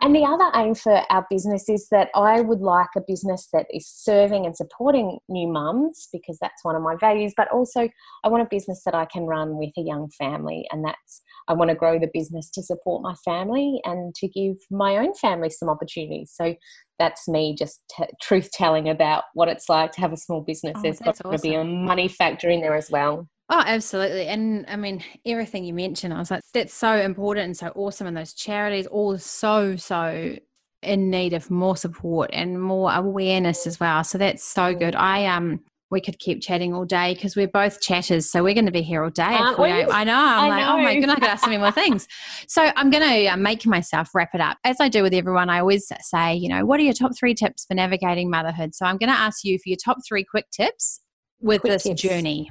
And 0.00 0.16
the 0.16 0.24
other 0.24 0.50
aim 0.54 0.74
for 0.74 1.02
our 1.10 1.26
business 1.28 1.68
is 1.68 1.88
that 1.90 2.08
I 2.14 2.40
would 2.40 2.60
like 2.60 2.88
a 2.96 3.02
business 3.06 3.46
that 3.52 3.66
is 3.68 3.86
serving 3.86 4.46
and 4.46 4.56
supporting 4.56 5.18
new 5.28 5.46
mums 5.46 6.08
because 6.10 6.38
that's 6.40 6.64
one 6.64 6.74
of 6.74 6.80
my 6.80 6.96
values, 6.98 7.34
but 7.36 7.48
also 7.52 7.86
I 8.24 8.28
want 8.28 8.44
a 8.44 8.48
business 8.50 8.80
that 8.86 8.94
I 8.94 9.04
can 9.04 9.24
run 9.24 9.58
with 9.58 9.72
a 9.76 9.82
young 9.82 10.08
family. 10.18 10.66
And 10.72 10.82
that's, 10.82 11.20
I 11.48 11.52
want 11.52 11.68
to 11.68 11.76
grow 11.76 11.98
the 11.98 12.10
business 12.14 12.48
to 12.54 12.62
support 12.62 13.02
my 13.02 13.14
family 13.22 13.82
and 13.84 14.14
to 14.14 14.28
give 14.28 14.56
my 14.70 14.96
own 14.96 15.12
family 15.12 15.50
some 15.50 15.68
opportunities. 15.68 16.32
So 16.34 16.54
that's 16.98 17.28
me 17.28 17.54
just 17.58 17.82
t- 17.94 18.04
truth 18.22 18.50
telling 18.52 18.88
about 18.88 19.24
what 19.34 19.48
it's 19.48 19.68
like 19.68 19.92
to 19.92 20.00
have 20.00 20.14
a 20.14 20.16
small 20.16 20.40
business. 20.40 20.72
Oh, 20.76 20.82
There's 20.82 20.98
got 20.98 21.20
awesome. 21.26 21.32
to 21.32 21.42
be 21.42 21.54
a 21.54 21.62
money 21.62 22.08
factor 22.08 22.48
in 22.48 22.62
there 22.62 22.74
as 22.74 22.90
well. 22.90 23.28
Oh, 23.48 23.62
absolutely. 23.64 24.26
And 24.26 24.64
I 24.68 24.76
mean, 24.76 25.04
everything 25.24 25.64
you 25.64 25.72
mentioned, 25.72 26.12
I 26.12 26.18
was 26.18 26.30
like, 26.30 26.42
that's 26.52 26.74
so 26.74 26.96
important 26.96 27.44
and 27.44 27.56
so 27.56 27.68
awesome. 27.76 28.06
And 28.08 28.16
those 28.16 28.34
charities, 28.34 28.86
all 28.88 29.16
so, 29.18 29.76
so 29.76 30.36
in 30.82 31.10
need 31.10 31.32
of 31.32 31.50
more 31.50 31.76
support 31.76 32.30
and 32.32 32.60
more 32.60 32.92
awareness 32.92 33.66
as 33.66 33.78
well. 33.78 34.02
So 34.04 34.18
that's 34.18 34.42
so 34.42 34.74
good. 34.74 34.94
Mm. 34.94 35.00
I 35.00 35.26
um 35.26 35.60
we 35.90 36.00
could 36.00 36.18
keep 36.18 36.42
chatting 36.42 36.74
all 36.74 36.84
day 36.84 37.14
because 37.14 37.36
we're 37.36 37.46
both 37.46 37.80
chatters. 37.80 38.28
So 38.28 38.42
we're 38.42 38.54
going 38.54 38.66
to 38.66 38.72
be 38.72 38.82
here 38.82 39.04
all 39.04 39.10
day. 39.10 39.22
Aren't 39.22 39.58
we? 39.60 39.70
I 39.70 40.02
know. 40.02 40.14
I'm 40.16 40.44
I 40.44 40.48
like, 40.48 40.66
know. 40.66 40.72
oh 40.72 40.78
my 40.82 40.94
goodness, 40.94 41.16
I 41.16 41.20
could 41.20 41.28
ask 41.28 41.44
so 41.44 41.50
many 41.50 41.60
more 41.60 41.70
things. 41.70 42.08
So 42.48 42.70
I'm 42.76 42.90
going 42.90 43.02
to 43.02 43.26
uh, 43.32 43.36
make 43.36 43.66
myself 43.66 44.14
wrap 44.14 44.30
it 44.34 44.40
up. 44.40 44.58
As 44.64 44.76
I 44.80 44.88
do 44.88 45.02
with 45.02 45.12
everyone, 45.14 45.48
I 45.50 45.60
always 45.60 45.90
say, 46.00 46.34
you 46.34 46.48
know, 46.48 46.64
what 46.64 46.80
are 46.80 46.82
your 46.82 46.92
top 46.92 47.12
three 47.16 47.34
tips 47.34 47.64
for 47.64 47.74
navigating 47.74 48.30
motherhood? 48.30 48.74
So 48.74 48.86
I'm 48.86 48.98
going 48.98 49.10
to 49.10 49.16
ask 49.16 49.44
you 49.44 49.58
for 49.58 49.68
your 49.68 49.78
top 49.82 49.98
three 50.06 50.24
quick 50.24 50.50
tips 50.50 51.00
with 51.40 51.60
quick 51.60 51.72
this 51.74 51.82
tips. 51.84 52.02
journey. 52.02 52.50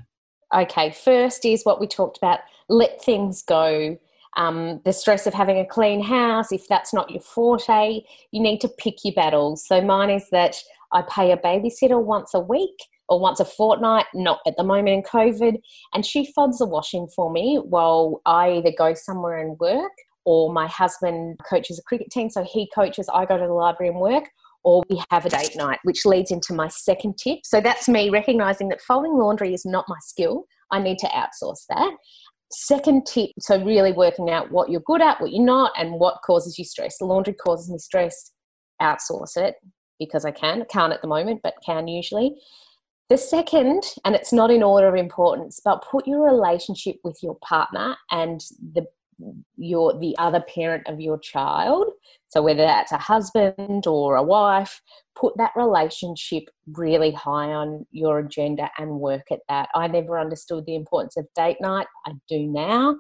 Okay. 0.56 0.92
First 0.92 1.46
is 1.46 1.66
what 1.66 1.80
we 1.80 1.88
talked 1.88 2.18
about 2.18 2.40
let 2.70 3.02
things 3.04 3.44
go. 3.44 3.98
Um, 4.38 4.82
the 4.84 4.94
stress 4.94 5.28
of 5.28 5.34
having 5.34 5.60
a 5.60 5.66
clean 5.66 6.02
house, 6.02 6.52
if 6.52 6.68
that's 6.68 6.94
not 6.94 7.12
your 7.12 7.22
forte, 7.22 8.02
you 8.32 8.42
need 8.42 8.60
to 8.62 8.68
pick 8.68 8.96
your 9.04 9.14
battles. 9.14 9.66
So 9.66 9.82
mine 9.82 10.10
is 10.10 10.30
that 10.32 10.58
I 10.92 11.04
pay 11.04 11.32
a 11.32 11.38
babysitter 11.38 12.02
once 12.04 12.34
a 12.34 12.40
week 12.40 12.76
or 13.08 13.20
once 13.20 13.40
a 13.40 13.46
fortnight, 13.46 14.06
not 14.14 14.40
at 14.48 14.58
the 14.58 14.64
moment 14.64 14.90
in 14.90 15.04
COVID. 15.04 15.62
And 15.94 16.06
she 16.06 16.32
fods 16.34 16.58
the 16.58 16.66
washing 16.66 17.08
for 17.16 17.32
me 17.32 17.62
while 17.64 18.22
I 18.26 18.54
either 18.54 18.72
go 18.78 18.94
somewhere 18.94 19.38
and 19.38 19.58
work 19.60 19.92
or 20.26 20.52
my 20.52 20.68
husband 20.68 21.40
coaches 21.48 21.80
a 21.80 21.84
cricket 21.84 22.10
team. 22.10 22.30
So 22.30 22.44
he 22.44 22.70
coaches, 22.74 23.08
I 23.14 23.26
go 23.26 23.38
to 23.38 23.46
the 23.46 23.54
library 23.54 23.92
and 23.92 24.00
work, 24.02 24.26
or 24.66 24.84
we 24.90 25.02
have 25.12 25.26
a 25.26 25.30
date 25.30 25.56
night, 25.56 25.80
which 25.84 26.06
leads 26.06 26.32
into 26.32 26.54
my 26.54 26.68
second 26.68 27.18
tip. 27.18 27.40
So 27.44 27.62
that's 27.62 27.88
me 27.88 28.10
recognizing 28.10 28.68
that 28.70 28.82
folding 28.82 29.16
laundry 29.16 29.54
is 29.54 29.64
not 29.64 29.86
my 29.88 29.98
skill. 30.02 30.46
I 30.72 30.82
need 30.82 30.98
to 31.00 31.08
outsource 31.08 31.62
that. 31.70 31.96
Second 32.52 33.06
tip 33.06 33.30
so, 33.40 33.64
really 33.64 33.92
working 33.92 34.30
out 34.30 34.52
what 34.52 34.70
you're 34.70 34.82
good 34.82 35.02
at, 35.02 35.22
what 35.22 35.32
you're 35.32 35.46
not, 35.46 35.72
and 35.78 36.00
what 36.00 36.22
causes 36.26 36.58
you 36.58 36.66
stress. 36.66 37.00
Laundry 37.00 37.34
causes 37.34 37.70
me 37.70 37.78
stress, 37.78 38.32
outsource 38.82 39.38
it 39.38 39.56
because 40.00 40.26
I 40.26 40.32
can. 40.32 40.66
Can't 40.70 40.94
at 40.94 41.02
the 41.02 41.08
moment, 41.08 41.42
but 41.44 41.54
can 41.64 41.88
usually. 41.88 42.36
The 43.10 43.18
second, 43.18 43.84
and 44.04 44.16
it's 44.16 44.34
not 44.34 44.50
in 44.50 44.64
order 44.64 44.88
of 44.88 44.96
importance, 44.96 45.62
but 45.64 45.86
put 45.90 46.08
your 46.08 46.24
relationship 46.24 46.96
with 47.04 47.20
your 47.22 47.38
partner 47.44 47.96
and 48.10 48.42
the 48.74 48.86
your 49.58 49.98
the 50.00 50.16
other 50.18 50.44
parent 50.54 50.88
of 50.88 51.00
your 51.00 51.18
child 51.20 51.88
so 52.28 52.42
whether 52.42 52.64
that's 52.64 52.92
a 52.92 52.98
husband 52.98 53.86
or 53.88 54.16
a 54.16 54.24
wife 54.24 54.82
put 55.16 55.36
that 55.38 55.52
relationship 55.56 56.44
really 56.74 57.12
high 57.12 57.52
on 57.52 57.86
your 57.92 58.20
agenda 58.20 58.70
and 58.78 59.00
work 59.00 59.32
at 59.32 59.40
that 59.50 59.70
i 59.76 59.88
never 59.88 60.20
understood 60.20 60.66
the 60.66 60.76
importance 60.76 61.18
of 61.18 61.26
date 61.36 61.58
night 61.62 61.88
i 62.06 62.12
do 62.28 62.48
now 62.48 62.96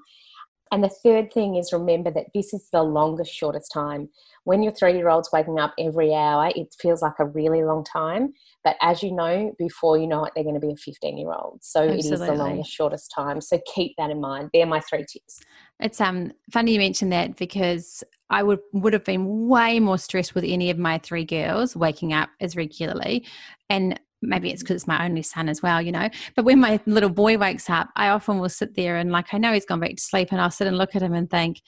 and 0.72 0.84
the 0.84 0.90
third 0.90 1.32
thing 1.32 1.56
is 1.56 1.72
remember 1.72 2.12
that 2.12 2.28
this 2.34 2.54
is 2.54 2.70
the 2.72 2.84
longest, 2.84 3.34
shortest 3.34 3.72
time. 3.72 4.10
When 4.46 4.64
your 4.64 4.74
three 4.74 4.96
year 4.98 5.10
old's 5.10 5.30
waking 5.32 5.60
up 5.60 5.74
every 5.80 6.14
hour, 6.14 6.52
it 6.56 6.76
feels 6.80 7.02
like 7.02 7.14
a 7.20 7.26
really 7.26 7.64
long 7.64 7.84
time. 7.84 8.34
But 8.64 8.76
as 8.82 9.04
you 9.04 9.14
know, 9.14 9.54
before 9.58 9.98
you 9.98 10.08
know 10.08 10.26
it, 10.26 10.34
they're 10.36 10.44
going 10.44 10.60
to 10.60 10.66
be 10.66 10.74
a 10.74 10.76
15 10.76 11.18
year 11.18 11.32
old. 11.32 11.60
So 11.62 11.82
Absolutely. 11.82 12.10
it 12.10 12.14
is 12.14 12.20
the 12.20 12.34
longest, 12.34 12.72
shortest 12.72 13.14
time. 13.16 13.42
So 13.42 13.60
keep 13.74 13.94
that 13.98 14.10
in 14.10 14.20
mind. 14.20 14.50
They're 14.54 14.66
my 14.66 14.82
three 14.82 15.06
tips. 15.10 15.40
It's 15.80 16.00
um 16.00 16.32
funny 16.52 16.74
you 16.74 16.80
mentioned 16.80 17.12
that 17.12 17.36
because 17.36 18.04
I 18.30 18.44
would 18.44 18.60
would 18.74 18.94
have 18.94 19.04
been 19.04 19.48
way 19.48 19.80
more 19.80 19.98
stressed 19.98 20.34
with 20.34 20.44
any 20.46 20.70
of 20.70 20.78
my 20.78 20.98
three 20.98 21.26
girls 21.26 21.76
waking 21.76 22.14
up 22.14 22.30
as 22.40 22.56
regularly. 22.56 23.26
And 23.70 24.00
maybe 24.22 24.50
it's 24.50 24.64
because 24.64 24.78
it's 24.78 24.88
my 24.88 25.06
only 25.06 25.22
son 25.22 25.50
as 25.50 25.62
well, 25.62 25.82
you 25.82 25.92
know. 25.92 26.10
But 26.36 26.46
when 26.46 26.60
my 26.60 26.80
little 26.86 27.10
boy 27.10 27.38
wakes 27.38 27.70
up, 27.70 27.90
I 27.96 28.10
often 28.10 28.40
will 28.40 28.50
sit 28.50 28.76
there 28.76 28.98
and 28.98 29.12
like 29.12 29.34
I 29.34 29.38
know 29.38 29.54
he's 29.54 29.66
gone 29.66 29.80
back 29.80 29.96
to 29.96 30.02
sleep, 30.02 30.30
and 30.32 30.42
I'll 30.42 30.52
sit 30.52 30.68
and 30.68 30.78
look 30.78 30.96
at 30.96 31.02
him 31.04 31.14
and 31.14 31.30
think, 31.30 31.62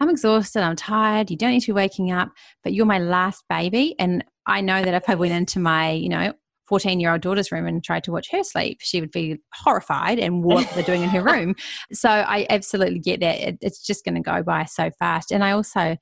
I'm 0.00 0.10
exhausted, 0.10 0.62
I'm 0.62 0.76
tired, 0.76 1.30
you 1.30 1.36
don't 1.36 1.52
need 1.52 1.60
to 1.60 1.68
be 1.68 1.72
waking 1.72 2.12
up, 2.12 2.30
but 2.62 2.74
you're 2.74 2.86
my 2.86 2.98
last 2.98 3.44
baby. 3.48 3.94
And 3.98 4.24
I 4.46 4.60
know 4.60 4.82
that 4.82 4.94
if 4.94 5.08
I 5.08 5.14
went 5.14 5.32
into 5.32 5.58
my, 5.58 5.92
you 5.92 6.08
know, 6.08 6.34
14 6.66 7.00
year 7.00 7.12
old 7.12 7.20
daughter's 7.20 7.52
room 7.52 7.66
and 7.66 7.82
tried 7.82 8.04
to 8.04 8.12
watch 8.12 8.30
her 8.30 8.42
sleep, 8.42 8.78
she 8.80 9.00
would 9.00 9.10
be 9.10 9.38
horrified 9.52 10.18
and 10.18 10.42
what 10.42 10.68
they're 10.74 10.82
doing 10.82 11.02
in 11.02 11.10
her 11.10 11.22
room. 11.22 11.54
So 11.92 12.08
I 12.08 12.46
absolutely 12.50 12.98
get 12.98 13.20
that. 13.20 13.38
It, 13.40 13.58
it's 13.60 13.84
just 13.84 14.04
going 14.04 14.14
to 14.14 14.20
go 14.20 14.42
by 14.42 14.64
so 14.64 14.90
fast. 14.98 15.30
And 15.30 15.44
I 15.44 15.52
also, 15.52 15.96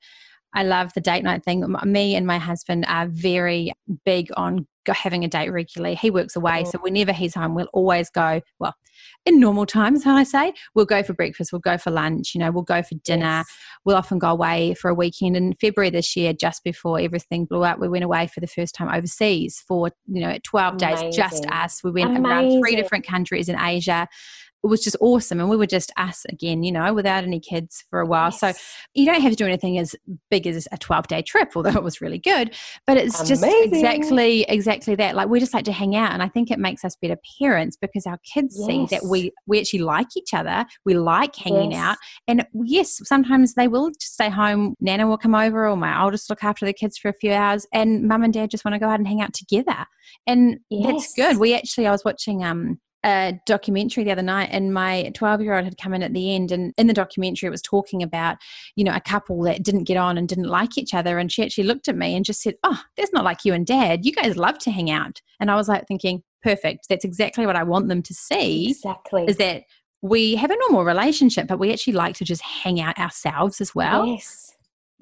I 0.53 0.63
love 0.63 0.93
the 0.93 1.01
date 1.01 1.23
night 1.23 1.43
thing. 1.43 1.65
Me 1.83 2.15
and 2.15 2.25
my 2.25 2.37
husband 2.37 2.85
are 2.87 3.07
very 3.07 3.73
big 4.05 4.29
on 4.35 4.67
having 4.91 5.23
a 5.23 5.27
date 5.27 5.49
regularly. 5.49 5.95
He 5.95 6.09
works 6.11 6.35
away, 6.35 6.65
so 6.65 6.79
whenever 6.79 7.13
he's 7.13 7.35
home, 7.35 7.55
we'll 7.55 7.69
always 7.71 8.09
go. 8.09 8.41
Well, 8.59 8.75
in 9.25 9.39
normal 9.39 9.65
times, 9.65 10.03
how 10.03 10.15
I 10.15 10.23
say, 10.23 10.53
we'll 10.75 10.85
go 10.85 11.01
for 11.01 11.13
breakfast, 11.13 11.53
we'll 11.53 11.59
go 11.59 11.77
for 11.77 11.91
lunch, 11.91 12.35
you 12.35 12.39
know, 12.39 12.51
we'll 12.51 12.63
go 12.63 12.83
for 12.83 12.95
dinner. 13.03 13.25
Yes. 13.25 13.57
We'll 13.85 13.95
often 13.95 14.19
go 14.19 14.29
away 14.29 14.73
for 14.73 14.89
a 14.89 14.93
weekend. 14.93 15.37
In 15.37 15.53
February 15.53 15.89
this 15.89 16.15
year, 16.15 16.33
just 16.33 16.63
before 16.63 16.99
everything 16.99 17.45
blew 17.45 17.63
up, 17.63 17.79
we 17.79 17.87
went 17.87 18.03
away 18.03 18.27
for 18.27 18.39
the 18.39 18.47
first 18.47 18.75
time 18.75 18.89
overseas 18.89 19.63
for 19.65 19.91
you 20.07 20.21
know 20.21 20.37
twelve 20.43 20.75
Amazing. 20.81 21.07
days, 21.07 21.15
just 21.15 21.45
us. 21.47 21.83
We 21.83 21.91
went 21.91 22.17
Amazing. 22.17 22.25
around 22.25 22.59
three 22.59 22.75
different 22.75 23.07
countries 23.07 23.47
in 23.49 23.59
Asia 23.59 24.07
it 24.63 24.67
was 24.67 24.81
just 24.81 24.95
awesome. 25.01 25.39
And 25.39 25.49
we 25.49 25.57
were 25.57 25.67
just 25.67 25.91
us 25.97 26.25
again, 26.29 26.63
you 26.63 26.71
know, 26.71 26.93
without 26.93 27.23
any 27.23 27.39
kids 27.39 27.83
for 27.89 27.99
a 27.99 28.05
while. 28.05 28.29
Yes. 28.31 28.39
So 28.39 28.53
you 28.93 29.05
don't 29.05 29.21
have 29.21 29.31
to 29.31 29.35
do 29.35 29.45
anything 29.45 29.77
as 29.77 29.93
big 30.31 30.47
as 30.47 30.67
a 30.71 30.77
12 30.77 31.07
day 31.07 31.21
trip, 31.21 31.51
although 31.55 31.71
it 31.71 31.83
was 31.83 31.99
really 31.99 32.19
good. 32.19 32.55
But 32.87 32.97
it's 32.97 33.19
Amazing. 33.19 33.35
just 33.35 33.73
exactly, 33.73 34.43
exactly 34.43 34.95
that. 34.95 35.15
Like 35.15 35.27
we 35.27 35.41
just 35.41 35.53
like 35.53 35.65
to 35.65 35.73
hang 35.73 35.95
out. 35.95 36.13
And 36.13 36.23
I 36.23 36.29
think 36.29 36.49
it 36.49 36.59
makes 36.59 36.85
us 36.85 36.95
better 36.95 37.17
parents 37.39 37.75
because 37.75 38.05
our 38.05 38.19
kids 38.33 38.55
yes. 38.57 38.67
see 38.67 38.85
that 38.95 39.05
we, 39.05 39.33
we 39.47 39.59
actually 39.59 39.79
like 39.79 40.15
each 40.15 40.33
other. 40.33 40.65
We 40.85 40.93
like 40.93 41.35
hanging 41.35 41.71
yes. 41.71 41.81
out. 41.81 41.97
And 42.29 42.47
yes, 42.53 43.01
sometimes 43.03 43.55
they 43.55 43.67
will 43.67 43.91
just 43.99 44.13
stay 44.13 44.29
home. 44.29 44.75
Nana 44.79 45.07
will 45.07 45.17
come 45.17 45.35
over 45.35 45.67
or 45.67 45.75
my 45.75 46.01
oldest 46.01 46.29
will 46.29 46.33
look 46.33 46.43
after 46.43 46.65
the 46.65 46.73
kids 46.73 46.97
for 46.97 47.09
a 47.09 47.13
few 47.13 47.33
hours 47.33 47.67
and 47.73 48.07
mum 48.07 48.23
and 48.23 48.33
dad 48.33 48.49
just 48.49 48.63
want 48.63 48.75
to 48.75 48.79
go 48.79 48.87
out 48.87 48.99
and 48.99 49.07
hang 49.07 49.21
out 49.21 49.33
together. 49.33 49.85
And 50.25 50.59
that's 50.83 51.13
good. 51.13 51.37
We 51.37 51.53
actually, 51.53 51.87
I 51.87 51.91
was 51.91 52.05
watching, 52.05 52.43
um, 52.45 52.79
a 53.03 53.39
documentary 53.45 54.03
the 54.03 54.11
other 54.11 54.21
night 54.21 54.49
and 54.51 54.73
my 54.73 55.11
12 55.13 55.41
year 55.41 55.55
old 55.55 55.65
had 55.65 55.77
come 55.77 55.93
in 55.93 56.03
at 56.03 56.13
the 56.13 56.33
end 56.33 56.51
and 56.51 56.73
in 56.77 56.87
the 56.87 56.93
documentary 56.93 57.47
it 57.47 57.51
was 57.51 57.61
talking 57.61 58.01
about 58.01 58.37
you 58.75 58.83
know 58.83 58.95
a 58.95 59.01
couple 59.01 59.41
that 59.43 59.63
didn't 59.63 59.83
get 59.83 59.97
on 59.97 60.17
and 60.17 60.29
didn't 60.29 60.47
like 60.47 60.77
each 60.77 60.93
other 60.93 61.17
and 61.17 61.31
she 61.31 61.43
actually 61.43 61.65
looked 61.65 61.87
at 61.87 61.97
me 61.97 62.15
and 62.15 62.25
just 62.25 62.41
said 62.41 62.55
oh 62.63 62.81
that's 62.97 63.13
not 63.13 63.23
like 63.23 63.43
you 63.43 63.53
and 63.53 63.65
dad. 63.65 64.05
You 64.05 64.13
guys 64.13 64.37
love 64.37 64.57
to 64.59 64.71
hang 64.71 64.89
out. 64.89 65.21
And 65.39 65.51
i 65.51 65.55
was 65.55 65.67
like 65.67 65.87
thinking 65.87 66.23
perfect. 66.41 66.87
That's 66.89 67.05
exactly 67.05 67.45
what 67.45 67.55
i 67.55 67.63
want 67.63 67.87
them 67.87 68.01
to 68.03 68.13
see 68.13 68.69
exactly. 68.69 69.25
is 69.27 69.37
that 69.37 69.63
we 70.01 70.35
have 70.35 70.51
a 70.51 70.57
normal 70.67 70.83
relationship 70.83 71.47
but 71.47 71.59
we 71.59 71.71
actually 71.71 71.93
like 71.93 72.15
to 72.15 72.25
just 72.25 72.41
hang 72.41 72.79
out 72.79 72.97
ourselves 72.97 73.59
as 73.61 73.75
well. 73.75 74.05
Yes 74.07 74.52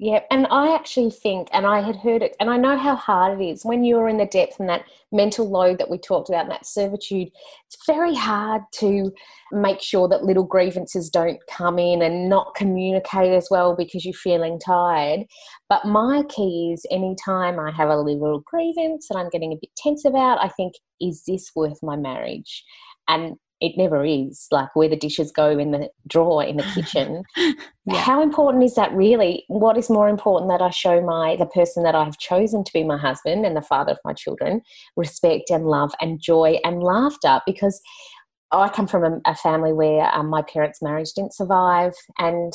yeah, 0.04 0.18
and 0.32 0.48
I 0.50 0.74
actually 0.74 1.12
think, 1.12 1.46
and 1.52 1.64
I 1.64 1.80
had 1.80 1.94
heard 1.94 2.24
it, 2.24 2.34
and 2.40 2.50
I 2.50 2.56
know 2.56 2.76
how 2.76 2.96
hard 2.96 3.40
it 3.40 3.44
is 3.44 3.64
when 3.64 3.84
you're 3.84 4.08
in 4.08 4.16
the 4.16 4.26
depth 4.26 4.58
and 4.58 4.68
that 4.68 4.82
mental 5.12 5.48
load 5.48 5.78
that 5.78 5.90
we 5.90 5.96
talked 5.96 6.28
about, 6.28 6.42
and 6.42 6.50
that 6.50 6.66
servitude. 6.66 7.28
It's 7.68 7.86
very 7.86 8.12
hard 8.12 8.62
to 8.80 9.12
make 9.52 9.80
sure 9.80 10.08
that 10.08 10.24
little 10.24 10.42
grievances 10.42 11.08
don't 11.08 11.38
come 11.48 11.78
in 11.78 12.02
and 12.02 12.28
not 12.28 12.56
communicate 12.56 13.32
as 13.32 13.46
well 13.48 13.76
because 13.76 14.04
you're 14.04 14.12
feeling 14.12 14.58
tired. 14.58 15.20
But 15.68 15.84
my 15.84 16.24
key 16.28 16.72
is 16.74 16.84
anytime 16.90 17.60
I 17.60 17.70
have 17.70 17.88
a 17.88 17.96
little 17.96 18.42
grievance 18.44 19.06
that 19.06 19.16
I'm 19.16 19.30
getting 19.30 19.52
a 19.52 19.56
bit 19.60 19.70
tense 19.76 20.04
about, 20.04 20.42
I 20.42 20.48
think, 20.48 20.72
is 21.00 21.22
this 21.28 21.52
worth 21.54 21.78
my 21.80 21.94
marriage? 21.94 22.64
And 23.06 23.36
it 23.62 23.78
never 23.78 24.04
is 24.04 24.48
like 24.50 24.74
where 24.74 24.88
the 24.88 24.96
dishes 24.96 25.30
go 25.30 25.56
in 25.58 25.70
the 25.70 25.88
drawer 26.06 26.42
in 26.44 26.56
the 26.58 26.64
kitchen. 26.74 27.22
Yeah. 27.84 27.96
how 27.96 28.22
important 28.22 28.62
is 28.62 28.76
that 28.76 28.92
really? 28.92 29.44
What 29.48 29.76
is 29.76 29.90
more 29.90 30.08
important 30.08 30.48
that 30.52 30.62
i 30.62 30.70
show 30.70 31.00
my 31.00 31.34
the 31.34 31.46
person 31.46 31.82
that 31.82 31.96
i've 31.96 32.16
chosen 32.18 32.62
to 32.62 32.72
be 32.72 32.84
my 32.84 32.96
husband 32.96 33.44
and 33.44 33.56
the 33.56 33.60
father 33.60 33.90
of 33.90 33.98
my 34.04 34.12
children 34.12 34.62
respect 34.96 35.50
and 35.50 35.66
love 35.66 35.92
and 36.00 36.20
joy 36.20 36.60
and 36.62 36.80
laughter? 36.80 37.40
Because 37.44 37.80
I 38.52 38.68
come 38.68 38.86
from 38.86 39.04
a, 39.04 39.20
a 39.32 39.34
family 39.34 39.72
where 39.72 40.14
um, 40.14 40.28
my 40.28 40.42
parents' 40.42 40.80
marriage 40.80 41.12
didn't 41.12 41.34
survive, 41.34 41.94
and 42.18 42.52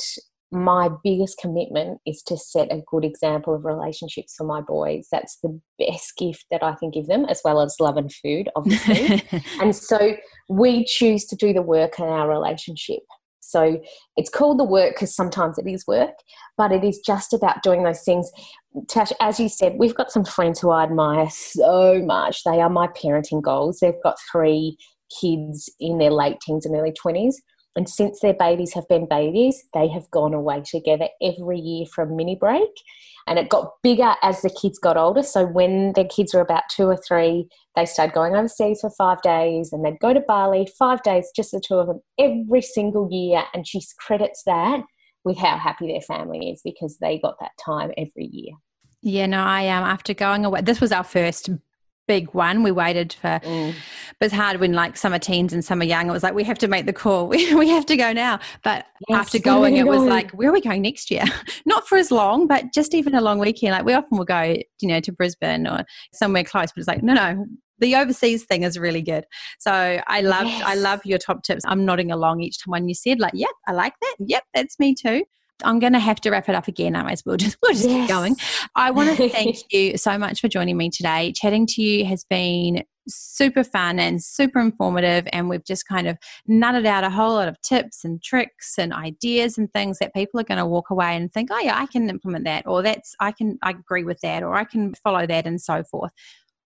my 0.51 0.89
biggest 1.03 1.37
commitment 1.39 1.99
is 2.05 2.21
to 2.23 2.37
set 2.37 2.71
a 2.71 2.81
good 2.87 3.03
example 3.03 3.53
of 3.53 3.65
relationships 3.65 4.33
for 4.37 4.45
my 4.45 4.61
boys. 4.61 5.07
That's 5.11 5.37
the 5.43 5.59
best 5.77 6.13
gift 6.17 6.45
that 6.51 6.63
I 6.63 6.75
can 6.79 6.89
give 6.89 7.07
them, 7.07 7.25
as 7.25 7.41
well 7.43 7.61
as 7.61 7.75
love 7.79 7.97
and 7.97 8.11
food, 8.11 8.49
obviously. 8.55 9.23
and 9.61 9.75
so 9.75 10.15
we 10.47 10.85
choose 10.85 11.25
to 11.25 11.35
do 11.35 11.51
the 11.53 11.61
work 11.61 11.99
in 11.99 12.05
our 12.05 12.29
relationship. 12.29 13.01
So 13.41 13.81
it's 14.17 14.29
called 14.29 14.59
the 14.59 14.65
work 14.65 14.95
because 14.95 15.15
sometimes 15.15 15.57
it 15.57 15.67
is 15.67 15.87
work, 15.87 16.15
but 16.57 16.71
it 16.71 16.83
is 16.83 16.99
just 16.99 17.33
about 17.33 17.63
doing 17.63 17.83
those 17.83 18.03
things. 18.03 18.29
Tash, 18.89 19.11
as 19.21 19.39
you 19.39 19.47
said, 19.47 19.75
we've 19.77 19.95
got 19.95 20.11
some 20.11 20.25
friends 20.25 20.59
who 20.59 20.69
I 20.69 20.83
admire 20.83 21.29
so 21.29 22.01
much. 22.05 22.43
They 22.43 22.61
are 22.61 22.69
my 22.69 22.87
parenting 22.87 23.41
goals. 23.41 23.79
They've 23.79 24.03
got 24.03 24.17
three 24.31 24.77
kids 25.21 25.69
in 25.79 25.97
their 25.97 26.11
late 26.11 26.39
teens 26.41 26.65
and 26.65 26.75
early 26.75 26.93
20s 26.93 27.35
and 27.77 27.87
since 27.87 28.19
their 28.19 28.33
babies 28.33 28.73
have 28.73 28.87
been 28.87 29.07
babies, 29.07 29.63
they 29.73 29.87
have 29.89 30.09
gone 30.09 30.33
away 30.33 30.61
together 30.61 31.07
every 31.21 31.59
year 31.59 31.85
for 31.85 32.03
a 32.03 32.07
mini 32.07 32.35
break. 32.35 32.71
And 33.27 33.37
it 33.37 33.49
got 33.49 33.73
bigger 33.83 34.15
as 34.23 34.41
the 34.41 34.49
kids 34.49 34.79
got 34.79 34.97
older. 34.97 35.21
So 35.21 35.45
when 35.45 35.93
their 35.93 36.05
kids 36.05 36.33
were 36.33 36.41
about 36.41 36.63
two 36.71 36.85
or 36.85 36.97
three, 36.97 37.47
they 37.75 37.85
started 37.85 38.13
going 38.13 38.35
overseas 38.35 38.81
for 38.81 38.89
five 38.89 39.21
days 39.21 39.71
and 39.71 39.85
they'd 39.85 39.99
go 39.99 40.13
to 40.13 40.21
Bali, 40.21 40.67
five 40.79 41.03
days, 41.03 41.29
just 41.35 41.51
the 41.51 41.61
two 41.63 41.75
of 41.75 41.87
them, 41.87 42.01
every 42.17 42.61
single 42.61 43.09
year. 43.11 43.43
And 43.53 43.67
she 43.67 43.81
credits 43.99 44.43
that 44.45 44.81
with 45.23 45.37
how 45.37 45.57
happy 45.57 45.87
their 45.87 46.01
family 46.01 46.49
is 46.49 46.61
because 46.63 46.97
they 46.99 47.19
got 47.19 47.35
that 47.41 47.51
time 47.63 47.91
every 47.97 48.29
year. 48.31 48.53
Yeah, 49.03 49.27
no, 49.27 49.43
I 49.43 49.61
am. 49.63 49.83
Um, 49.83 49.89
after 49.89 50.13
going 50.13 50.45
away, 50.45 50.61
this 50.61 50.81
was 50.81 50.91
our 50.91 51.03
first 51.03 51.49
big 52.07 52.33
one. 52.33 52.63
We 52.63 52.71
waited 52.71 53.13
for, 53.13 53.39
mm. 53.43 53.73
but 54.19 54.25
it's 54.27 54.35
hard 54.35 54.59
when 54.59 54.73
like 54.73 54.97
some 54.97 55.13
are 55.13 55.19
teens 55.19 55.53
and 55.53 55.63
some 55.63 55.81
are 55.81 55.85
young. 55.85 56.09
It 56.09 56.11
was 56.11 56.23
like, 56.23 56.33
we 56.33 56.43
have 56.43 56.57
to 56.59 56.67
make 56.67 56.85
the 56.85 56.93
call. 56.93 57.27
We, 57.37 57.53
we 57.55 57.67
have 57.69 57.85
to 57.87 57.97
go 57.97 58.13
now. 58.13 58.39
But 58.63 58.85
yes, 59.09 59.19
after 59.19 59.39
going, 59.39 59.75
it 59.77 59.85
was 59.85 60.01
like, 60.01 60.31
where 60.31 60.49
are 60.49 60.53
we 60.53 60.61
going 60.61 60.81
next 60.81 61.11
year? 61.11 61.25
Not 61.65 61.87
for 61.87 61.97
as 61.97 62.09
long, 62.09 62.47
but 62.47 62.73
just 62.73 62.93
even 62.93 63.15
a 63.15 63.21
long 63.21 63.37
weekend. 63.37 63.73
Like 63.73 63.85
we 63.85 63.93
often 63.93 64.17
will 64.17 64.25
go, 64.25 64.57
you 64.81 64.87
know, 64.87 64.99
to 65.01 65.11
Brisbane 65.11 65.67
or 65.67 65.83
somewhere 66.13 66.43
close, 66.43 66.71
but 66.71 66.79
it's 66.79 66.87
like, 66.87 67.03
no, 67.03 67.13
no, 67.13 67.45
the 67.79 67.95
overseas 67.95 68.45
thing 68.45 68.63
is 68.63 68.79
really 68.79 69.01
good. 69.01 69.25
So 69.59 70.01
I 70.07 70.21
love 70.21 70.47
yes. 70.47 70.63
I 70.65 70.75
love 70.75 71.01
your 71.05 71.19
top 71.19 71.43
tips. 71.43 71.63
I'm 71.67 71.85
nodding 71.85 72.11
along 72.11 72.41
each 72.41 72.63
time 72.63 72.71
when 72.71 72.87
you 72.87 72.95
said 72.95 73.19
like, 73.19 73.33
yep, 73.35 73.51
I 73.67 73.73
like 73.73 73.93
that. 74.01 74.15
Yep, 74.19 74.43
that's 74.53 74.79
me 74.79 74.95
too. 74.95 75.25
I'm 75.63 75.79
going 75.79 75.93
to 75.93 75.99
have 75.99 76.21
to 76.21 76.31
wrap 76.31 76.49
it 76.49 76.55
up 76.55 76.67
again. 76.67 76.95
Otherwise, 76.95 77.23
we'll 77.25 77.37
just 77.37 77.57
we'll 77.61 77.73
just 77.73 77.87
yes. 77.87 78.01
keep 78.01 78.09
going. 78.09 78.35
I 78.75 78.91
want 78.91 79.15
to 79.15 79.29
thank 79.29 79.57
you 79.71 79.97
so 79.97 80.17
much 80.17 80.41
for 80.41 80.47
joining 80.47 80.77
me 80.77 80.89
today. 80.89 81.33
Chatting 81.35 81.65
to 81.67 81.81
you 81.81 82.05
has 82.05 82.23
been 82.29 82.83
super 83.09 83.63
fun 83.63 83.99
and 83.99 84.21
super 84.21 84.59
informative 84.59 85.27
and 85.31 85.49
we've 85.49 85.63
just 85.63 85.87
kind 85.87 86.07
of 86.07 86.17
nutted 86.49 86.85
out 86.85 87.03
a 87.03 87.09
whole 87.09 87.33
lot 87.33 87.47
of 87.47 87.59
tips 87.61 88.03
and 88.03 88.21
tricks 88.21 88.73
and 88.77 88.93
ideas 88.93 89.57
and 89.57 89.71
things 89.71 89.99
that 89.99 90.13
people 90.13 90.39
are 90.39 90.43
going 90.43 90.57
to 90.57 90.65
walk 90.65 90.89
away 90.89 91.15
and 91.15 91.31
think 91.31 91.49
oh 91.51 91.59
yeah 91.59 91.79
i 91.79 91.85
can 91.85 92.09
implement 92.09 92.43
that 92.43 92.67
or 92.67 92.81
that's 92.81 93.15
i 93.19 93.31
can 93.31 93.57
i 93.63 93.69
agree 93.69 94.03
with 94.03 94.19
that 94.21 94.43
or 94.43 94.55
i 94.55 94.63
can 94.63 94.93
follow 94.95 95.25
that 95.25 95.47
and 95.47 95.61
so 95.61 95.83
forth 95.83 96.11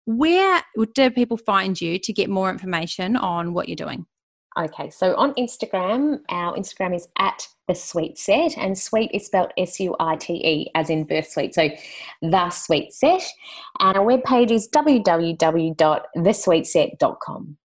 where 0.05 0.61
do 0.93 1.11
people 1.11 1.38
find 1.38 1.79
you 1.79 1.99
to 1.99 2.13
get 2.13 2.29
more 2.29 2.49
information 2.49 3.15
on 3.15 3.53
what 3.53 3.67
you're 3.67 3.75
doing 3.75 4.05
Okay, 4.59 4.89
so 4.89 5.15
on 5.15 5.33
Instagram, 5.35 6.19
our 6.29 6.53
Instagram 6.57 6.93
is 6.93 7.07
at 7.17 7.47
the 7.69 7.75
Suite 7.75 8.17
Set, 8.17 8.57
and 8.57 8.77
sweet 8.77 9.09
is 9.13 9.27
spelled 9.27 9.53
S 9.57 9.79
U 9.79 9.95
I 9.97 10.17
T 10.17 10.33
E, 10.33 10.69
as 10.75 10.89
in 10.89 11.05
birth 11.05 11.29
suite. 11.29 11.55
So 11.55 11.69
the 12.21 12.49
Suite 12.49 12.91
Set, 12.91 13.23
and 13.79 13.97
our 13.97 14.05
webpage 14.05 14.51
is 14.51 14.67
www.thesuiteset.com. 14.67 17.57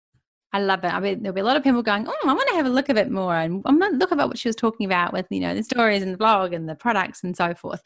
I 0.52 0.60
love 0.60 0.84
it. 0.84 0.94
I 0.94 1.00
mean, 1.00 1.22
there'll 1.22 1.34
be 1.34 1.40
a 1.40 1.44
lot 1.44 1.56
of 1.56 1.62
people 1.64 1.82
going, 1.82 2.06
"Oh, 2.06 2.14
I 2.22 2.34
want 2.34 2.50
to 2.50 2.54
have 2.54 2.66
a 2.66 2.70
look 2.70 2.90
a 2.90 2.94
bit 2.94 3.10
more," 3.10 3.34
and 3.34 3.62
I'm 3.64 3.78
going 3.78 3.92
to 3.92 3.98
look 3.98 4.12
about 4.12 4.28
what 4.28 4.38
she 4.38 4.48
was 4.48 4.56
talking 4.56 4.84
about 4.84 5.14
with, 5.14 5.24
you 5.30 5.40
know, 5.40 5.54
the 5.54 5.62
stories 5.62 6.02
and 6.02 6.12
the 6.12 6.18
blog 6.18 6.52
and 6.52 6.68
the 6.68 6.74
products 6.74 7.24
and 7.24 7.34
so 7.34 7.54
forth. 7.54 7.80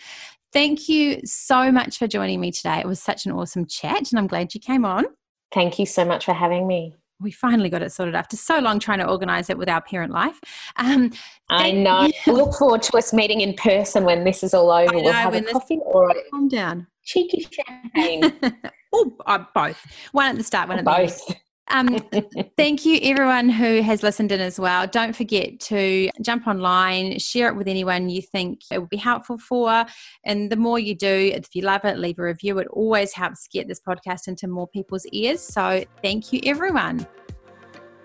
Thank 0.53 0.89
you 0.89 1.21
so 1.25 1.71
much 1.71 1.99
for 1.99 2.09
joining 2.09 2.41
me 2.41 2.51
today. 2.51 2.81
It 2.81 2.87
was 2.87 3.01
such 3.01 3.27
an 3.27 3.33
awesome 3.33 3.67
chat, 3.67 4.11
and 4.11 4.19
I'm 4.19 4.27
glad 4.27 4.55
you 4.55 4.61
came 4.61 4.85
on. 4.85 5.05
Thank 5.55 5.79
you 5.79 5.87
so 5.87 6.05
much 6.05 6.25
for 6.25 6.35
having 6.35 6.67
me. 6.67 6.97
We 7.21 7.31
finally 7.31 7.69
got 7.69 7.83
it 7.83 7.91
sorted 7.91 8.15
after 8.15 8.37
so 8.37 8.59
long 8.59 8.79
trying 8.79 8.99
to 9.01 9.09
organise 9.09 9.51
it 9.51 9.59
with 9.59 9.69
our 9.69 9.81
parent 9.81 10.13
life. 10.13 10.41
Um, 10.77 11.13
I 11.51 11.73
know. 11.73 12.11
Look 12.27 12.55
forward 12.55 12.83
to 12.83 12.97
us 12.97 13.13
meeting 13.13 13.41
in 13.41 13.55
person 13.55 14.05
when 14.05 14.25
this 14.25 14.43
is 14.43 14.55
all 14.55 14.71
over. 14.71 14.93
Know, 14.93 15.03
we'll 15.03 15.13
have 15.13 15.35
a 15.35 15.43
coffee 15.43 15.81
or 15.85 16.11
a 16.11 16.15
calm 16.31 16.49
down. 16.49 16.87
cheeky 17.05 17.47
champagne. 17.51 18.33
oh, 18.93 19.17
uh, 19.27 19.45
both. 19.55 19.85
One 20.13 20.27
at 20.27 20.37
the 20.37 20.45
start, 20.45 20.69
one 20.69 20.79
or 20.79 20.81
at 20.81 20.85
the 20.85 21.07
both. 21.07 21.37
Um, 21.71 21.99
thank 22.57 22.87
you, 22.87 22.99
everyone 23.03 23.49
who 23.49 23.83
has 23.83 24.03
listened 24.03 24.33
in 24.33 24.41
as 24.41 24.59
well. 24.59 24.87
Don't 24.87 25.15
forget 25.15 25.61
to 25.61 26.11
jump 26.23 26.47
online, 26.47 27.19
share 27.19 27.49
it 27.49 27.57
with 27.57 27.69
anyone 27.69 28.09
you 28.09 28.23
think 28.23 28.61
it 28.73 28.79
would 28.79 28.89
be 28.89 28.97
helpful 28.97 29.39
for. 29.39 29.85
And 30.25 30.51
the 30.51 30.57
more 30.57 30.79
you 30.79 30.95
do, 30.95 31.33
if 31.35 31.55
you 31.55 31.63
love 31.63 31.85
it, 31.85 31.99
leave 31.99 32.19
a 32.19 32.23
review. 32.23 32.59
It 32.59 32.69
always 32.69 33.13
helps 33.13 33.49
get 33.49 33.69
this 33.69 33.81
podcast 33.81 34.29
into 34.29 34.49
more 34.49 34.67
people's 34.69 35.07
ears. 35.13 35.43
So 35.43 35.85
thank 36.03 36.33
you, 36.33 36.41
everyone. 36.45 37.07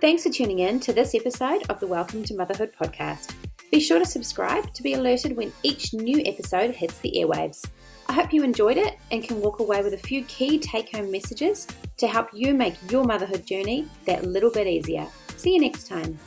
Thanks 0.02 0.24
for 0.24 0.30
tuning 0.30 0.60
in 0.60 0.82
to 0.82 0.92
this 0.92 1.16
episode 1.16 1.64
of 1.70 1.80
the 1.80 1.88
Welcome 1.88 2.26
to 2.26 2.36
Motherhood 2.36 2.74
podcast. 2.80 3.34
Be 3.72 3.80
sure 3.80 4.00
to 4.00 4.06
subscribe 4.06 4.74
to 4.74 4.84
be 4.84 4.94
alerted 4.94 5.38
when 5.38 5.54
each 5.64 5.94
new 5.94 6.22
episode 6.26 6.76
hits 6.76 7.00
the 7.00 7.14
airwaves. 7.18 7.66
I 8.08 8.14
hope 8.14 8.34
you 8.34 8.44
enjoyed 8.44 8.78
it 8.78 8.98
and 9.12 9.24
can 9.24 9.40
walk 9.40 9.60
away 9.60 9.82
with 9.82 9.94
a 9.94 9.98
few 9.98 10.24
key 10.26 10.60
take 10.60 10.96
home 10.96 11.12
messages 11.12 11.68
to 11.98 12.08
help 12.08 12.30
you 12.34 12.54
make 12.54 12.76
your 12.92 13.04
motherhood 13.04 13.46
journey 13.46 13.88
that 14.06 14.26
little 14.26 14.52
bit 14.52 14.68
easier. 14.68 15.08
See 15.38 15.54
you 15.54 15.62
next 15.62 15.88
time. 15.88 16.18